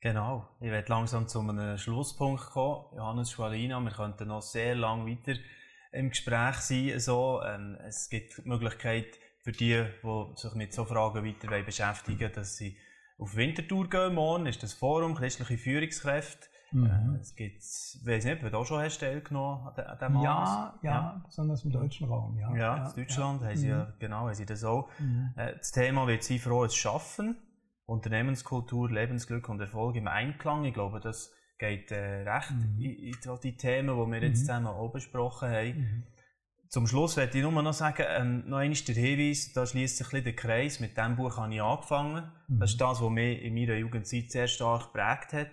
Genau, 0.00 0.48
ich 0.60 0.70
werde 0.70 0.88
langsam 0.90 1.26
zu 1.26 1.40
einem 1.40 1.78
Schlusspunkt 1.78 2.44
kommen. 2.50 2.94
Johannes 2.96 3.30
Schwalina, 3.30 3.80
wir 3.80 3.90
könnten 3.90 4.28
noch 4.28 4.42
sehr 4.42 4.74
lange 4.74 5.10
weiter 5.10 5.34
im 5.94 6.10
Gespräch 6.10 6.56
sein. 6.56 6.98
So. 7.00 7.40
Ähm, 7.42 7.76
es 7.86 8.08
gibt 8.10 8.38
die 8.38 8.48
Möglichkeit 8.48 9.18
für 9.42 9.52
die, 9.52 9.84
die 10.02 10.36
sich 10.36 10.54
mit 10.54 10.72
so 10.72 10.84
Fragen 10.84 11.24
weiter 11.24 11.62
beschäftigen 11.62 12.30
dass 12.32 12.56
sie 12.56 12.76
auf 13.18 13.36
Wintertour 13.36 13.88
gehen. 13.88 14.14
Morgen 14.14 14.46
ist 14.46 14.62
das 14.62 14.72
Forum 14.72 15.14
Christliche 15.14 15.58
Führungskräfte. 15.58 16.48
Mhm. 16.72 16.86
Äh, 16.86 17.20
es 17.20 17.36
gibt, 17.36 17.58
ich 17.62 18.06
weiß 18.06 18.24
nicht, 18.24 18.42
ob 18.42 18.50
du 18.50 18.58
auch 18.58 18.66
schon 18.66 18.82
hast 18.82 18.98
teilgenommen 18.98 19.68
an, 19.68 19.98
dem 19.98 20.22
ja, 20.22 20.78
ja, 20.82 20.90
ja, 20.90 21.22
besonders 21.24 21.64
im 21.64 21.70
deutschen 21.70 22.08
Raum. 22.08 22.36
Ja, 22.38 22.50
ja, 22.50 22.56
ja 22.56 22.88
in 22.88 22.96
Deutschland 22.96 23.42
ja. 23.42 23.48
haben 23.48 23.56
sie 23.56 23.68
ja, 23.68 23.84
mhm. 23.84 23.92
genau, 24.00 24.26
haben 24.26 24.34
sie 24.34 24.46
das 24.46 24.64
auch. 24.64 24.90
Mhm. 24.98 25.32
Äh, 25.36 25.56
das 25.56 25.70
Thema 25.70 26.06
wird 26.08 26.24
sein 26.24 26.38
frohes 26.38 26.74
Schaffen, 26.74 27.36
Unternehmenskultur, 27.86 28.90
Lebensglück 28.90 29.48
und 29.48 29.60
Erfolg 29.60 29.94
im 29.96 30.08
Einklang. 30.08 30.64
Ich 30.64 30.74
glaube, 30.74 31.00
das 31.00 31.32
geht 31.64 31.90
äh, 31.90 32.28
recht 32.28 32.50
mhm. 32.50 32.80
in, 32.80 32.98
in, 32.98 33.40
die 33.42 33.56
Themen, 33.56 33.96
die 33.96 34.12
wir 34.12 34.22
jetzt 34.22 34.40
mhm. 34.40 34.46
zusammen 34.46 34.66
auch 34.66 34.92
besprochen 34.92 35.48
haben. 35.48 35.78
Mhm. 35.78 36.02
Zum 36.68 36.86
Schluss 36.86 37.16
werde 37.16 37.38
ich 37.38 37.42
nur 37.44 37.62
noch 37.62 37.72
sagen, 37.72 38.04
ähm, 38.08 38.48
noch 38.48 38.58
einmal 38.58 38.76
der 38.76 38.94
Hinweis, 38.94 39.52
da 39.52 39.64
schließt 39.64 39.96
sich 39.96 40.06
ein 40.06 40.10
bisschen 40.10 40.24
der 40.24 40.36
Kreis, 40.36 40.80
mit 40.80 40.96
diesem 40.96 41.16
Buch 41.16 41.36
habe 41.36 41.54
ich 41.54 41.62
angefangen. 41.62 42.32
Mhm. 42.48 42.58
Das 42.58 42.72
ist 42.72 42.80
das, 42.80 43.00
was 43.00 43.10
mich 43.10 43.42
in 43.42 43.54
meiner 43.54 43.76
Jugendzeit 43.76 44.30
sehr 44.30 44.48
stark 44.48 44.92
geprägt 44.92 45.32
hat. 45.32 45.50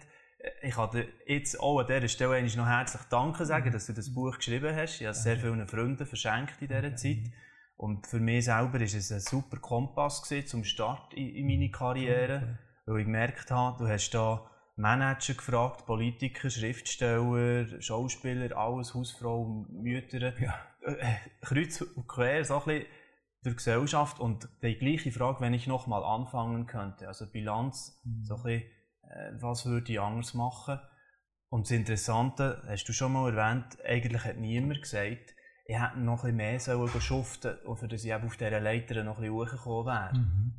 Ich 0.64 0.74
kann 0.74 0.90
dir 0.90 1.08
jetzt 1.28 1.60
auch 1.60 1.80
an 1.80 1.88
dieser 1.88 2.08
Stelle 2.08 2.44
noch 2.56 2.66
herzlich 2.66 3.04
Danke 3.12 3.46
sagen, 3.46 3.70
mhm. 3.70 3.74
dass 3.74 3.86
du 3.86 3.94
das 3.94 4.14
Buch 4.14 4.36
geschrieben 4.36 4.76
hast. 4.76 5.00
Ich 5.00 5.06
habe 5.06 5.12
es 5.12 5.24
sehr 5.24 5.38
vielen 5.38 5.68
Freunden 5.68 6.06
verschenkt 6.06 6.62
in 6.62 6.68
dieser 6.68 6.96
Zeit. 6.96 7.32
Und 7.78 8.08
für 8.08 8.20
mich 8.20 8.46
selber 8.46 8.74
war 8.74 8.82
es 8.82 9.12
ein 9.12 9.20
super 9.20 9.58
Kompass 9.58 10.24
gewesen, 10.24 10.48
zum 10.48 10.64
Start 10.64 11.14
in, 11.14 11.30
in 11.36 11.48
meine 11.48 11.70
Karriere, 11.70 12.60
weil 12.86 13.00
ich 13.00 13.06
gemerkt 13.06 13.52
habe, 13.52 13.84
du 13.84 13.88
hast 13.88 14.12
da 14.12 14.51
Manager 14.82 15.36
gefragt, 15.36 15.86
Politiker, 15.86 16.50
Schriftsteller, 16.50 17.82
Schauspieler, 17.82 18.58
alles, 18.58 18.94
Hausfrau, 18.94 19.68
Mütter, 19.70 20.38
ja. 20.40 20.56
äh, 20.82 21.16
kreuz 21.42 21.82
und 21.82 22.08
quer, 22.08 22.44
so 22.44 22.56
ein 22.56 22.66
bisschen 22.66 22.86
die 23.46 23.56
Gesellschaft. 23.56 24.20
Und 24.20 24.50
die 24.64 24.78
gleiche 24.78 25.12
Frage, 25.12 25.42
wenn 25.42 25.54
ich 25.54 25.68
nochmal 25.68 26.04
anfangen 26.04 26.66
könnte, 26.66 27.08
also 27.08 27.30
Bilanz, 27.32 28.02
mhm. 28.04 28.24
so 28.24 28.36
ein 28.36 28.44
bisschen, 28.44 28.62
äh, 29.04 29.42
was 29.42 29.66
würde 29.66 29.92
ich 29.92 30.00
anders 30.00 30.34
machen? 30.34 30.80
Und 31.50 31.68
das 31.68 31.72
Interessante, 31.72 32.64
hast 32.66 32.86
du 32.86 32.94
schon 32.94 33.14
mal 33.14 33.36
erwähnt, 33.38 33.78
eigentlich 33.86 34.24
hat 34.24 34.38
niemand 34.38 34.82
gesagt, 34.82 35.36
ich 35.66 35.80
hätte 35.80 36.00
noch 36.00 36.24
ein 36.24 36.38
bisschen 36.38 36.86
mehr 36.90 37.02
schuften 37.02 37.58
sollen, 37.64 37.78
für 37.78 37.88
dass 37.88 38.04
ich 38.04 38.14
auf 38.14 38.38
dieser 38.38 38.60
Leiter 38.60 39.04
noch 39.04 39.18
ein 39.18 39.22
bisschen 39.22 39.36
hochgekommen 39.36 39.86
wäre. 39.86 40.18
Mhm. 40.18 40.54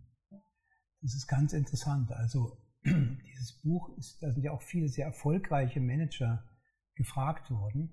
Das 1.00 1.14
ist 1.14 1.26
ganz 1.26 1.52
interessant. 1.52 2.12
Also 2.12 2.56
dieses 2.84 3.60
Buch, 3.62 3.96
ist, 3.96 4.22
da 4.22 4.30
sind 4.30 4.42
ja 4.42 4.52
auch 4.52 4.62
viele 4.62 4.88
sehr 4.88 5.06
erfolgreiche 5.06 5.80
Manager 5.80 6.48
gefragt 6.94 7.50
worden. 7.50 7.92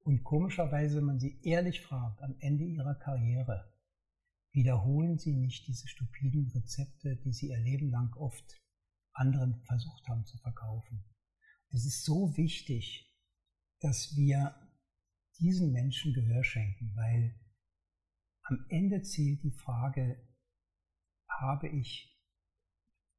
Und 0.00 0.22
komischerweise, 0.22 0.98
wenn 0.98 1.04
man 1.04 1.20
sie 1.20 1.40
ehrlich 1.42 1.80
fragt, 1.80 2.22
am 2.22 2.36
Ende 2.40 2.64
ihrer 2.64 2.94
Karriere, 2.94 3.72
wiederholen 4.52 5.18
sie 5.18 5.34
nicht 5.34 5.66
diese 5.66 5.88
stupiden 5.88 6.50
Rezepte, 6.54 7.16
die 7.16 7.32
sie 7.32 7.48
ihr 7.48 7.58
Leben 7.58 7.90
lang 7.90 8.12
oft 8.14 8.62
anderen 9.12 9.62
versucht 9.64 10.06
haben 10.08 10.24
zu 10.24 10.38
verkaufen. 10.38 11.04
Es 11.70 11.84
ist 11.84 12.04
so 12.04 12.36
wichtig, 12.36 13.12
dass 13.80 14.14
wir 14.16 14.54
diesen 15.40 15.72
Menschen 15.72 16.12
Gehör 16.12 16.44
schenken, 16.44 16.94
weil 16.94 17.34
am 18.42 18.64
Ende 18.68 19.02
zählt 19.02 19.42
die 19.42 19.50
Frage, 19.50 20.16
habe 21.28 21.68
ich 21.68 22.13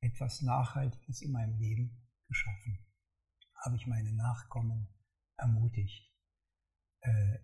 etwas 0.05 0.41
Nachhaltiges 0.41 1.21
in 1.21 1.31
meinem 1.31 1.57
Leben 1.57 2.07
geschaffen? 2.27 2.79
Habe 3.63 3.75
ich 3.75 3.87
meine 3.87 4.13
Nachkommen 4.13 4.87
ermutigt? 5.37 6.11
Äh, 7.01 7.39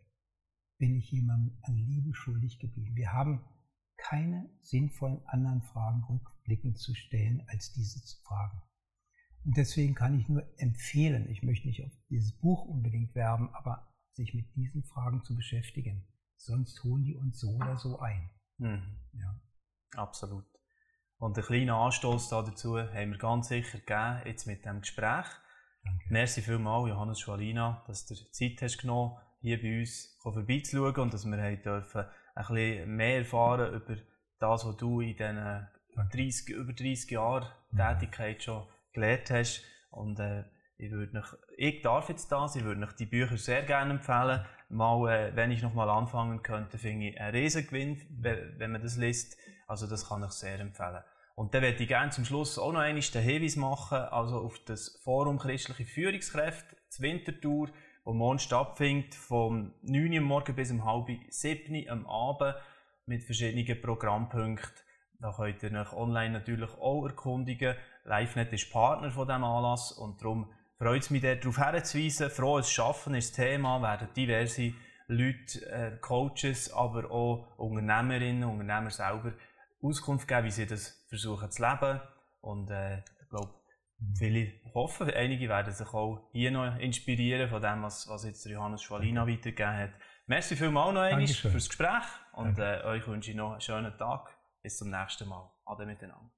bin 0.77 0.95
ich 0.95 1.11
jemandem 1.11 1.57
an 1.63 1.75
Liebe 1.75 2.13
schuldig 2.13 2.59
geblieben? 2.59 2.95
Wir 2.95 3.13
haben 3.13 3.45
keine 3.97 4.49
sinnvollen 4.61 5.25
anderen 5.27 5.61
Fragen 5.61 6.03
rückblickend 6.03 6.79
zu 6.79 6.95
stellen, 6.95 7.43
als 7.47 7.71
diese 7.73 8.01
zu 8.03 8.19
fragen. 8.23 8.61
Und 9.43 9.57
deswegen 9.57 9.95
kann 9.95 10.19
ich 10.19 10.27
nur 10.27 10.43
empfehlen, 10.59 11.29
ich 11.29 11.43
möchte 11.43 11.67
nicht 11.67 11.83
auf 11.83 11.91
dieses 12.09 12.37
Buch 12.39 12.65
unbedingt 12.65 13.15
werben, 13.15 13.49
aber 13.53 13.91
sich 14.13 14.33
mit 14.33 14.55
diesen 14.55 14.83
Fragen 14.83 15.23
zu 15.23 15.35
beschäftigen. 15.35 16.07
Sonst 16.35 16.83
holen 16.83 17.03
die 17.03 17.15
uns 17.15 17.39
so 17.39 17.55
oder 17.55 17.77
so 17.77 17.99
ein. 17.99 18.29
Mhm. 18.57 18.97
Ja. 19.13 19.39
Absolut. 19.95 20.45
Und 21.21 21.37
einen 21.37 21.45
kleinen 21.45 21.69
Anstoß 21.69 22.29
dazu 22.29 22.79
haben 22.79 23.11
wir 23.11 23.17
ganz 23.19 23.49
sicher 23.49 23.77
gegeben, 23.77 24.21
jetzt 24.25 24.47
mit 24.47 24.65
dem 24.65 24.81
Gespräch. 24.81 25.27
Danke. 25.83 26.05
Merci 26.09 26.41
vielmals, 26.41 26.89
Johannes 26.89 27.19
Schwalina, 27.19 27.83
dass 27.85 28.07
du 28.07 28.15
Zeit 28.31 28.59
hast 28.63 28.79
genommen, 28.79 29.15
hier 29.39 29.61
bei 29.61 29.81
uns 29.81 30.17
vorbeizuschauen 30.19 30.95
und 30.95 31.13
dass 31.13 31.27
wir 31.27 31.57
dürfen 31.57 32.05
ein 32.33 32.45
bisschen 32.47 32.95
mehr 32.95 33.19
erfahren 33.19 33.71
über 33.71 33.97
das, 34.39 34.65
was 34.65 34.77
du 34.77 35.01
in 35.01 35.15
diesen 35.15 35.67
30, 36.11 36.49
über 36.55 36.73
30 36.73 37.11
Jahren 37.11 37.47
mhm. 37.69 37.77
Tätigkeit 37.77 38.41
schon 38.41 38.65
gelernt 38.91 39.29
hast. 39.29 39.63
Und 39.91 40.19
äh, 40.19 40.43
ich, 40.81 40.91
würde 40.91 41.15
noch, 41.15 41.35
ich 41.57 41.81
darf 41.81 42.09
jetzt 42.09 42.31
das, 42.31 42.55
ich 42.55 42.63
würde 42.63 42.83
euch 42.83 42.93
die 42.93 43.05
Bücher 43.05 43.37
sehr 43.37 43.61
gerne 43.61 43.91
empfehlen. 43.91 44.43
Mal, 44.69 45.09
äh, 45.09 45.35
wenn 45.35 45.51
ich 45.51 45.61
noch 45.61 45.73
mal 45.73 45.89
anfangen 45.89 46.41
könnte, 46.41 46.77
finde 46.77 47.09
ich 47.09 47.21
einen 47.21 47.35
Riesengewinn, 47.35 48.01
wenn 48.19 48.71
man 48.71 48.81
das 48.81 48.97
liest. 48.97 49.37
Also 49.67 49.87
das 49.87 50.09
kann 50.09 50.23
ich 50.23 50.31
sehr 50.31 50.59
empfehlen. 50.59 51.03
Und 51.35 51.53
dann 51.53 51.61
würde 51.61 51.81
ich 51.81 51.87
gerne 51.87 52.11
zum 52.11 52.25
Schluss 52.25 52.57
auch 52.57 52.73
noch 52.73 52.79
einmal 52.79 53.01
den 53.01 53.21
Hinweis 53.21 53.55
machen, 53.55 53.97
also 53.97 54.37
auf 54.37 54.59
das 54.65 54.99
Forum 55.03 55.37
Christliche 55.37 55.85
Führungskräfte, 55.85 56.75
das 56.87 56.99
Wintertour, 56.99 57.69
wo 58.03 58.13
morgen 58.13 58.39
stattfindet, 58.39 59.13
vom 59.13 59.73
9 59.83 60.13
Uhr 60.13 60.21
morgen 60.21 60.55
bis 60.55 60.71
um 60.71 60.83
halb 60.83 61.07
7 61.29 61.73
Uhr 61.75 61.91
am 61.91 62.07
Abend 62.07 62.55
mit 63.05 63.23
verschiedenen 63.23 63.81
Programmpunkten. 63.81 64.83
Da 65.19 65.31
könnt 65.31 65.61
ihr 65.61 65.71
euch 65.79 65.93
online 65.93 66.33
natürlich 66.33 66.71
auch 66.79 67.05
erkundigen. 67.05 67.75
LiveNet 68.05 68.51
ist 68.53 68.71
Partner 68.71 69.11
von 69.11 69.27
diesem 69.27 69.43
Anlass 69.43 69.91
und 69.91 70.19
darum 70.21 70.49
freut 70.81 71.03
es 71.03 71.09
mich, 71.11 71.21
darauf 71.21 71.57
hinzuweisen. 71.57 72.29
Frohes 72.31 72.71
Schaffen 72.71 73.13
ist 73.13 73.37
das 73.37 73.45
Thema, 73.45 73.81
werden 73.83 74.07
diverse 74.15 74.73
Leute, 75.07 75.63
äh, 75.69 75.97
Coaches, 76.01 76.73
aber 76.73 77.11
auch 77.11 77.45
Unternehmerinnen, 77.57 78.45
Unternehmer 78.45 78.89
selber 78.89 79.33
Auskunft 79.83 80.27
geben, 80.27 80.45
wie 80.45 80.51
sie 80.51 80.65
das 80.65 81.05
versuchen 81.07 81.51
zu 81.51 81.61
leben. 81.61 82.01
Und 82.41 82.71
äh, 82.71 82.97
ich 82.99 83.29
glaube, 83.29 83.53
viele 84.17 84.53
hoffen, 84.73 85.11
einige 85.11 85.49
werden 85.49 85.71
sich 85.71 85.87
auch 85.93 86.27
hier 86.31 86.49
noch 86.49 86.75
inspirieren 86.79 87.47
von 87.47 87.61
dem, 87.61 87.83
was, 87.83 88.07
was 88.09 88.25
jetzt 88.25 88.43
Johannes 88.45 88.81
Schwalina 88.81 89.27
weitergegeben 89.27 89.77
hat. 89.77 89.91
Merci 90.25 90.55
vielmals 90.55 90.95
noch 90.95 91.01
einmal 91.01 91.27
fürs 91.27 91.69
Gespräch 91.69 92.05
und 92.33 92.57
äh, 92.57 92.81
euch 92.85 93.07
wünsche 93.07 93.29
ich 93.29 93.37
noch 93.37 93.51
einen 93.51 93.61
schönen 93.61 93.95
Tag. 93.99 94.35
Bis 94.63 94.77
zum 94.77 94.89
nächsten 94.89 95.27
Mal. 95.27 95.51
Ade 95.65 95.85
miteinander. 95.85 96.31